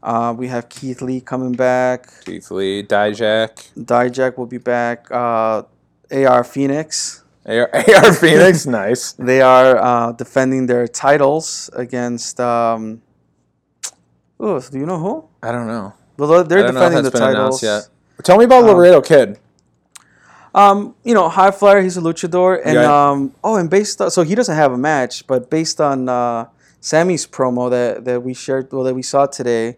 Uh, 0.02 0.34
we 0.36 0.48
have 0.48 0.68
Keith 0.68 1.00
Lee 1.02 1.20
coming 1.20 1.52
back. 1.52 2.08
Keith 2.24 2.50
Lee, 2.50 2.82
Dijak, 2.82 3.70
Dijak 3.78 4.36
will 4.38 4.46
be 4.46 4.58
back. 4.58 5.06
Uh, 5.10 5.62
AR 6.12 6.44
Phoenix. 6.44 7.22
AR, 7.46 7.68
AR 7.74 8.12
Phoenix, 8.14 8.66
nice. 8.82 9.12
They 9.12 9.40
are 9.42 9.76
uh, 9.76 10.12
defending 10.12 10.66
their 10.66 10.86
titles 10.86 11.70
against. 11.74 12.40
Um, 12.40 13.02
oh, 14.40 14.60
do 14.60 14.78
you 14.78 14.86
know 14.86 14.98
who? 14.98 15.24
I 15.42 15.52
don't 15.52 15.66
know. 15.66 15.92
Well, 16.16 16.44
they're 16.44 16.58
I 16.60 16.62
don't 16.62 16.74
know 16.74 16.80
if 16.82 16.86
defending 16.92 17.04
the 17.04 17.10
titles. 17.18 17.62
yet. 17.62 17.88
Tell 18.24 18.36
me 18.38 18.44
about 18.44 18.64
Um, 18.64 18.70
Laredo 18.76 19.00
Kid. 19.00 19.38
Um, 20.54 20.94
you 21.04 21.14
know, 21.14 21.28
High 21.28 21.52
Flyer, 21.52 21.80
he's 21.80 21.96
a 21.96 22.00
luchador, 22.00 22.60
and 22.64 22.74
Yeah. 22.74 23.10
um, 23.10 23.34
oh, 23.44 23.54
and 23.56 23.70
based 23.70 24.00
on 24.00 24.10
so 24.10 24.22
he 24.22 24.34
doesn't 24.34 24.56
have 24.56 24.72
a 24.72 24.76
match, 24.78 25.26
but 25.28 25.48
based 25.48 25.80
on 25.80 26.08
uh, 26.08 26.46
Sammy's 26.80 27.26
promo 27.26 27.70
that 27.70 28.04
that 28.04 28.22
we 28.24 28.34
shared, 28.34 28.72
well, 28.72 28.82
that 28.82 28.94
we 28.94 29.02
saw 29.02 29.26
today, 29.26 29.76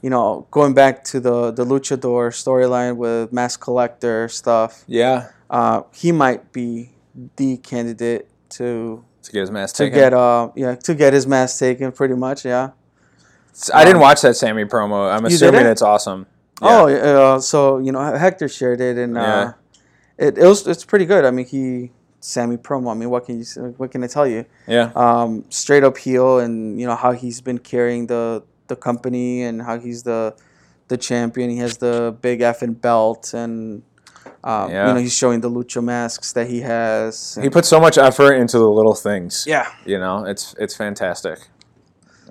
you 0.00 0.08
know, 0.08 0.46
going 0.50 0.72
back 0.72 1.04
to 1.04 1.20
the 1.20 1.50
the 1.52 1.64
luchador 1.66 2.30
storyline 2.32 2.96
with 2.96 3.30
Mass 3.32 3.56
Collector 3.58 4.28
stuff, 4.28 4.84
Yeah, 4.86 5.28
uh, 5.50 5.82
he 5.92 6.12
might 6.12 6.50
be 6.50 6.92
the 7.36 7.58
candidate 7.58 8.26
to 8.56 9.04
to 9.22 9.32
get 9.32 9.40
his 9.42 9.50
mask 9.50 9.76
to 9.76 9.84
taken. 9.84 9.98
get 9.98 10.14
uh 10.14 10.48
yeah 10.56 10.76
to 10.76 10.94
get 10.94 11.12
his 11.12 11.26
mask 11.26 11.58
taken, 11.58 11.92
pretty 11.92 12.14
much, 12.14 12.44
yeah. 12.46 12.70
I 13.74 13.84
didn't 13.84 14.00
watch 14.00 14.22
that 14.22 14.36
Sammy 14.36 14.64
promo. 14.64 15.10
I'm 15.12 15.24
assuming 15.24 15.66
it's 15.66 15.82
awesome. 15.82 16.26
Oh, 16.62 16.88
uh, 16.88 17.40
so 17.40 17.78
you 17.78 17.92
know 17.92 18.00
Hector 18.16 18.48
shared 18.48 18.80
it, 18.80 18.96
and 18.98 19.16
uh, 19.18 19.20
Yeah. 19.20 19.52
it, 20.28 20.38
it 20.38 20.46
was 20.46 20.66
it's 20.66 20.84
pretty 20.84 21.04
good. 21.06 21.24
I 21.24 21.30
mean, 21.30 21.46
he 21.46 21.92
Sammy 22.20 22.56
promo. 22.56 22.90
I 22.90 22.94
mean, 22.94 23.10
what 23.10 23.26
can 23.26 23.38
you 23.38 23.44
what 23.76 23.90
can 23.90 24.02
I 24.04 24.06
tell 24.06 24.26
you? 24.26 24.44
Yeah, 24.66 24.90
um, 24.94 25.44
straight 25.50 25.84
up 25.84 25.96
heel, 25.98 26.38
and 26.38 26.80
you 26.80 26.86
know 26.86 26.96
how 26.96 27.12
he's 27.12 27.40
been 27.40 27.58
carrying 27.58 28.06
the 28.06 28.42
the 28.68 28.76
company, 28.76 29.42
and 29.42 29.62
how 29.62 29.78
he's 29.78 30.02
the 30.02 30.34
the 30.88 30.96
champion. 30.96 31.50
He 31.50 31.58
has 31.58 31.76
the 31.78 32.16
big 32.20 32.40
effing 32.40 32.80
belt, 32.80 33.32
and 33.34 33.82
um, 34.44 34.70
Yeah. 34.70 34.88
you 34.88 34.94
know 34.94 35.00
he's 35.00 35.14
showing 35.14 35.40
the 35.40 35.50
lucha 35.50 35.82
masks 35.82 36.32
that 36.32 36.48
he 36.48 36.60
has. 36.62 37.38
he 37.40 37.50
puts 37.50 37.68
so 37.68 37.80
much 37.80 37.96
effort 37.98 38.32
into 38.34 38.58
the 38.58 38.68
little 38.70 38.94
things. 38.94 39.44
yeah. 39.46 39.66
you 39.84 39.98
know, 39.98 40.24
it's 40.24 40.54
it's 40.58 40.74
fantastic. 40.74 41.38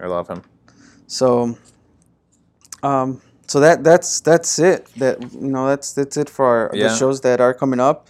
I 0.02 0.08
love 0.08 0.28
him. 0.28 0.42
So, 1.08 1.58
um, 2.84 3.22
so 3.48 3.60
that 3.60 3.84
that's 3.84 4.20
that's 4.22 4.60
it. 4.60 4.88
That 4.98 5.22
you 5.34 5.48
know 5.52 5.68
that's 5.68 5.94
that's 5.94 6.18
it 6.18 6.30
for 6.30 6.46
our, 6.46 6.72
Yeah. 6.74 6.88
the 6.90 6.96
shows 6.96 7.22
that 7.22 7.40
are 7.42 7.54
coming 7.54 7.80
up. 7.80 8.08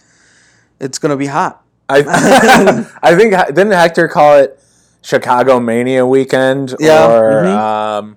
It's 0.80 0.98
gonna 0.98 1.16
be 1.16 1.26
hot. 1.26 1.62
I 1.88 1.98
I 3.02 3.14
think 3.16 3.32
didn't 3.48 3.72
Hector 3.72 4.08
call 4.08 4.38
it 4.38 4.58
Chicago 5.02 5.60
Mania 5.60 6.06
weekend 6.06 6.74
Yeah, 6.80 7.06
or 7.12 7.44
mhm. 7.44 7.56
um, 7.56 8.16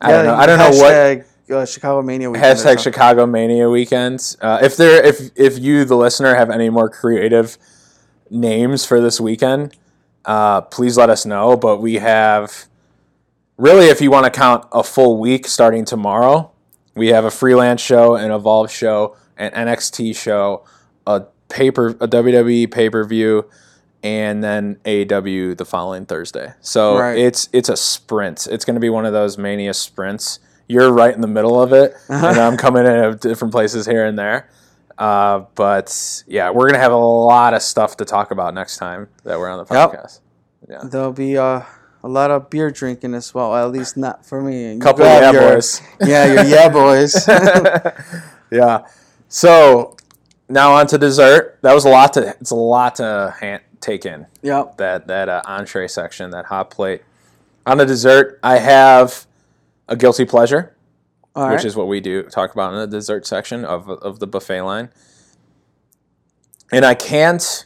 I 0.00 0.10
don't 0.12 0.24
know. 0.26 0.34
I 0.34 0.46
don't 0.46 0.58
know 0.58 0.70
what 0.70 0.92
hashtag, 0.92 1.24
Uh, 1.50 1.64
Chicago 1.66 2.02
Mania 2.02 2.30
weekend 2.30 2.58
hashtag. 2.58 2.78
Chicago 2.82 3.26
Mania 3.26 3.68
weekend. 3.68 4.36
Uh, 4.40 4.60
if 4.62 4.76
there 4.76 5.04
if 5.04 5.30
if 5.36 5.58
you 5.58 5.84
the 5.84 5.96
listener 5.96 6.34
have 6.36 6.50
any 6.50 6.70
more 6.70 6.88
creative 6.88 7.58
names 8.30 8.84
for 8.86 9.00
this 9.00 9.20
weekend, 9.20 9.74
uh, 10.24 10.60
please 10.62 10.96
let 10.96 11.10
us 11.10 11.26
know. 11.26 11.56
But 11.56 11.78
we 11.82 11.94
have 11.96 12.67
really, 13.58 13.86
if 13.86 14.00
you 14.00 14.10
want 14.10 14.24
to 14.24 14.30
count 14.30 14.64
a 14.72 14.82
full 14.82 15.18
week 15.18 15.46
starting 15.46 15.84
tomorrow, 15.84 16.50
we 16.94 17.08
have 17.08 17.24
a 17.24 17.30
freelance 17.30 17.80
show, 17.82 18.14
an 18.16 18.30
Evolve 18.30 18.70
show, 18.70 19.16
an 19.36 19.52
NXT 19.52 20.16
show, 20.16 20.64
a 21.06 21.24
paper, 21.50 21.88
a 22.00 22.08
WWE 22.08 22.70
pay 22.70 22.88
per 22.90 23.04
view, 23.04 23.48
and 24.02 24.42
then 24.42 24.76
AAW 24.84 25.56
the 25.56 25.64
following 25.64 26.06
Thursday. 26.06 26.54
So 26.60 26.98
Right. 26.98 27.18
it's 27.18 27.48
it's 27.52 27.68
a 27.68 27.76
sprint. 27.76 28.46
It's 28.50 28.64
going 28.64 28.74
to 28.74 28.80
be 28.80 28.90
one 28.90 29.04
of 29.06 29.12
those 29.12 29.36
mania 29.38 29.74
sprints. 29.74 30.38
You're 30.68 30.92
right 30.92 31.14
in 31.14 31.20
the 31.20 31.26
middle 31.28 31.60
of 31.60 31.72
it, 31.72 31.94
and 32.08 32.38
I'm 32.38 32.56
coming 32.56 32.84
in 32.84 32.92
at 32.92 33.20
different 33.20 33.52
places 33.52 33.86
here 33.86 34.04
and 34.04 34.18
there. 34.18 34.48
Uh, 34.98 35.44
but 35.54 36.24
yeah, 36.26 36.50
we're 36.50 36.66
gonna 36.68 36.82
have 36.82 36.90
a 36.92 36.96
lot 36.96 37.54
of 37.54 37.62
stuff 37.62 37.96
to 37.98 38.04
talk 38.04 38.32
about 38.32 38.52
next 38.52 38.78
time 38.78 39.08
that 39.24 39.38
we're 39.38 39.48
on 39.48 39.64
the 39.64 39.72
Yep. 39.74 39.90
podcast. 39.92 40.20
Yeah, 40.68 40.80
There'll 40.84 41.12
be 41.12 41.38
uh, 41.38 41.62
a 42.02 42.08
lot 42.08 42.30
of 42.30 42.50
beer 42.50 42.70
drinking 42.70 43.14
as 43.14 43.34
well. 43.34 43.54
At 43.54 43.70
least 43.70 43.96
not 43.96 44.24
for 44.24 44.40
me. 44.40 44.74
You 44.74 44.78
couple 44.80 45.04
yeah 45.04 45.30
your- 45.32 45.54
boys. 45.54 45.80
Yeah, 46.00 46.24
your 46.32 46.44
yeah 46.44 46.68
boys. 46.68 47.26
yeah. 48.50 48.86
So 49.28 49.96
now 50.48 50.72
on 50.74 50.86
to 50.88 50.98
dessert. 50.98 51.58
That 51.62 51.74
was 51.74 51.84
a 51.84 51.88
lot 51.90 52.12
to. 52.14 52.36
It's 52.40 52.50
a 52.50 52.56
lot 52.56 52.96
to 52.96 53.34
hand, 53.40 53.62
take 53.80 54.06
in. 54.06 54.26
yep. 54.42 54.76
That 54.78 55.06
that 55.08 55.28
uh, 55.28 55.42
entree 55.44 55.88
section, 55.88 56.30
that 56.30 56.46
hot 56.46 56.70
plate. 56.70 57.02
On 57.66 57.76
the 57.78 57.84
dessert, 57.84 58.38
I 58.42 58.58
have 58.58 59.26
a 59.88 59.96
guilty 59.96 60.24
pleasure. 60.24 60.74
Which 61.34 61.64
is 61.64 61.76
what 61.76 61.86
we 61.86 62.00
do 62.00 62.24
talk 62.24 62.52
about 62.52 62.72
in 62.72 62.80
the 62.80 62.86
dessert 62.88 63.24
section 63.24 63.64
of 63.64 63.88
of 63.88 64.18
the 64.18 64.26
buffet 64.26 64.62
line. 64.62 64.88
And 66.72 66.84
I 66.84 66.94
can't. 66.94 67.64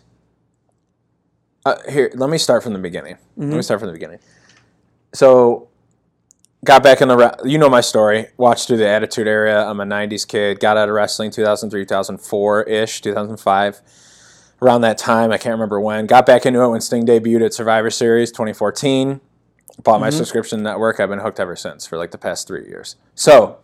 Uh, 1.65 1.77
here, 1.89 2.11
let 2.15 2.29
me 2.29 2.39
start 2.39 2.63
from 2.63 2.73
the 2.73 2.79
beginning. 2.79 3.19
Let 3.37 3.57
me 3.57 3.63
start 3.63 3.81
from 3.81 3.89
the 3.89 3.93
beginning. 3.93 4.19
So, 5.15 5.69
got 6.65 6.83
back 6.83 7.01
in 7.01 7.09
the. 7.09 7.41
You 7.45 7.59
know 7.59 7.69
my 7.69 7.81
story. 7.81 8.27
Watched 8.37 8.67
through 8.67 8.79
the 8.79 8.89
Attitude 8.89 9.29
Era. 9.29 9.65
I'm 9.65 9.81
a 9.81 9.85
'90s 9.85 10.27
kid. 10.27 10.59
Got 10.59 10.77
out 10.77 10.89
of 10.89 10.95
wrestling 10.95 11.31
2003, 11.31 11.85
2004 11.85 12.63
ish, 12.65 13.01
2005. 13.01 13.81
Around 14.61 14.81
that 14.83 14.99
time, 14.99 15.33
I 15.33 15.39
can't 15.39 15.53
remember 15.53 15.81
when. 15.81 16.07
Got 16.07 16.25
back 16.27 16.47
into 16.47 16.61
it 16.63 16.69
when 16.69 16.81
Sting 16.81 17.05
debuted 17.05 17.45
at 17.45 17.55
Survivor 17.55 17.91
Series 17.91 18.31
2014. 18.31 19.21
Bought 19.83 20.01
my 20.01 20.11
subscription 20.11 20.63
network. 20.63 21.01
I've 21.01 21.09
been 21.09 21.19
hooked 21.19 21.41
ever 21.41 21.57
since 21.57 21.87
for 21.87 21.97
like 21.97 22.11
the 22.11 22.19
past 22.19 22.47
three 22.47 22.67
years. 22.67 22.97
So, 23.15 23.59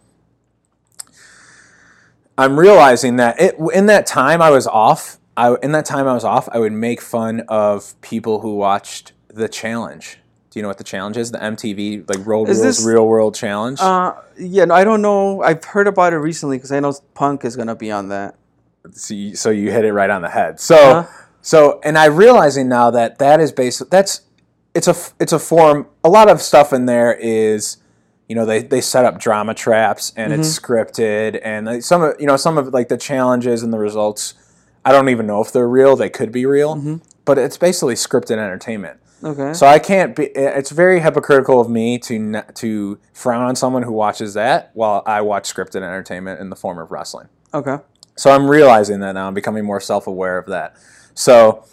I'm 2.36 2.58
realizing 2.58 3.16
that 3.16 3.40
it, 3.40 3.56
in 3.74 3.86
that 3.86 4.06
time 4.06 4.40
I 4.40 4.50
was 4.50 4.66
off. 4.66 5.17
I, 5.38 5.54
in 5.62 5.72
that 5.72 5.84
time 5.84 6.06
I 6.08 6.14
was 6.14 6.24
off, 6.24 6.48
I 6.52 6.58
would 6.58 6.72
make 6.72 7.00
fun 7.00 7.40
of 7.48 7.98
people 8.00 8.40
who 8.40 8.56
watched 8.56 9.12
the 9.28 9.48
challenge. 9.48 10.18
Do 10.50 10.58
you 10.58 10.62
know 10.62 10.68
what 10.68 10.78
the 10.78 10.84
challenge 10.84 11.16
is? 11.16 11.30
The 11.30 11.38
MTV 11.38 12.08
like 12.08 12.26
Road 12.26 12.48
Is 12.48 12.58
Rules 12.58 12.78
this- 12.78 12.84
Real 12.86 13.06
World 13.06 13.34
Challenge. 13.34 13.78
Uh, 13.80 14.14
yeah, 14.38 14.64
no, 14.64 14.74
I 14.74 14.82
don't 14.84 15.02
know. 15.02 15.42
I've 15.42 15.62
heard 15.64 15.86
about 15.86 16.12
it 16.12 16.16
recently 16.18 16.56
because 16.56 16.72
I 16.72 16.80
know 16.80 16.92
Punk 17.14 17.44
is 17.44 17.54
gonna 17.56 17.76
be 17.76 17.90
on 17.90 18.08
that. 18.08 18.34
so, 18.92 19.14
you, 19.14 19.36
so 19.36 19.50
you 19.50 19.70
hit 19.70 19.84
it 19.84 19.92
right 19.92 20.10
on 20.10 20.22
the 20.22 20.30
head. 20.30 20.58
So 20.60 20.76
Uh-huh. 20.76 21.24
so 21.42 21.80
and 21.84 21.96
I'm 21.98 22.16
realizing 22.16 22.68
now 22.68 22.90
that 22.90 23.18
that 23.18 23.40
is 23.40 23.52
based. 23.52 23.90
That's 23.90 24.22
it's 24.74 24.88
a 24.88 24.96
it's 25.20 25.32
a 25.32 25.38
form. 25.38 25.86
A 26.02 26.08
lot 26.08 26.28
of 26.28 26.40
stuff 26.42 26.72
in 26.72 26.86
there 26.86 27.12
is. 27.14 27.76
You 28.30 28.34
know 28.34 28.44
they, 28.44 28.60
they 28.62 28.82
set 28.82 29.06
up 29.06 29.18
drama 29.18 29.54
traps 29.54 30.12
and 30.14 30.34
it's 30.34 30.48
Mm-hmm. 30.58 30.72
scripted 30.72 31.40
and 31.42 31.82
some 31.82 32.02
of 32.02 32.14
you 32.20 32.26
know 32.26 32.36
some 32.36 32.58
of 32.58 32.68
like 32.74 32.88
the 32.88 32.98
challenges 32.98 33.62
and 33.62 33.72
the 33.72 33.78
results 33.78 34.34
I 34.84 34.92
don't 34.92 35.08
even 35.08 35.26
know 35.26 35.40
if 35.40 35.52
they're 35.52 35.68
real 35.68 35.96
they 35.96 36.08
could 36.10 36.32
be 36.32 36.46
real 36.46 36.76
Mm-hmm. 36.76 36.96
but 37.24 37.38
it's 37.38 37.56
basically 37.58 37.94
scripted 37.94 38.32
entertainment 38.38 39.00
Okay. 39.24 39.52
So 39.52 39.66
I 39.66 39.80
can't 39.80 40.14
be. 40.14 40.26
It's 40.26 40.70
very 40.70 41.00
hypocritical 41.00 41.60
of 41.60 41.68
me 41.68 41.98
to 41.98 42.40
to 42.54 43.00
frown 43.12 43.42
on 43.42 43.56
someone 43.56 43.82
who 43.82 43.90
watches 43.90 44.34
that 44.34 44.70
while 44.74 45.02
I 45.06 45.22
watch 45.22 45.52
scripted 45.52 45.82
entertainment 45.82 46.40
in 46.40 46.50
the 46.50 46.54
form 46.56 46.78
of 46.78 46.92
wrestling. 46.92 47.26
okay. 47.52 47.78
So 48.16 48.30
I'm 48.30 48.48
realizing 48.48 49.00
that 49.00 49.12
now. 49.14 49.26
I'm 49.26 49.34
becoming 49.34 49.64
more 49.64 49.80
self 49.80 50.06
aware 50.06 50.38
of 50.38 50.46
that. 50.46 50.76
So 51.14 51.64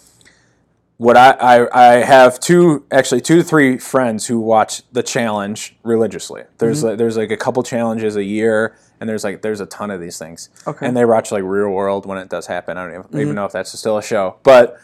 what 0.96 1.16
I, 1.16 1.30
I 1.34 1.90
I 1.92 1.92
have 2.04 2.40
two 2.40 2.84
actually 2.90 3.20
two 3.20 3.36
to 3.36 3.44
three 3.44 3.78
friends 3.78 4.26
who 4.26 4.40
watch 4.40 4.82
the 4.90 5.04
challenge 5.04 5.76
religiously. 5.84 6.42
There's 6.58 6.82
like, 6.82 6.98
there's 6.98 7.16
like 7.16 7.30
a 7.30 7.36
couple 7.36 7.62
challenges 7.62 8.16
a 8.16 8.24
year, 8.24 8.76
and 9.00 9.08
there's 9.08 9.24
like 9.24 9.42
there's 9.42 9.60
a 9.60 9.66
ton 9.66 9.90
of 9.90 10.00
these 10.00 10.18
things. 10.18 10.50
Okay. 10.66 10.86
And 10.86 10.96
they 10.96 11.04
watch 11.04 11.32
like 11.32 11.42
Real 11.42 11.70
World 11.70 12.06
when 12.06 12.18
it 12.18 12.28
does 12.28 12.46
happen. 12.46 12.76
I 12.76 12.84
don't 12.84 12.94
even, 12.94 13.06
even 13.12 13.26
mm-hmm. 13.28 13.34
know 13.34 13.44
if 13.44 13.52
that's 13.52 13.76
still 13.78 13.98
a 13.98 14.02
show, 14.02 14.38
but 14.42 14.78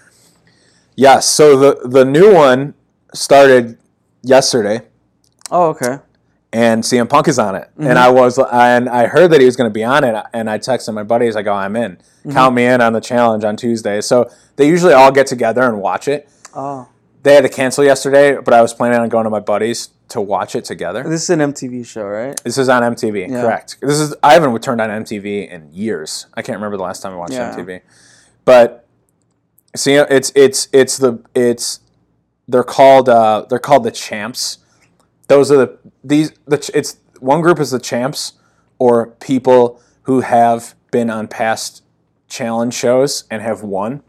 yes. 0.96 1.28
So 1.28 1.56
the 1.56 1.88
the 1.88 2.04
new 2.04 2.34
one 2.34 2.74
started 3.14 3.78
yesterday 4.22 4.82
Oh, 5.52 5.68
okay. 5.68 5.98
and 6.50 6.82
CM 6.82 7.08
Punk 7.08 7.28
is 7.28 7.38
on 7.38 7.54
it. 7.54 7.70
And 7.76 7.88
mm-hmm. 7.88 7.98
I 7.98 8.08
was, 8.08 8.38
and 8.38 8.88
I 8.88 9.06
heard 9.06 9.30
that 9.32 9.40
he 9.40 9.46
was 9.46 9.54
going 9.54 9.68
to 9.68 9.72
be 9.72 9.84
on 9.84 10.02
it, 10.02 10.16
and 10.32 10.48
I 10.48 10.58
texted 10.58 10.94
my 10.94 11.02
buddies, 11.02 11.36
I 11.36 11.42
go, 11.42 11.52
oh, 11.52 11.56
I'm 11.56 11.76
in. 11.76 11.96
Mm-hmm. 11.96 12.32
Count 12.32 12.54
me 12.54 12.64
in 12.64 12.80
on 12.80 12.94
the 12.94 13.00
challenge 13.00 13.44
on 13.44 13.56
Tuesday. 13.56 14.00
So 14.00 14.30
they 14.56 14.66
usually 14.66 14.94
all 14.94 15.12
get 15.12 15.26
together 15.26 15.62
and 15.62 15.78
watch 15.78 16.08
it. 16.08 16.28
Oh, 16.54 16.88
They 17.22 17.34
had 17.34 17.42
to 17.42 17.48
cancel 17.48 17.84
yesterday, 17.84 18.36
but 18.36 18.52
I 18.52 18.60
was 18.62 18.74
planning 18.74 18.98
on 18.98 19.08
going 19.08 19.24
to 19.24 19.30
my 19.30 19.38
buddies 19.40 19.90
to 20.08 20.20
watch 20.20 20.54
it 20.56 20.64
together. 20.64 21.02
this 21.04 21.22
is 21.22 21.30
an 21.30 21.38
MTV 21.40 21.86
show, 21.86 22.04
right? 22.04 22.38
This 22.44 22.58
is 22.58 22.68
on 22.68 22.82
MTV, 22.82 23.28
Yeah. 23.30 23.42
correct? 23.42 23.78
This 23.80 23.98
is 24.00 24.14
I 24.22 24.34
haven't 24.34 24.60
turned 24.62 24.80
on 24.80 24.90
MTV 24.90 25.48
in 25.50 25.72
years. 25.72 26.26
I 26.34 26.42
can't 26.42 26.56
remember 26.58 26.76
the 26.76 26.82
last 26.82 27.00
time 27.02 27.12
I 27.12 27.16
watched 27.16 27.32
Yeah. 27.34 27.54
MTV. 27.54 27.80
But 28.44 28.86
see, 29.76 29.94
it's 29.94 30.32
it's 30.34 30.68
it's 30.72 30.98
the 30.98 31.20
it's 31.34 31.80
they're 32.48 32.64
called 32.64 33.08
uh, 33.08 33.46
they're 33.48 33.58
called 33.60 33.84
the 33.84 33.92
champs. 33.92 34.58
Those 35.28 35.50
are 35.52 35.56
the 35.56 35.78
these 36.02 36.32
the 36.46 36.70
it's 36.74 36.96
one 37.20 37.40
group 37.40 37.60
is 37.60 37.70
the 37.70 37.78
champs 37.78 38.32
or 38.78 39.06
people 39.20 39.80
who 40.02 40.20
have 40.22 40.74
been 40.90 41.08
on 41.08 41.28
past 41.28 41.82
challenge 42.28 42.74
shows 42.74 43.24
and 43.30 43.40
have 43.42 43.62
won. 43.62 44.02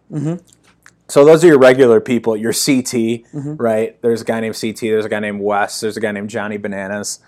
So 1.08 1.26
those 1.26 1.44
are 1.44 1.48
your 1.48 1.60
regular 1.60 2.00
people, 2.00 2.36
your 2.38 2.54
CT, 2.54 3.24
mm-hmm. 3.34 3.56
right? 3.56 4.02
There's 4.02 4.22
a 4.22 4.26
guy 4.26 4.40
named 4.40 4.58
CT. 4.60 4.80
There's 4.80 5.06
a 5.06 5.10
guy 5.10 5.20
named 5.20 5.42
Wes. 5.42 5.82
There's 5.82 5.98
a 5.98 6.00
guy 6.00 6.12
named 6.12 6.30
Johnny 6.30 6.58
Bananas. 6.58 7.20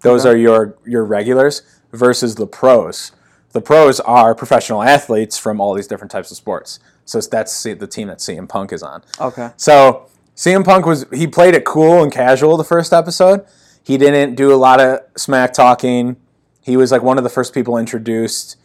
Those 0.00 0.26
are 0.26 0.36
your 0.36 0.76
your 0.84 1.04
regulars 1.04 1.62
versus 1.92 2.34
the 2.34 2.46
pros. 2.46 3.12
The 3.50 3.60
pros 3.60 4.00
are 4.00 4.34
professional 4.34 4.82
athletes 4.82 5.38
from 5.38 5.60
all 5.60 5.74
these 5.74 5.86
different 5.86 6.10
types 6.10 6.30
of 6.30 6.36
sports. 6.36 6.80
So 7.04 7.20
that's 7.20 7.62
the 7.62 7.86
team 7.86 8.08
that 8.08 8.18
CM 8.18 8.48
Punk 8.48 8.72
is 8.72 8.82
on. 8.82 9.02
Okay. 9.20 9.50
So 9.56 10.08
CM 10.36 10.64
Punk 10.64 10.86
was 10.86 11.06
he 11.12 11.26
played 11.26 11.54
it 11.54 11.64
cool 11.64 12.02
and 12.02 12.10
casual 12.10 12.56
the 12.56 12.64
first 12.64 12.92
episode. 12.92 13.44
He 13.82 13.98
didn't 13.98 14.36
do 14.36 14.52
a 14.52 14.56
lot 14.56 14.80
of 14.80 15.00
smack 15.16 15.52
talking. 15.52 16.16
He 16.60 16.76
was 16.76 16.92
like 16.92 17.02
one 17.02 17.18
of 17.18 17.24
the 17.24 17.30
first 17.30 17.52
people 17.52 17.76
introduced. 17.76 18.56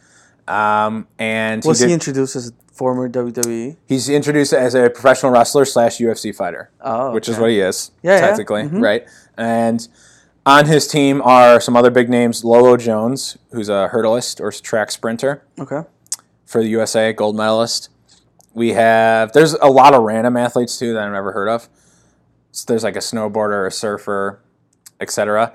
Um, 0.48 1.06
and 1.18 1.62
Was 1.64 1.80
he 1.80 1.88
he 1.88 1.92
introduced 1.92 2.34
as 2.36 2.48
a 2.48 2.52
former? 2.72 3.08
WWE? 3.08 3.76
he's 3.86 4.08
introduced 4.08 4.52
as 4.52 4.74
a 4.74 4.88
professional 4.88 5.30
wrestler 5.32 5.64
slash 5.64 5.98
UFC 5.98 6.34
fighter 6.34 6.70
Oh, 6.80 7.12
which 7.12 7.28
is 7.28 7.38
what 7.38 7.50
he 7.50 7.60
is, 7.60 7.90
Yeah, 8.02 8.14
yeah. 8.14 8.20
technically, 8.28 8.66
right? 8.68 9.06
And 9.36 9.86
on 10.46 10.64
his 10.66 10.86
team 10.88 11.20
are 11.22 11.60
some 11.60 11.76
other 11.76 11.90
big 11.90 12.08
names: 12.08 12.44
Lolo 12.44 12.76
Jones, 12.78 13.36
who's 13.52 13.68
a 13.68 13.90
hurdleist 13.92 14.40
or 14.40 14.50
track 14.52 14.90
sprinter 14.90 15.42
Okay. 15.58 15.82
for 16.46 16.62
the 16.62 16.68
USA, 16.68 17.12
gold 17.12 17.36
medalist. 17.36 17.90
We 18.54 18.70
have 18.72 19.32
there's 19.32 19.52
a 19.54 19.66
lot 19.68 19.92
of 19.94 20.02
random 20.02 20.36
athletes 20.36 20.78
too 20.78 20.94
that 20.94 21.02
I've 21.02 21.12
never 21.12 21.32
heard 21.32 21.48
of. 21.48 21.68
So 22.52 22.64
there's 22.66 22.82
like 22.84 22.96
a 22.96 23.00
snowboarder, 23.00 23.66
a 23.66 23.70
surfer, 23.70 24.40
etc. 25.00 25.52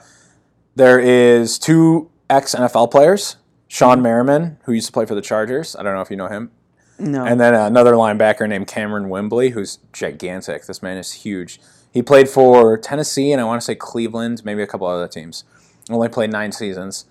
There 0.75 0.99
is 0.99 1.57
two 1.57 2.09
ex 2.29 2.53
NFL 2.53 2.91
players: 2.91 3.37
Shawne 3.73 4.03
Merriman, 4.03 4.57
who 4.65 4.71
used 4.71 4.85
to 4.85 4.93
play 4.93 5.07
for 5.07 5.15
the 5.15 5.21
Chargers. 5.21 5.75
I 5.75 5.81
don't 5.81 5.95
know 5.95 6.01
if 6.01 6.11
you 6.11 6.15
know 6.15 6.27
him. 6.27 6.51
No. 6.99 7.25
And 7.25 7.41
then 7.41 7.55
another 7.55 7.93
linebacker 7.93 8.47
named 8.47 8.67
Kamerion 8.67 9.07
Wimbley, 9.07 9.53
who's 9.53 9.79
gigantic. 9.91 10.67
This 10.67 10.83
man 10.83 10.97
is 10.97 11.11
huge. 11.13 11.59
He 11.91 12.03
played 12.03 12.29
for 12.29 12.77
Tennessee 12.77 13.31
and 13.31 13.41
I 13.41 13.45
want 13.45 13.59
to 13.61 13.65
say 13.65 13.73
Cleveland, 13.73 14.45
maybe 14.45 14.61
a 14.61 14.67
couple 14.67 14.85
other 14.85 15.07
teams. 15.07 15.43
Only 15.89 16.07
played 16.07 16.31
nine 16.31 16.51
seasons, 16.51 17.05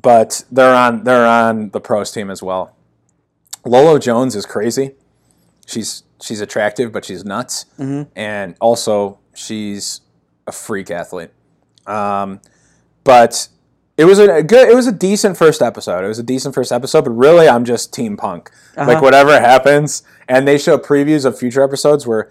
but 0.00 0.44
they're 0.52 0.72
on 0.72 1.02
they're 1.02 1.26
on 1.26 1.70
the 1.70 1.80
pros 1.80 2.12
team 2.12 2.30
as 2.30 2.44
well. 2.44 2.76
Lolo 3.66 3.98
Jones 3.98 4.36
is 4.36 4.46
crazy. 4.46 4.94
She's 5.66 6.04
she's 6.22 6.40
attractive, 6.40 6.92
but 6.92 7.04
she's 7.04 7.24
nuts, 7.24 7.66
and 8.16 8.54
also 8.60 9.18
she's 9.34 10.00
a 10.46 10.52
freak 10.52 10.92
athlete. 10.92 11.30
Um, 11.88 12.40
but 13.04 13.48
it 13.96 14.04
was 14.06 14.18
a 14.18 14.42
good, 14.42 14.68
it 14.68 14.74
was 14.74 14.86
a 14.86 14.92
decent 14.92 15.36
first 15.36 15.60
episode. 15.62 16.04
It 16.04 16.08
was 16.08 16.18
a 16.18 16.22
decent 16.22 16.54
first 16.54 16.72
episode, 16.72 17.04
but 17.04 17.10
really, 17.10 17.48
I'm 17.48 17.64
just 17.64 17.92
Team 17.92 18.16
Punk. 18.16 18.50
Like 18.76 19.02
whatever 19.02 19.38
happens, 19.38 20.02
and 20.28 20.48
they 20.48 20.56
show 20.58 20.78
previews 20.78 21.24
of 21.26 21.38
future 21.38 21.62
episodes 21.62 22.06
where 22.06 22.30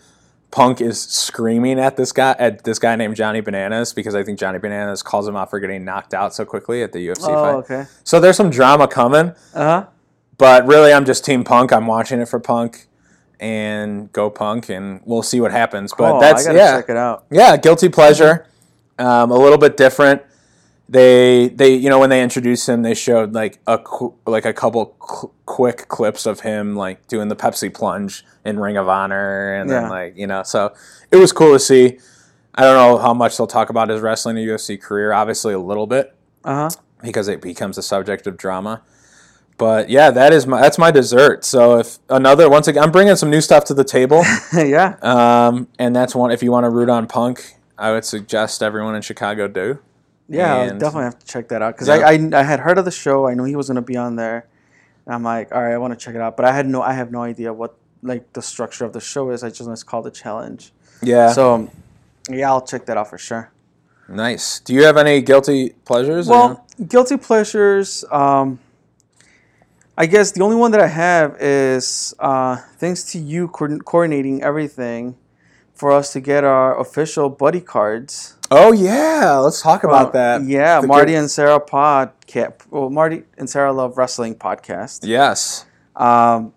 Punk 0.50 0.82
is 0.82 1.00
screaming 1.02 1.80
at 1.80 1.98
this 1.98 2.12
guy 2.12 2.36
at 2.40 2.64
this 2.64 2.80
guy 2.80 2.96
named 2.96 3.16
Johnny 3.16 3.42
Bananas 3.42 3.94
because 3.94 4.16
I 4.16 4.24
think 4.24 4.40
Johnny 4.40 4.58
Bananas 4.60 5.04
calls 5.04 5.28
him 5.28 5.36
out 5.36 5.50
for 5.50 5.60
getting 5.60 5.86
knocked 5.86 6.14
out 6.14 6.34
so 6.34 6.44
quickly 6.46 6.82
at 6.84 6.92
the 6.94 7.08
UFC 7.08 7.20
oh, 7.30 7.62
fight. 7.62 7.74
okay. 7.74 7.90
So 8.04 8.20
there's 8.20 8.36
some 8.38 8.50
drama 8.50 8.88
coming, 8.88 9.34
Uh 9.54 9.82
huh. 9.82 9.86
but 10.38 10.66
really, 10.66 10.92
I'm 10.92 11.06
just 11.06 11.24
Team 11.24 11.44
Punk. 11.44 11.72
I'm 11.72 11.86
watching 11.88 12.20
it 12.20 12.28
for 12.28 12.40
Punk 12.40 12.88
and 13.40 14.12
go 14.12 14.30
Punk, 14.30 14.70
and 14.70 15.00
we'll 15.06 15.24
see 15.24 15.40
what 15.40 15.52
happens. 15.52 15.94
But 15.98 16.20
that's 16.20 16.46
I 16.46 16.50
gotta 16.50 16.58
yeah, 16.58 16.78
check 16.78 16.90
it 16.90 16.98
out. 16.98 17.26
yeah, 17.32 17.56
guilty 17.56 17.88
pleasure. 17.90 18.48
Um, 19.00 19.32
a 19.32 19.38
little 19.38 19.58
bit 19.58 19.78
different. 19.78 20.22
They 20.92 21.48
they 21.48 21.74
you 21.74 21.90
know 21.90 22.00
when 22.00 22.10
they 22.10 22.22
introduced 22.22 22.68
him, 22.68 22.82
they 22.82 22.94
showed 22.94 23.34
like 23.34 23.60
a 23.66 23.78
qu- 23.78 24.14
like 24.28 24.44
a 24.46 24.52
couple 24.52 24.88
qu- 25.00 25.32
quick 25.46 25.88
clips 25.88 26.26
of 26.26 26.42
him 26.42 26.76
like 26.76 27.08
doing 27.08 27.30
the 27.30 27.36
Pepsi 27.36 27.74
plunge 27.74 28.26
in 28.44 28.60
Ring 28.60 28.76
of 28.76 28.90
Honor, 28.90 29.54
and 29.54 29.70
then 29.70 29.90
like 29.90 30.18
you 30.18 30.28
know, 30.28 30.44
so 30.44 30.74
it 31.10 31.16
was 31.16 31.32
cool 31.32 31.54
to 31.54 31.60
see. 31.60 31.98
I 32.54 32.64
don't 32.64 32.76
know 32.76 32.98
how 32.98 33.14
much 33.14 33.38
they'll 33.38 33.48
talk 33.48 33.70
about 33.70 33.88
his 33.88 34.02
wrestling 34.02 34.38
and 34.38 34.46
UFC 34.46 34.80
career. 34.80 35.14
Obviously, 35.14 35.54
a 35.54 35.60
little 35.60 35.88
bit 35.88 36.14
Uh 36.44 36.70
huh. 36.70 36.82
because 37.02 37.30
it 37.30 37.42
becomes 37.42 37.78
a 37.78 37.82
subject 37.82 38.28
of 38.28 38.36
drama. 38.36 38.82
But 39.58 39.90
yeah, 39.90 40.12
that 40.12 40.34
is 40.34 40.46
my 40.46 40.60
that's 40.60 40.78
my 40.78 40.92
dessert. 40.92 41.46
So 41.46 41.78
if 41.80 42.00
another 42.10 42.50
once 42.50 42.68
again, 42.68 42.84
I'm 42.84 42.92
bringing 42.92 43.16
some 43.16 43.30
new 43.30 43.40
stuff 43.40 43.64
to 43.66 43.74
the 43.74 43.86
table. 43.86 44.24
yeah. 44.54 44.98
Um, 45.02 45.70
and 45.80 45.96
that's 45.96 46.14
one. 46.14 46.32
If 46.32 46.44
you 46.44 46.52
want 46.52 46.66
to 46.66 46.70
root 46.70 46.90
on 46.90 47.08
Punk, 47.08 47.56
I 47.78 47.92
would 47.92 48.04
suggest 48.04 48.62
everyone 48.62 48.96
in 48.96 49.02
Chicago 49.02 49.48
do. 49.48 49.80
Yeah, 50.32 50.56
I'll 50.56 50.70
definitely 50.78 51.04
have 51.04 51.20
to 51.20 51.26
check 51.26 51.48
that 51.50 51.62
out 51.62 51.76
because 51.76 51.88
Yeah. 51.88 51.96
I, 51.96 52.14
I 52.14 52.30
I 52.40 52.44
had 52.44 52.60
heard 52.60 52.78
of 52.78 52.86
the 52.86 52.92
show. 52.92 53.28
I 53.28 53.34
knew 53.34 53.44
he 53.44 53.56
was 53.56 53.68
gonna 53.68 53.82
be 53.82 53.98
on 53.98 54.16
there. 54.16 54.48
I'm 55.08 55.24
like, 55.24 55.54
all 55.54 55.62
right, 55.62 55.74
I 55.74 55.78
want 55.78 55.98
to 55.98 56.04
check 56.04 56.16
it 56.16 56.22
out, 56.22 56.38
but 56.38 56.46
I 56.46 56.54
had 56.54 56.68
no 56.68 56.82
I 56.82 56.94
have 56.94 57.12
no 57.12 57.22
idea 57.24 57.52
what 57.52 57.76
like 58.04 58.34
the 58.34 58.42
structure 58.42 58.86
of 58.86 58.94
the 58.94 59.02
show 59.02 59.32
is. 59.32 59.44
I 59.44 59.50
just 59.50 59.64
know 59.68 59.74
it's 59.74 59.84
called 59.84 60.06
the 60.06 60.12
challenge. 60.12 60.72
Yeah. 61.02 61.32
So, 61.34 61.70
yeah, 62.30 62.50
I'll 62.50 62.62
check 62.62 62.86
that 62.86 62.98
out 62.98 63.10
for 63.10 63.18
sure. 63.18 63.52
Nice. 64.08 64.60
Do 64.60 64.74
you 64.74 64.84
have 64.84 64.98
any 64.98 65.22
guilty 65.22 65.70
pleasures? 65.86 66.28
Well, 66.28 66.66
guilty 66.88 67.18
pleasures. 67.18 68.04
Um, 68.12 68.60
I 69.98 70.06
guess 70.06 70.32
the 70.32 70.42
only 70.44 70.56
one 70.56 70.72
that 70.72 70.82
I 70.82 70.88
have 70.88 71.38
is 71.40 72.14
uh, 72.20 72.58
thanks 72.78 73.04
to 73.12 73.20
you 73.20 73.48
coordin- 73.50 73.84
coordinating 73.84 74.42
everything 74.44 75.16
for 75.74 75.92
us 75.92 76.14
to 76.14 76.20
get 76.20 76.44
our 76.44 76.80
official 76.80 77.30
buddy 77.30 77.62
cards. 77.62 78.36
Oh 78.52 78.72
yeah, 78.74 79.38
let's 79.38 79.62
talk 79.62 79.84
about 79.84 80.10
Uh, 80.10 80.12
that. 80.12 80.44
Yeah, 80.44 80.82
The 80.82 80.88
Marty 80.88 81.14
good- 81.14 81.20
and 81.20 81.32
Sarah 81.32 81.60
podcast. 81.60 82.54
Well, 82.70 82.90
Marty 82.90 83.24
and 83.38 83.50
Sarah 83.50 83.74
love 83.74 83.98
wrestling 83.98 84.36
podcast. 84.36 85.00
Yes. 85.04 85.66
Um, 85.96 86.54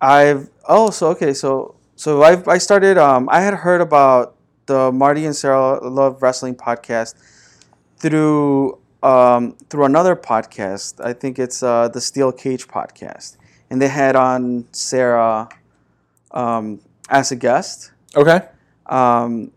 I've 0.00 0.50
oh 0.68 0.90
so 0.90 1.08
okay 1.08 1.32
so 1.32 1.74
so 1.96 2.22
I 2.22 2.42
I 2.46 2.58
started 2.58 2.98
um 2.98 3.28
I 3.30 3.40
had 3.40 3.54
heard 3.54 3.80
about 3.80 4.34
the 4.66 4.92
Marty 4.92 5.24
and 5.24 5.34
Sarah 5.34 5.78
Love 5.88 6.20
Wrestling 6.22 6.54
podcast 6.54 7.14
through 7.98 8.78
um 9.02 9.56
through 9.70 9.84
another 9.84 10.14
podcast. 10.16 11.02
I 11.04 11.12
think 11.12 11.38
it's 11.38 11.62
uh 11.62 11.88
the 11.88 12.00
Steel 12.00 12.30
Cage 12.32 12.68
podcast, 12.68 13.36
and 13.70 13.80
they 13.80 13.88
had 13.88 14.16
on 14.16 14.66
Sarah 14.72 15.48
um 16.32 16.80
as 17.08 17.32
a 17.32 17.36
guest. 17.36 17.92
Okay. 18.14 18.40
Um, 18.86 19.50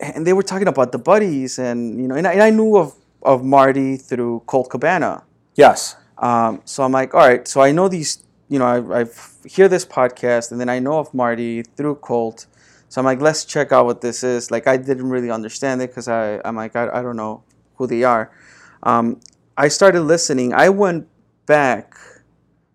and 0.00 0.26
they 0.26 0.32
were 0.32 0.42
talking 0.42 0.68
about 0.68 0.92
the 0.92 0.98
buddies, 0.98 1.58
and 1.58 2.00
you 2.00 2.08
know, 2.08 2.14
and 2.14 2.26
I, 2.26 2.32
and 2.32 2.42
I 2.42 2.50
knew 2.50 2.76
of 2.76 2.94
of 3.22 3.44
Marty 3.44 3.96
through 3.96 4.42
Colt 4.46 4.70
Cabana. 4.70 5.24
Yes. 5.54 5.96
Um, 6.18 6.60
so 6.64 6.82
I'm 6.82 6.92
like, 6.92 7.14
all 7.14 7.20
right. 7.20 7.46
So 7.48 7.60
I 7.60 7.72
know 7.72 7.88
these, 7.88 8.22
you 8.48 8.58
know, 8.58 8.66
I, 8.66 9.00
I 9.00 9.06
hear 9.46 9.68
this 9.68 9.84
podcast, 9.84 10.52
and 10.52 10.60
then 10.60 10.68
I 10.68 10.78
know 10.78 10.98
of 10.98 11.12
Marty 11.14 11.62
through 11.62 11.96
Colt. 11.96 12.46
So 12.88 13.00
I'm 13.00 13.04
like, 13.04 13.20
let's 13.20 13.44
check 13.44 13.72
out 13.72 13.86
what 13.86 14.00
this 14.00 14.22
is. 14.22 14.50
Like, 14.50 14.66
I 14.66 14.76
didn't 14.76 15.08
really 15.10 15.30
understand 15.30 15.82
it 15.82 15.90
because 15.90 16.06
I, 16.06 16.40
I'm 16.44 16.54
like, 16.54 16.76
I, 16.76 16.88
I 16.92 17.02
don't 17.02 17.16
know 17.16 17.42
who 17.76 17.86
they 17.86 18.04
are. 18.04 18.30
Um, 18.82 19.20
I 19.56 19.68
started 19.68 20.02
listening. 20.02 20.52
I 20.52 20.68
went 20.68 21.08
back, 21.46 21.94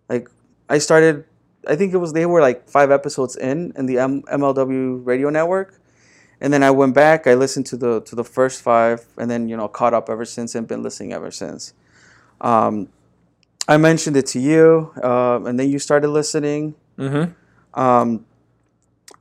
like, 0.10 0.30
I 0.68 0.78
started. 0.80 1.26
I 1.68 1.76
think 1.76 1.94
it 1.94 1.98
was 1.98 2.14
they 2.14 2.26
were 2.26 2.42
like 2.42 2.68
five 2.70 2.90
episodes 2.90 3.36
in 3.36 3.74
in 3.76 3.86
the 3.86 4.00
M- 4.00 4.24
MLW 4.24 5.06
radio 5.06 5.30
network, 5.30 5.79
and 6.42 6.54
then 6.54 6.64
I 6.64 6.72
went 6.72 6.94
back. 6.94 7.28
I 7.28 7.34
listened 7.34 7.66
to 7.68 7.78
the 7.78 8.02
to 8.02 8.16
the 8.16 8.24
first 8.24 8.62
five, 8.62 9.06
and 9.18 9.30
then 9.30 9.50
you 9.50 9.58
know 9.58 9.68
caught 9.68 9.94
up 9.94 10.10
ever 10.10 10.26
since 10.26 10.56
and 10.56 10.68
been 10.68 10.84
listening 10.84 11.14
ever 11.14 11.32
since. 11.32 11.74
Um, 12.42 12.90
I 13.68 13.78
mentioned 13.78 14.18
it 14.18 14.26
to 14.28 14.40
you, 14.40 14.92
uh, 15.04 15.42
and 15.44 15.60
then 15.60 15.70
you 15.70 15.80
started 15.80 16.10
listening. 16.10 16.76
Mm-hmm. 16.98 17.80
Um, 17.80 18.26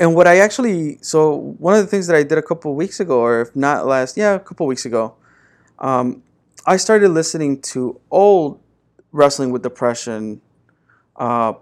and 0.01 0.15
what 0.15 0.27
I 0.27 0.39
actually, 0.39 0.99
so 1.03 1.35
one 1.59 1.75
of 1.75 1.81
the 1.81 1.87
things 1.87 2.07
that 2.07 2.17
I 2.17 2.23
did 2.23 2.39
a 2.39 2.43
couple 2.43 2.75
weeks 2.75 3.01
ago, 3.01 3.21
or 3.21 3.41
if 3.41 3.57
not 3.57 3.87
last, 3.87 4.17
yeah, 4.17 4.35
a 4.35 4.39
couple 4.39 4.67
weeks 4.67 4.87
ago, 4.87 5.17
um, 5.81 6.23
I 6.67 6.77
started 6.77 7.09
listening 7.11 7.61
to 7.63 8.01
old 8.11 8.61
Wrestling 9.11 9.51
with 9.51 9.63
Depression 9.63 10.41
uh, 11.17 11.55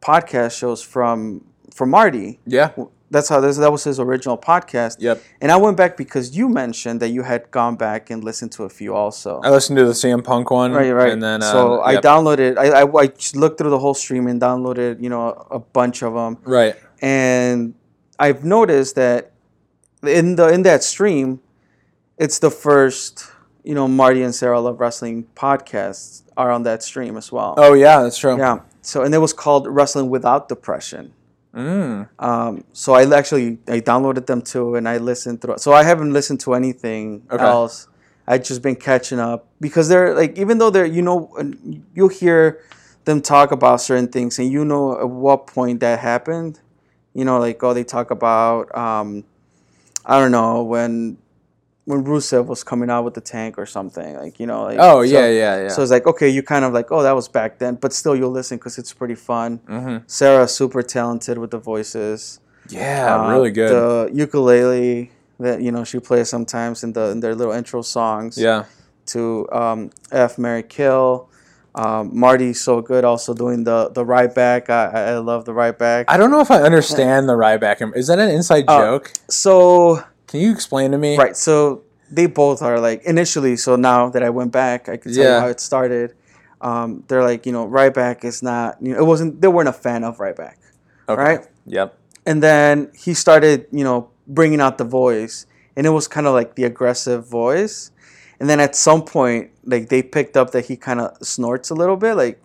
podcast 0.00 0.58
shows 0.58 0.82
from 0.82 1.44
from 1.72 1.90
Marty. 1.90 2.38
Yeah. 2.46 2.72
That's 3.12 3.28
how 3.28 3.40
this, 3.40 3.58
that 3.58 3.70
was 3.70 3.84
his 3.84 4.00
original 4.00 4.38
podcast. 4.38 4.96
Yep. 4.98 5.22
And 5.42 5.52
I 5.52 5.56
went 5.58 5.76
back 5.76 5.98
because 5.98 6.34
you 6.34 6.48
mentioned 6.48 7.00
that 7.00 7.10
you 7.10 7.22
had 7.22 7.50
gone 7.50 7.76
back 7.76 8.08
and 8.08 8.24
listened 8.24 8.52
to 8.52 8.64
a 8.64 8.70
few 8.70 8.94
also. 8.94 9.40
I 9.44 9.50
listened 9.50 9.76
to 9.76 9.84
the 9.84 9.92
CM 9.92 10.24
Punk 10.24 10.50
one. 10.50 10.72
Right, 10.72 10.90
right. 10.90 11.12
And 11.12 11.22
then 11.22 11.42
uh, 11.42 11.52
so 11.52 11.80
I 11.80 11.92
yep. 11.92 12.02
downloaded. 12.02 12.56
I, 12.56 12.80
I 12.80 12.84
I 12.84 13.12
looked 13.38 13.58
through 13.58 13.68
the 13.68 13.78
whole 13.78 13.92
stream 13.92 14.26
and 14.28 14.40
downloaded, 14.40 15.02
you 15.02 15.10
know, 15.10 15.46
a 15.50 15.58
bunch 15.58 16.02
of 16.02 16.14
them. 16.14 16.38
Right. 16.44 16.74
And 17.02 17.74
I've 18.18 18.44
noticed 18.44 18.94
that 18.94 19.32
in 20.02 20.36
the 20.36 20.48
in 20.48 20.62
that 20.62 20.82
stream, 20.82 21.40
it's 22.16 22.38
the 22.38 22.50
first, 22.50 23.30
you 23.62 23.74
know, 23.74 23.86
Marty 23.86 24.22
and 24.22 24.34
Sarah 24.34 24.60
Love 24.60 24.80
Wrestling 24.80 25.26
podcasts 25.36 26.22
are 26.34 26.50
on 26.50 26.62
that 26.62 26.82
stream 26.82 27.18
as 27.18 27.30
well. 27.30 27.54
Oh 27.58 27.74
yeah, 27.74 28.02
that's 28.02 28.16
true. 28.16 28.38
Yeah. 28.38 28.60
So 28.80 29.02
and 29.02 29.14
it 29.14 29.18
was 29.18 29.34
called 29.34 29.66
Wrestling 29.68 30.08
Without 30.08 30.48
Depression. 30.48 31.12
Mm. 31.54 32.08
Um, 32.18 32.64
so 32.72 32.94
I 32.94 33.04
actually 33.16 33.58
I 33.68 33.80
downloaded 33.80 34.26
them 34.26 34.42
too, 34.42 34.74
and 34.74 34.88
I 34.88 34.98
listened 34.98 35.40
through. 35.40 35.58
So 35.58 35.72
I 35.72 35.82
haven't 35.84 36.12
listened 36.12 36.40
to 36.40 36.54
anything 36.54 37.24
Okay. 37.30 37.44
else. 37.44 37.88
I've 38.26 38.44
just 38.44 38.62
been 38.62 38.76
catching 38.76 39.18
up 39.18 39.46
because 39.60 39.88
they're 39.88 40.14
like 40.14 40.38
even 40.38 40.58
though 40.58 40.70
they're 40.70 40.86
you 40.86 41.02
know 41.02 41.30
you'll 41.94 42.08
hear 42.08 42.60
them 43.04 43.20
talk 43.20 43.50
about 43.52 43.80
certain 43.80 44.08
things, 44.08 44.38
and 44.38 44.50
you 44.50 44.64
know 44.64 44.98
at 44.98 45.08
what 45.08 45.46
point 45.46 45.80
that 45.80 45.98
happened. 45.98 46.60
You 47.14 47.24
know, 47.24 47.38
like 47.38 47.62
oh 47.62 47.74
they 47.74 47.84
talk 47.84 48.10
about 48.10 48.74
um, 48.76 49.24
I 50.04 50.18
don't 50.20 50.32
know 50.32 50.62
when 50.62 51.18
when 51.84 52.04
Rusev 52.04 52.46
was 52.46 52.62
coming 52.62 52.90
out 52.90 53.04
with 53.04 53.14
the 53.14 53.20
tank 53.20 53.58
or 53.58 53.66
something 53.66 54.14
like 54.16 54.38
you 54.38 54.46
know 54.46 54.62
like 54.64 54.78
Oh 54.80 55.04
so- 55.04 55.10
yeah, 55.14 55.26
yeah, 55.28 55.62
yeah. 55.62 55.68
So 55.68 55.82
it's 55.82 55.90
like 55.90 56.06
okay, 56.06 56.28
you 56.28 56.42
kind 56.42 56.64
of 56.64 56.72
like 56.72 56.92
oh 56.92 57.02
that 57.02 57.12
was 57.14 57.28
back 57.28 57.58
then, 57.58 57.74
but 57.76 57.92
still 57.92 58.14
you'll 58.16 58.30
listen 58.30 58.56
because 58.58 58.78
it's 58.78 58.92
pretty 58.92 59.16
fun. 59.16 59.60
hmm 59.66 59.96
Sarah's 60.06 60.54
super 60.54 60.82
talented 60.82 61.38
with 61.38 61.50
the 61.50 61.58
voices. 61.58 62.40
Yeah, 62.68 63.16
Uh, 63.16 63.30
really 63.32 63.50
good. 63.50 63.70
The 63.72 64.10
ukulele 64.14 65.10
that 65.40 65.60
you 65.60 65.72
know 65.72 65.82
she 65.84 65.98
plays 65.98 66.28
sometimes 66.28 66.84
in 66.84 66.92
the 66.92 67.10
in 67.10 67.20
their 67.20 67.34
little 67.34 67.52
intro 67.52 67.82
songs. 67.82 68.38
yeah. 68.38 68.64
To 69.06 69.48
um, 69.50 69.90
F 70.12 70.38
Mary 70.38 70.62
Kill. 70.62 71.28
Um, 71.74 72.10
Marty's 72.16 72.60
so 72.60 72.80
good 72.80 73.02
also 73.04 73.34
doing 73.34 73.64
the 73.64 73.88
the 73.90 74.04
Ryback. 74.04 74.70
I, 74.70 74.84
I 74.86 75.00
I 75.14 75.18
love 75.18 75.44
the 75.44 75.52
Ryback. 75.52 76.04
I 76.06 76.16
don't 76.16 76.30
know 76.30 76.40
if 76.40 76.50
I 76.52 76.62
understand 76.62 77.28
the 77.28 77.32
Ryback. 77.32 77.80
Is 77.96 78.06
that 78.06 78.20
an 78.20 78.28
inside 78.30 78.66
Uh, 78.68 78.78
joke? 78.78 79.10
so 79.28 80.04
Can 80.32 80.40
you 80.40 80.50
explain 80.50 80.90
to 80.90 80.98
me? 80.98 81.16
right, 81.16 81.36
so 81.36 81.82
they 82.10 82.26
both 82.26 82.60
are 82.62 82.80
like 82.80 83.04
initially. 83.04 83.56
So 83.56 83.76
now 83.76 84.08
that 84.10 84.22
I 84.24 84.30
went 84.30 84.50
back, 84.50 84.88
I 84.88 84.96
can 84.96 85.12
tell 85.14 85.22
Yeah. 85.24 85.34
you 85.36 85.40
how 85.42 85.48
it 85.48 85.60
started. 85.60 86.14
Um, 86.60 87.04
they're 87.08 87.22
like 87.22 87.46
you 87.46 87.52
know 87.52 87.66
Ryback 87.68 88.24
is 88.24 88.42
not 88.42 88.76
you 88.82 88.92
know 88.94 88.98
it 88.98 89.04
wasn't 89.06 89.40
they 89.40 89.48
weren't 89.48 89.68
a 89.68 89.72
fan 89.86 90.02
of 90.04 90.18
Ryback. 90.18 90.56
Okay. 91.08 91.22
Right. 91.22 91.46
Yep. 91.66 91.88
and 92.26 92.42
then 92.42 92.90
he 92.96 93.14
started 93.14 93.66
you 93.70 93.84
know 93.84 94.08
bringing 94.26 94.60
out 94.60 94.78
the 94.78 94.84
voice 94.84 95.46
and 95.76 95.86
it 95.86 95.90
was 95.90 96.06
kind 96.08 96.26
of 96.26 96.34
like 96.34 96.54
the 96.54 96.64
aggressive 96.64 97.26
voice 97.26 97.90
and 98.40 98.48
then 98.50 98.58
at 98.60 98.74
some 98.76 99.02
point 99.04 99.50
like 99.64 99.88
they 99.88 100.02
picked 100.02 100.36
up 100.36 100.50
that 100.54 100.66
he 100.66 100.76
kind 100.76 101.00
of 101.00 101.08
snorts 101.34 101.70
a 101.70 101.74
little 101.74 101.96
bit 101.96 102.14
like 102.14 102.36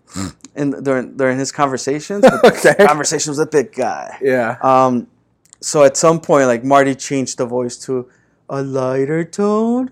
in 0.56 0.72
during 0.84 1.16
during 1.18 1.38
his 1.38 1.52
conversations 1.52 2.26
Okay. 2.44 2.74
conversations 2.86 3.38
with 3.38 3.52
the 3.52 3.58
big 3.64 3.74
guy 3.74 4.18
Yeah. 4.22 4.58
um 4.62 5.08
so 5.60 5.84
at 5.84 5.98
some 5.98 6.20
point 6.20 6.48
like 6.48 6.64
marty 6.64 6.96
changed 6.96 7.38
the 7.38 7.46
voice 7.46 7.78
to 7.78 8.10
a 8.50 8.62
lighter 8.62 9.24
tone 9.24 9.92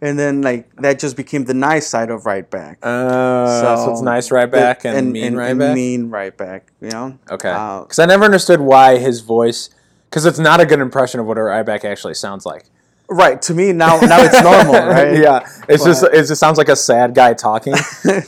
and 0.00 0.18
then 0.18 0.42
like 0.42 0.74
that 0.76 0.98
just 0.98 1.16
became 1.16 1.44
the 1.44 1.54
nice 1.54 1.86
side 1.86 2.10
of 2.10 2.24
Ryback 2.24 2.76
Uh, 2.82 3.76
so, 3.76 3.92
it's 3.92 4.02
nice 4.02 4.28
Ryback 4.28 4.84
and, 4.84 5.12
mean 5.12 5.34
Ryback. 5.34 5.74
mean 5.74 6.10
Ryback 6.10 6.62
you 6.80 6.90
know 6.90 7.18
okay. 7.30 7.50
uh, 7.50 7.80
Because 7.82 7.98
I 7.98 8.06
never 8.06 8.24
understood 8.24 8.60
why 8.60 8.98
his 8.98 9.20
voice. 9.20 9.70
Because 10.10 10.26
it's 10.26 10.38
not 10.38 10.60
a 10.60 10.66
good 10.66 10.78
impression 10.80 11.18
of 11.20 11.26
what 11.26 11.38
a 11.38 11.40
Ryback 11.40 11.84
actually 11.84 12.14
sounds 12.14 12.46
like. 12.46 12.66
Right 13.08 13.40
to 13.42 13.52
me 13.54 13.72
now 13.72 14.00
now 14.00 14.22
it's 14.22 14.40
normal 14.42 14.74
right 14.88 15.18
yeah. 15.18 15.46
It's 15.68 15.84
just 15.84 16.02
it 16.04 16.26
just 16.26 16.36
sounds 16.40 16.58
like 16.58 16.68
a 16.68 16.76
sad 16.76 17.14
guy 17.14 17.34
talking, 17.34 17.74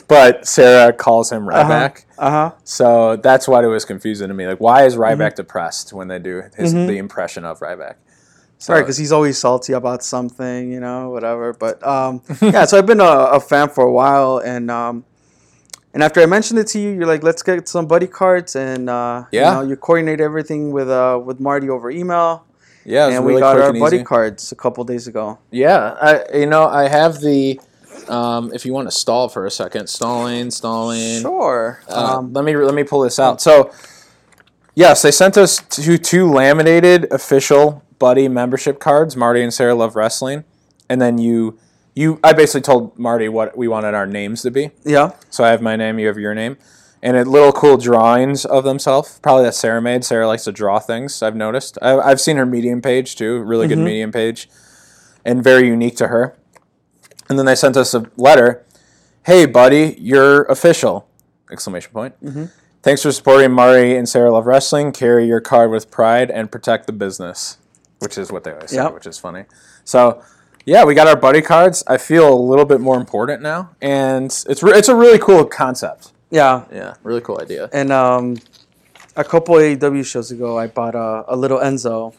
but 0.09 0.47
Sarah 0.47 0.93
calls 0.93 1.31
him 1.33 1.47
Ryback. 1.47 2.05
uh-huh 2.19 2.53
So 2.65 3.17
that's 3.17 3.47
what 3.49 3.65
it 3.65 3.69
was 3.69 3.85
confusing 3.85 4.29
to 4.29 4.35
me. 4.35 4.47
Like, 4.47 4.61
why 4.61 4.85
is 4.85 4.97
Ryback 4.97 5.17
Mm-hmm. 5.33 5.37
depressed 5.37 5.93
when 5.93 6.09
they 6.09 6.19
do 6.19 6.43
his 6.57 6.73
the 6.73 6.99
impression 6.99 7.45
of 7.45 7.61
Ryback? 7.61 7.97
So, 8.59 8.73
Right, 8.73 8.81
because 8.81 8.97
he's 8.97 9.13
always 9.13 9.37
salty 9.37 9.75
about 9.75 10.03
something, 10.03 10.73
you 10.73 10.81
know, 10.81 11.11
whatever. 11.11 11.53
But 11.53 11.87
um, 11.87 12.23
yeah, 12.41 12.65
so 12.65 12.79
I've 12.79 12.87
been 12.87 13.01
a, 13.01 13.05
a 13.37 13.41
fan 13.41 13.69
for 13.69 13.85
a 13.85 13.93
while, 13.93 14.39
and 14.39 14.71
um, 14.71 15.05
and 15.93 16.03
after 16.03 16.23
I 16.23 16.27
mentioned 16.27 16.59
it 16.61 16.67
to 16.69 16.79
you, 16.81 16.89
you're 16.91 17.07
like, 17.07 17.23
let's 17.23 17.43
get 17.43 17.69
some 17.69 17.87
buddy 17.87 18.07
cards, 18.07 18.57
and 18.57 18.89
uh, 18.89 19.25
Yeah. 19.31 19.51
you, 19.51 19.55
know, 19.63 19.69
you 19.69 19.77
coordinate 19.77 20.23
everything 20.23 20.71
with 20.73 20.89
uh, 20.89 21.21
with 21.23 21.39
Marty 21.39 21.69
over 21.69 21.91
email, 21.91 22.46
yeah, 22.87 23.09
and 23.09 23.25
really 23.25 23.35
we 23.35 23.41
got 23.41 23.61
our 23.61 23.73
buddy 23.73 23.97
easy. 23.97 24.05
cards 24.05 24.53
a 24.53 24.57
couple 24.57 24.83
days 24.85 25.07
ago. 25.07 25.39
Yeah, 25.51 25.97
I 26.01 26.39
you 26.39 26.47
know 26.47 26.67
I 26.67 26.89
have 26.89 27.21
the. 27.21 27.61
Um, 28.09 28.53
if 28.55 28.65
you 28.65 28.73
want 28.73 28.87
to 28.89 28.93
stall 28.93 29.29
for 29.29 29.47
a 29.47 29.51
second, 29.51 29.89
stalling, 29.89 30.51
stalling. 30.51 31.21
Sure. 31.23 31.81
Uh, 31.89 32.19
Um, 32.19 32.33
let 32.33 32.45
me 32.45 32.55
let 32.57 32.75
me 32.75 32.85
pull 32.85 33.01
this 33.01 33.19
out. 33.19 33.41
So, 33.41 33.73
yes, 34.75 35.03
they 35.03 35.11
sent 35.11 35.37
us 35.37 35.59
two 35.71 35.99
two 35.99 36.31
laminated 36.31 37.11
official 37.13 37.83
buddy 37.99 38.29
membership 38.29 38.79
cards. 38.79 39.17
Marty 39.17 39.43
and 39.43 39.53
Sarah 39.53 39.75
love 39.75 39.97
wrestling, 39.97 40.45
and 40.89 41.01
then 41.01 41.19
you 41.19 41.59
you 41.95 42.21
I 42.23 42.33
basically 42.33 42.61
told 42.63 42.99
Marty 42.99 43.29
what 43.29 43.57
we 43.57 43.67
wanted 43.67 43.95
our 43.95 44.07
names 44.07 44.43
to 44.43 44.51
be. 44.51 44.71
yeah. 44.85 45.13
So 45.31 45.43
I 45.45 45.49
have 45.51 45.63
my 45.63 45.75
name, 45.77 45.99
you 45.99 46.07
have 46.07 46.19
your 46.19 46.35
name, 46.35 46.59
and 47.03 47.17
it, 47.17 47.27
little 47.27 47.53
cool 47.53 47.77
drawings 47.77 48.45
of 48.45 48.65
themselves. 48.65 49.19
Probably 49.23 49.45
that 49.45 49.55
Sarah 49.55 49.83
made. 49.83 50.05
Sarah 50.05 50.27
likes 50.27 50.45
to 50.45 50.53
draw 50.53 50.79
things. 50.79 51.23
I've 51.23 51.37
noticed. 51.37 51.79
I, 51.83 51.99
I've 51.99 52.21
seen 52.21 52.37
her 52.37 52.47
Medium 52.47 52.83
page 52.83 53.17
too. 53.17 53.43
Really 53.43 53.69
good 53.69 53.79
mm-hmm. 53.79 53.85
Medium 53.85 54.13
page, 54.13 54.49
and 55.25 55.43
very 55.43 55.67
unique 55.67 55.97
to 55.97 56.09
her. 56.09 56.37
And 57.29 57.39
then 57.39 57.47
they 57.47 57.55
sent 57.55 57.77
us 57.77 57.95
a 57.95 58.11
letter. 58.17 58.65
Hey, 59.25 59.47
buddy, 59.47 59.97
you're 59.99 60.43
official! 60.45 61.09
Exclamation 61.51 61.93
point. 61.93 62.25
Mm-hmm. 62.25 62.45
Thanks 62.83 63.03
for 63.03 63.11
supporting 63.11 63.51
Marty 63.51 63.97
and 63.97 64.09
Sarah 64.09 64.31
Love 64.33 64.47
Wrestling. 64.47 64.93
Carry 64.93 65.27
your 65.27 65.41
card 65.41 65.73
with 65.73 65.91
pride 65.91 66.31
and 66.31 66.53
protect 66.53 66.87
the 66.87 66.93
business, 66.93 67.59
which 67.99 68.17
is 68.17 68.31
what 68.31 68.45
they 68.45 68.53
always 68.53 68.71
say, 68.71 68.87
which 68.87 69.07
is 69.09 69.19
funny. 69.19 69.45
So 69.85 70.23
yeah, 70.65 70.85
we 70.85 70.95
got 70.95 71.09
our 71.09 71.17
buddy 71.17 71.43
cards. 71.43 71.83
I 71.87 71.97
feel 71.97 72.33
a 72.33 72.35
little 72.35 72.65
bit 72.65 72.81
more 72.81 72.97
important 72.97 73.43
now, 73.43 73.71
and 73.81 74.27
it's 74.49 74.63
re- 74.63 74.77
it's 74.77 74.89
a 74.89 74.97
really 74.97 75.19
cool 75.19 75.45
concept. 75.45 76.13
Yeah, 76.31 76.65
Yeah, 76.73 76.95
really 77.03 77.21
cool 77.21 77.41
idea. 77.41 77.69
and 77.73 77.93
um, 77.93 78.37
a 79.17 79.25
couple 79.25 79.55
AAW 79.57 80.05
shows 80.05 80.31
ago, 80.31 80.59
I 80.59 80.67
bought 80.67 80.95
a, 80.95 81.25
a 81.29 81.37
little 81.37 81.59
Enzo, 81.59 82.15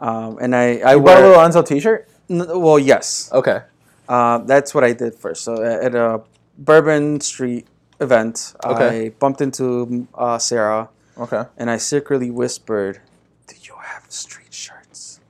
um, 0.00 0.38
and 0.40 0.54
I 0.54 0.78
I 0.78 0.94
You 0.94 1.00
bought 1.00 1.18
a 1.18 1.20
wear. 1.22 1.28
little 1.28 1.42
Enzo 1.62 1.66
T-shirt. 1.66 2.08
N- 2.28 2.60
well, 2.60 2.78
yes, 2.78 3.30
Okay. 3.32 3.60
uh, 4.08 4.38
that's 4.38 4.74
what 4.74 4.82
I 4.84 4.92
did 4.92 5.14
first. 5.14 5.44
So 5.44 5.62
at 5.62 5.94
a 5.94 6.22
Bourbon 6.58 7.20
Street 7.20 7.66
event, 8.00 8.54
Okay. 8.64 9.06
I 9.06 9.08
bumped 9.10 9.40
into 9.40 10.06
uh, 10.14 10.38
Sarah, 10.38 10.88
Okay. 11.18 11.44
and 11.56 11.70
I 11.70 11.76
secretly 11.78 12.30
whispered, 12.30 13.00
"Do 13.46 13.54
you 13.62 13.74
have 13.80 14.02
street 14.10 14.52
shirts?" 14.52 15.20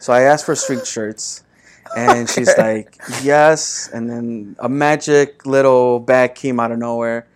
So 0.00 0.12
I 0.12 0.22
asked 0.22 0.44
for 0.46 0.56
street 0.56 0.86
shirts, 0.86 1.44
and 1.96 2.28
she's 2.28 2.56
like, 2.56 2.96
"Yes." 3.22 3.88
And 3.92 4.08
then 4.10 4.56
a 4.58 4.68
magic 4.68 5.44
little 5.46 6.00
bag 6.00 6.34
came 6.34 6.60
out 6.60 6.72
of 6.72 6.78
nowhere, 6.78 7.26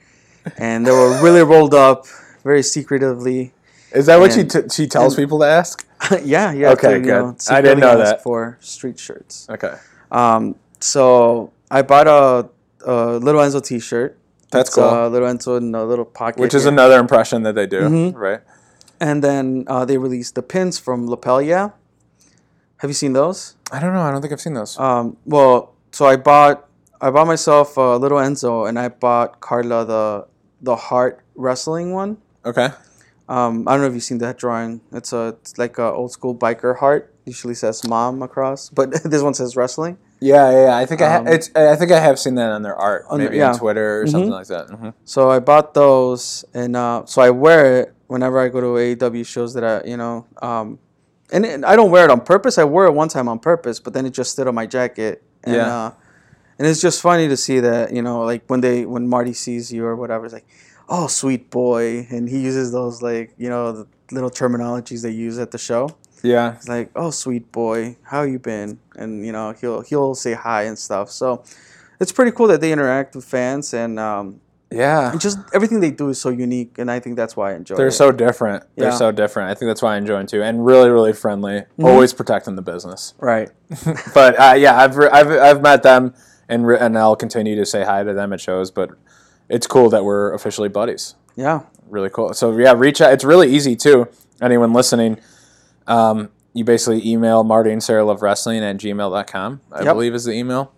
and 0.58 0.86
they 0.86 0.90
were 0.90 1.20
really 1.22 1.42
rolled 1.42 1.74
up, 1.74 2.06
very 2.44 2.62
secretively. 2.62 3.52
Is 3.92 4.06
that 4.06 4.18
what 4.18 4.32
she 4.32 4.44
t- 4.44 4.68
she 4.72 4.86
tells 4.86 5.14
and- 5.16 5.22
people 5.22 5.38
to 5.40 5.46
ask? 5.46 5.86
yeah, 6.24 6.52
yeah. 6.52 6.70
Okay, 6.70 6.94
to, 6.94 7.00
you 7.00 7.06
know, 7.06 7.32
good. 7.32 7.52
I 7.52 7.60
didn't 7.60 7.80
know 7.80 7.96
that. 7.98 8.22
for 8.22 8.58
street 8.60 8.98
shirts. 8.98 9.46
Okay. 9.48 9.74
Um, 10.10 10.56
so 10.80 11.52
I 11.70 11.82
bought 11.82 12.06
a, 12.06 12.48
a 12.86 13.18
little 13.18 13.40
Enzo 13.40 13.64
T-shirt. 13.64 14.18
That's 14.50 14.68
It's 14.68 14.74
cool. 14.76 14.84
A 14.84 15.08
little 15.08 15.26
Enzo 15.28 15.56
in 15.58 15.74
a 15.74 15.84
little 15.84 16.04
pocket. 16.04 16.38
Which 16.40 16.54
is 16.54 16.64
here. 16.64 16.72
another 16.72 16.98
impression 17.00 17.42
that 17.44 17.54
they 17.54 17.66
do, 17.66 17.80
Mhm. 17.82 18.14
right? 18.14 18.40
And 19.00 19.24
then 19.24 19.64
uh, 19.66 19.84
they 19.84 19.96
released 19.98 20.34
the 20.34 20.42
pins 20.42 20.78
from 20.78 21.08
Lapel. 21.08 21.40
Yeah. 21.42 21.70
Have 22.84 22.90
you 22.90 22.94
seen 22.94 23.14
those? 23.14 23.56
I 23.72 23.80
don't 23.80 23.94
know. 23.94 24.02
I 24.02 24.10
don't 24.12 24.20
think 24.20 24.34
I've 24.34 24.42
seen 24.42 24.52
those. 24.52 24.78
Um, 24.78 25.16
well, 25.24 25.72
so 25.90 26.04
I 26.04 26.16
bought 26.16 26.68
I 27.00 27.08
bought 27.10 27.26
myself 27.26 27.78
a 27.78 27.96
little 27.96 28.18
Enzo, 28.18 28.68
and 28.68 28.78
I 28.78 28.88
bought 28.88 29.40
Carla 29.40 29.86
the 29.86 30.26
the 30.60 30.76
heart 30.76 31.20
wrestling 31.34 31.94
one. 31.94 32.18
Okay. 32.44 32.68
Um, 33.26 33.66
I 33.66 33.72
don't 33.72 33.80
know 33.80 33.86
if 33.86 33.94
you've 33.94 34.02
seen 34.02 34.18
that 34.18 34.36
drawing. 34.36 34.82
It's 34.92 35.14
a 35.14 35.28
it's 35.40 35.56
like 35.56 35.78
a 35.78 35.84
old 35.92 36.12
school 36.12 36.34
biker 36.34 36.76
heart. 36.76 37.10
Usually 37.24 37.54
says 37.54 37.88
mom 37.88 38.22
across, 38.22 38.68
but 38.68 38.90
this 39.04 39.22
one 39.22 39.32
says 39.32 39.56
wrestling. 39.56 39.96
Yeah, 40.20 40.50
yeah. 40.50 40.64
yeah. 40.66 40.76
I 40.76 40.84
think 40.84 41.00
I 41.00 41.16
Um, 41.16 41.24
ha- 41.26 41.32
it's. 41.32 41.50
I 41.56 41.76
think 41.76 41.90
I 41.90 42.00
have 42.00 42.18
seen 42.18 42.34
that 42.34 42.50
on 42.52 42.60
their 42.60 42.76
art, 42.76 43.06
On 43.08 43.16
the- 43.18 43.24
maybe 43.24 43.38
yeah. 43.38 43.52
on 43.52 43.58
Twitter 43.58 44.02
or 44.02 44.04
Mhm. 44.04 44.10
something 44.10 44.30
like 44.30 44.48
that. 44.48 44.68
hmm 44.68 44.90
So 45.06 45.30
I 45.30 45.38
bought 45.38 45.72
those, 45.72 46.44
and 46.52 46.76
uh, 46.76 47.06
so 47.06 47.22
I 47.22 47.30
wear 47.30 47.80
it 47.80 47.94
whenever 48.08 48.38
I 48.38 48.48
go 48.50 48.60
to 48.60 48.76
AAW 48.76 49.24
shows 49.24 49.54
that 49.54 49.64
I, 49.64 49.88
you 49.88 49.96
know, 49.96 50.26
um, 50.42 50.78
and, 51.32 51.44
and 51.44 51.64
I 51.64 51.76
don't 51.76 51.90
wear 51.90 52.04
it 52.04 52.10
on 52.10 52.20
purpose. 52.20 52.58
I 52.58 52.64
wore 52.64 52.86
it 52.86 52.92
one 52.92 53.08
time 53.08 53.28
on 53.28 53.38
purpose, 53.38 53.80
but 53.80 53.92
then 53.92 54.06
it 54.06 54.10
just 54.10 54.32
stood 54.32 54.46
on 54.46 54.54
my 54.54 54.66
jacket. 54.66 55.22
And, 55.42 55.56
Yeah. 55.56 55.76
Uh, 55.76 55.92
and 56.58 56.68
it's 56.68 56.80
just 56.80 57.02
funny 57.02 57.26
to 57.28 57.36
see 57.36 57.58
that, 57.60 57.92
you 57.92 58.00
know, 58.00 58.22
like 58.22 58.44
when 58.46 58.60
they 58.60 58.86
when 58.86 59.08
Marty 59.08 59.32
sees 59.32 59.72
you 59.72 59.84
or 59.84 59.96
whatever, 59.96 60.24
it's 60.24 60.34
like, 60.34 60.46
oh, 60.88 61.08
sweet 61.08 61.50
boy, 61.50 62.06
and 62.10 62.28
he 62.28 62.40
uses 62.40 62.70
those 62.70 63.02
like 63.02 63.34
you 63.38 63.48
know 63.48 63.72
the 63.72 63.86
little 64.12 64.30
terminologies 64.30 65.02
they 65.02 65.10
use 65.10 65.38
at 65.38 65.50
the 65.50 65.58
show. 65.58 65.90
Yeah. 66.22 66.54
It's 66.54 66.68
like, 66.68 66.90
oh, 66.94 67.10
sweet 67.10 67.50
boy, 67.50 67.96
how 68.04 68.22
you 68.22 68.38
been? 68.38 68.78
And 68.94 69.26
you 69.26 69.32
know, 69.32 69.52
he'll 69.52 69.80
he'll 69.80 70.14
say 70.14 70.34
hi 70.34 70.62
and 70.62 70.78
stuff. 70.78 71.10
So 71.10 71.42
it's 71.98 72.12
pretty 72.12 72.30
cool 72.30 72.46
that 72.46 72.60
they 72.60 72.70
interact 72.72 73.16
with 73.16 73.24
fans 73.24 73.74
and. 73.74 73.98
Um, 73.98 74.40
Yeah. 74.74 75.12
and 75.12 75.20
just 75.20 75.38
everything 75.52 75.80
they 75.80 75.90
do 75.90 76.08
is 76.08 76.20
so 76.20 76.28
unique, 76.30 76.78
and 76.78 76.90
I 76.90 77.00
think 77.00 77.16
that's 77.16 77.36
why 77.36 77.52
I 77.52 77.54
enjoy 77.54 77.76
They're 77.76 77.88
it. 77.88 77.92
so 77.92 78.12
different. 78.12 78.64
They're 78.76 78.92
so 78.92 79.12
different. 79.12 79.50
I 79.50 79.54
think 79.54 79.68
that's 79.70 79.82
why 79.82 79.94
I 79.94 79.96
enjoy 79.98 80.18
them 80.18 80.26
too, 80.26 80.42
and 80.42 80.64
really, 80.66 80.90
really 80.90 81.12
friendly. 81.12 81.60
Mm-hmm. 81.60 81.84
Always 81.84 82.12
protecting 82.12 82.56
the 82.56 82.62
business. 82.62 83.14
right. 83.18 83.50
but 84.14 84.38
uh, 84.38 84.54
yeah, 84.56 84.76
I've, 84.78 84.96
re- 84.96 85.08
I've 85.10 85.30
I've 85.30 85.62
met 85.62 85.82
them, 85.82 86.14
and 86.48 86.66
re- 86.66 86.78
and 86.78 86.96
I'll 86.98 87.16
continue 87.16 87.56
to 87.56 87.64
say 87.66 87.84
hi 87.84 88.02
to 88.04 88.12
them 88.12 88.32
at 88.32 88.40
shows. 88.40 88.70
But 88.70 88.90
it's 89.48 89.66
cool 89.66 89.88
that 89.90 90.04
we're 90.04 90.32
officially 90.34 90.68
buddies. 90.68 91.14
Yeah, 91.36 91.62
Really 91.88 92.10
cool. 92.10 92.32
So 92.34 92.56
yeah, 92.56 92.74
reach 92.76 93.00
out. 93.00 93.12
It's 93.12 93.24
really 93.24 93.52
easy 93.54 93.74
too. 93.76 94.08
Anyone 94.42 94.72
listening, 94.72 95.18
um, 95.86 96.30
you 96.52 96.64
basically 96.64 97.06
email 97.08 97.42
Marty 97.44 97.70
and 97.72 97.82
Sarah 97.82 98.04
Love 98.04 98.22
Wrestling 98.22 98.62
at 98.62 98.76
gmail.com, 98.76 99.60
I 99.72 99.82
Yep. 99.82 99.94
believe 99.94 100.14
is 100.14 100.24
the 100.24 100.32
email. 100.32 100.72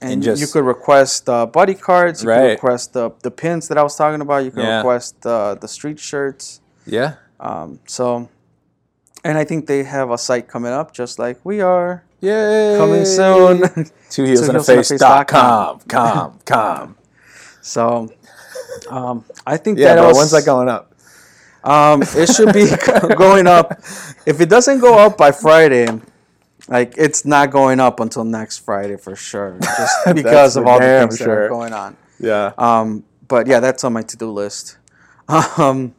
And, 0.00 0.12
And 0.12 0.22
just- 0.22 0.40
you 0.40 0.46
could 0.46 0.64
request 0.64 1.28
uh, 1.28 1.46
body 1.46 1.74
cards. 1.74 2.22
You 2.22 2.28
Right. 2.30 2.40
could 2.40 2.50
request 2.50 2.92
the 2.92 3.10
the 3.22 3.30
pins 3.30 3.68
that 3.68 3.76
I 3.78 3.82
was 3.82 3.96
talking 3.96 4.20
about. 4.20 4.44
You 4.44 4.50
can 4.50 4.62
Yeah. 4.64 4.76
request 4.78 5.26
uh, 5.26 5.54
the 5.54 5.68
street 5.68 5.98
shirts. 5.98 6.60
Yeah. 6.86 7.14
Um, 7.40 7.78
so, 7.86 8.28
and 9.24 9.36
I 9.38 9.44
think 9.44 9.66
they 9.66 9.82
have 9.84 10.10
a 10.10 10.18
site 10.18 10.48
coming 10.48 10.72
up, 10.72 10.92
just 10.92 11.18
like 11.18 11.38
we 11.44 11.60
are 11.60 12.02
Yay. 12.20 12.76
coming 12.78 13.04
soon. 13.04 13.60
Two 14.10 14.24
heels 14.24 14.24
Two 14.24 14.24
and 14.24 14.28
a 14.28 14.28
heels 14.30 14.48
and 14.48 14.56
a 14.56 14.62
face 14.64 14.88
dot 14.98 15.26
com. 15.28 15.80
Com. 15.88 16.38
Com. 16.44 16.96
so, 17.62 18.08
um, 18.90 19.24
I 19.46 19.56
think 19.56 19.78
Yeah, 19.78 19.94
that 19.94 20.00
bro. 20.00 20.08
was, 20.08 20.16
When's 20.18 20.30
that 20.32 20.44
going 20.44 20.68
up? 20.68 20.94
Um, 21.64 22.02
it 22.02 22.28
should 22.34 22.52
be 22.54 22.66
going 23.16 23.46
up. 23.46 23.78
If 24.26 24.40
it 24.40 24.48
doesn't 24.48 24.78
go 24.80 24.96
up 24.98 25.16
by 25.18 25.32
Friday, 25.32 25.86
like 26.68 26.94
it's 26.96 27.24
not 27.24 27.50
going 27.50 27.80
up 27.80 28.00
until 28.00 28.24
next 28.24 28.58
Friday 28.58 28.96
for 28.96 29.16
sure, 29.16 29.58
just 29.62 30.14
because 30.14 30.56
of 30.56 30.66
all 30.66 30.78
the 30.78 30.86
things 30.86 31.18
that 31.18 31.28
are 31.28 31.48
going 31.48 31.72
on. 31.72 31.96
Yeah. 32.20 32.52
Um, 32.58 33.04
but 33.26 33.46
yeah, 33.46 33.60
that's 33.60 33.84
on 33.84 33.92
my 33.92 34.02
to-do 34.02 34.30
list. 34.30 34.76
Um, 35.58 35.94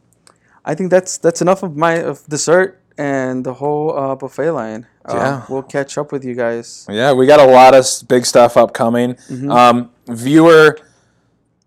I 0.64 0.74
think 0.74 0.90
that's 0.90 1.16
that's 1.18 1.40
enough 1.40 1.62
of 1.62 1.76
my 1.76 1.94
of 2.02 2.26
dessert 2.26 2.80
and 2.98 3.44
the 3.46 3.54
whole 3.54 3.96
uh, 3.96 4.14
buffet 4.16 4.50
line. 4.50 4.86
Uh, 5.04 5.14
Yeah. 5.14 5.42
we'll 5.48 5.62
catch 5.62 5.96
up 5.96 6.10
with 6.12 6.24
you 6.24 6.34
guys. 6.34 6.86
Yeah, 6.90 7.12
we 7.12 7.26
got 7.26 7.40
a 7.40 7.46
lot 7.46 7.74
of 7.74 7.84
big 8.08 8.26
stuff 8.26 8.56
upcoming. 8.56 9.16
Um, 9.48 9.90
viewer, 10.08 10.76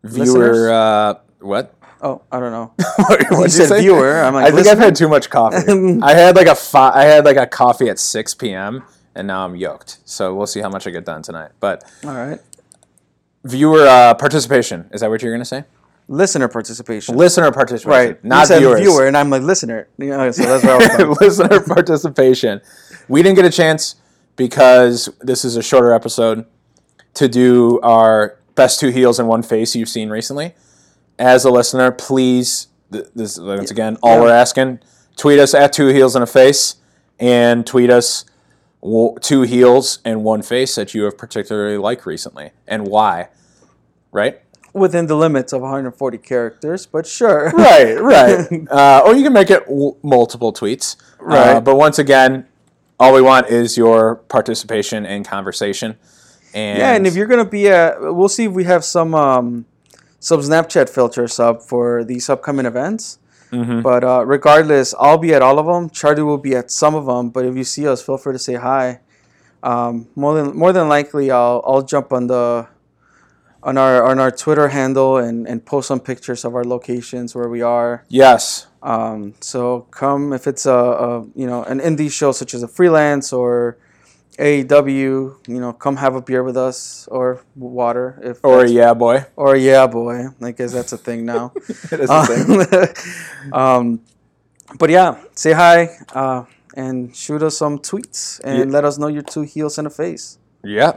viewer, 0.04 0.72
uh, 0.72 1.14
what? 1.40 1.74
Oh, 2.06 2.22
I 2.32 2.40
don't 2.42 2.52
know. 2.52 2.74
What'd 2.98 3.32
you 3.32 3.48
said 3.66 3.80
viewer. 3.80 4.22
I'm 4.22 4.34
like, 4.34 4.52
I 4.52 4.56
think 4.56 4.68
I've 4.68 4.78
had 4.78 4.94
too 4.96 5.08
much 5.08 5.30
coffee. 5.30 6.00
I 6.04 6.14
had 6.14 6.36
like 6.36 6.48
a 6.48 6.56
fi- 6.56 6.92
I 6.94 7.04
had 7.06 7.24
like 7.24 7.38
a 7.38 7.48
coffee 7.48 7.88
at 7.90 7.98
six 7.98 8.34
p.m. 8.34 8.84
and 9.16 9.26
now 9.26 9.46
I'm 9.46 9.56
yoked. 9.56 10.00
So 10.04 10.36
we'll 10.36 10.46
see 10.48 10.60
how 10.60 10.70
much 10.70 10.86
I 10.86 10.90
get 10.92 11.06
done 11.06 11.22
tonight. 11.22 11.52
But 11.62 11.84
All 12.04 12.14
right. 12.14 12.40
viewer 13.46 13.88
uh, 13.88 14.14
participation 14.16 14.90
is 14.92 15.02
that 15.02 15.10
what 15.10 15.22
you're 15.22 15.34
gonna 15.34 15.46
say? 15.46 15.64
Listener 16.10 16.50
participation. 16.50 17.16
Listener 17.16 17.52
participation, 17.54 17.90
right. 17.90 18.24
Not 18.26 18.42
you 18.42 18.46
said 18.48 18.60
viewers. 18.60 18.82
viewer, 18.82 19.08
and 19.08 19.16
I'm 19.16 19.30
like 19.30 19.42
listener. 19.42 19.88
You 19.98 20.08
know, 20.10 20.30
so 20.32 20.44
that's 20.44 20.64
what 20.66 21.00
I 21.00 21.04
was 21.06 21.40
listener 21.40 21.62
participation. 21.62 22.60
We 23.08 23.24
didn't 23.24 23.38
get 23.38 23.46
a 23.46 23.50
chance 23.52 23.96
because 24.36 25.08
this 25.22 25.46
is 25.46 25.56
a 25.56 25.64
shorter 25.64 25.94
episode 25.94 26.46
to 27.14 27.30
do 27.30 27.80
our 27.82 28.38
best 28.56 28.80
two 28.82 28.90
heels 28.90 29.20
and 29.20 29.28
one 29.30 29.44
face 29.44 29.76
you've 29.76 29.88
seen 29.90 30.10
recently. 30.10 30.54
As 31.20 31.46
a 31.46 31.52
listener, 31.52 31.92
please, 31.92 32.68
th- 32.92 33.06
this 33.16 33.40
once 33.40 33.72
again, 33.72 33.98
all 34.02 34.16
Yeah. 34.16 34.22
we're 34.22 34.32
asking, 34.32 34.80
tweet 35.16 35.40
us 35.40 35.54
at 35.54 35.74
two 35.74 35.88
heels 35.88 36.16
and 36.16 36.24
a 36.24 36.28
face, 36.28 36.76
and 37.20 37.66
tweet 37.66 37.90
us 37.90 38.26
two 39.22 39.44
heels 39.44 40.00
and 40.04 40.24
one 40.24 40.42
face 40.42 40.76
that 40.76 40.94
you 40.94 41.04
have 41.04 41.18
particularly 41.18 41.78
liked 41.78 42.06
recently 42.06 42.52
and 42.68 42.88
why. 42.88 43.30
Right? 44.12 44.40
within 44.76 45.06
the 45.06 45.16
limits 45.16 45.54
of 45.54 45.62
140 45.62 46.18
characters, 46.18 46.88
but 46.88 47.06
sure. 47.06 47.52
right, 47.56 47.94
right. 48.02 48.48
Uh, 48.72 49.04
or 49.06 49.14
you 49.16 49.22
can 49.22 49.32
make 49.32 49.52
it 49.52 49.64
w- 49.68 49.96
multiple 50.02 50.52
tweets. 50.52 50.96
Uh, 51.22 51.26
Right. 51.26 51.60
but 51.64 51.76
once 51.76 52.00
again, 52.00 52.48
all 53.00 53.14
we 53.14 53.22
want 53.22 53.50
is 53.50 53.78
your 53.78 54.16
participation 54.16 55.06
and 55.06 55.28
conversation. 55.28 55.96
And 56.56 56.80
Yeah, 56.80 56.94
and 56.96 57.06
if 57.06 57.16
you're 57.16 57.28
gonna 57.28 57.46
be 57.46 57.70
at, 57.70 58.02
we'll 58.02 58.28
see 58.30 58.46
if 58.46 58.52
we 58.52 58.64
have 58.64 58.84
some 58.84 59.14
um, 59.14 59.66
some 60.30 60.40
Snapchat 60.50 60.88
filters 60.98 61.40
up 61.48 61.58
for 61.72 62.04
these 62.12 62.26
upcoming 62.34 62.66
events. 62.74 63.20
Mhm. 63.52 63.84
But 63.84 64.02
uh, 64.04 64.24
regardless, 64.26 64.96
I'll 65.06 65.20
be 65.28 65.32
at 65.38 65.42
all 65.46 65.58
of 65.60 65.68
them. 65.72 65.84
Charlie 66.00 66.24
will 66.24 66.40
be 66.50 66.56
at 66.62 66.72
some 66.72 66.96
of 66.96 67.06
them. 67.06 67.30
But 67.36 67.46
if 67.46 67.54
you 67.60 67.64
see 67.76 67.86
us, 67.92 68.02
feel 68.02 68.18
free 68.18 68.34
to 68.34 68.40
say 68.50 68.56
hi. 68.70 68.86
Um, 69.62 70.08
more 70.16 70.34
than 70.38 70.48
more 70.58 70.74
than 70.74 70.88
likely, 70.98 71.26
I'll 71.30 71.62
I'll 71.70 71.84
jump 71.94 72.12
on 72.18 72.28
the 72.34 72.68
on 73.62 73.78
our 73.78 74.04
on 74.10 74.18
our 74.20 74.32
Twitter 74.32 74.68
handle 74.70 75.18
and, 75.18 75.48
and 75.48 75.64
post 75.66 75.88
some 75.88 76.00
pictures 76.00 76.44
of 76.46 76.56
our 76.56 76.66
locations 76.76 77.36
where 77.36 77.48
we 77.56 77.62
are. 77.62 78.04
yes, 78.10 78.68
Um, 78.82 79.34
so 79.40 79.88
come 79.92 80.34
if 80.34 80.48
it's 80.52 80.66
a, 80.66 80.82
a 81.08 81.10
you 81.42 81.48
know 81.48 81.64
an 81.74 81.80
indie 81.80 82.12
show 82.12 82.32
such 82.34 82.54
as 82.58 82.62
a 82.64 82.68
freelance 82.68 83.32
or 83.32 83.78
AAW, 84.38 85.38
you 85.48 85.60
know, 85.60 85.74
come 85.74 85.96
have 85.98 86.16
a 86.16 86.22
beer 86.22 86.44
with 86.44 86.58
us 86.58 87.08
or 87.12 87.44
water 87.56 88.20
if 88.24 88.40
or 88.44 88.58
that's- 88.58 88.72
yeah, 88.72 88.94
boy. 88.94 89.26
or 89.36 89.56
yeah 89.56 89.88
boy. 89.88 90.26
I 90.42 90.52
guess 90.52 90.72
that's 90.74 90.92
a 90.94 90.98
thing 90.98 91.26
now. 91.26 91.54
It 91.92 92.00
is 92.00 92.10
a 92.10 92.26
thing. 92.26 93.54
um, 93.54 93.60
um, 93.62 94.00
but 94.80 94.90
yeah, 94.90 95.18
say 95.36 95.52
hi 95.54 95.90
uh, 96.14 96.46
and 96.76 97.16
shoot 97.16 97.44
us 97.44 97.58
some 97.58 97.78
tweets 97.80 98.40
and 98.44 98.58
Yeah. 98.58 98.66
let 98.76 98.86
us 98.86 98.98
know 98.98 99.08
your 99.08 99.22
two 99.24 99.42
heels 99.44 99.78
in 99.78 99.84
the 99.86 99.92
face. 99.92 100.38
Yeah, 100.64 100.94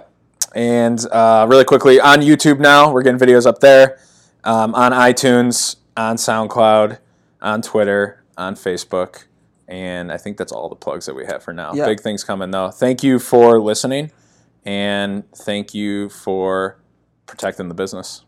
And 0.55 0.99
uh, 1.12 1.47
really 1.51 1.64
quickly 1.64 2.01
on 2.01 2.20
YouTube 2.22 2.59
now, 2.61 2.91
we're 2.93 3.03
getting 3.03 3.18
videos 3.20 3.47
up 3.47 3.59
there, 3.61 3.99
um, 4.45 4.74
on 4.74 4.93
iTunes, 4.93 5.76
on 5.97 6.16
SoundCloud, 6.16 6.99
on 7.43 7.61
Twitter, 7.62 8.22
on 8.39 8.55
Facebook, 8.55 9.24
And 9.69 10.12
I 10.12 10.17
think 10.17 10.37
that's 10.37 10.53
all 10.53 10.69
the 10.69 10.77
plugs 10.77 11.07
that 11.07 11.14
we 11.14 11.27
have 11.27 11.43
for 11.43 11.53
now. 11.53 11.73
Yeah. 11.75 11.87
Big 11.87 12.01
things 12.01 12.23
coming 12.23 12.51
though. 12.53 12.71
Thank 12.71 13.03
you 13.03 13.19
for 13.19 13.61
listening, 13.61 14.12
and 14.64 15.25
thank 15.35 15.75
you 15.75 16.09
for 16.09 16.79
protecting 17.27 17.69
the 17.69 17.75
business. 17.75 18.25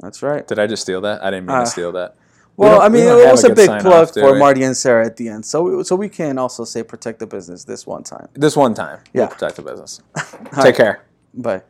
That's 0.00 0.22
right. 0.22 0.46
Did 0.46 0.58
I 0.58 0.66
just 0.66 0.82
steal 0.82 1.00
that? 1.02 1.22
I 1.22 1.30
didn't 1.30 1.46
mean 1.46 1.56
Uh, 1.56 1.64
to 1.64 1.70
steal 1.70 1.92
that. 1.92 2.16
Well, 2.56 2.76
don't- 2.78 2.82
I 2.82 2.88
mean, 2.88 3.04
it 3.06 3.30
was 3.30 3.44
a 3.44 3.52
a 3.52 3.54
big 3.54 3.68
plug 3.80 4.12
for 4.14 4.32
we? 4.32 4.38
Marty 4.38 4.62
and 4.64 4.76
Sarah 4.76 5.04
at 5.06 5.16
the 5.16 5.28
end, 5.28 5.44
so 5.44 5.82
so 5.82 5.94
we 5.94 6.08
can 6.08 6.38
also 6.38 6.64
say 6.64 6.82
protect 6.82 7.18
the 7.20 7.26
business 7.26 7.64
this 7.64 7.86
one 7.86 8.02
time. 8.02 8.28
This 8.34 8.56
one 8.56 8.74
time, 8.74 9.00
we'll 9.12 9.24
Yeah. 9.24 9.28
protect 9.28 9.56
the 9.56 9.62
business. 9.62 10.00
Take 10.16 10.52
right. 10.56 10.74
care. 10.74 11.02
Bye. 11.34 11.62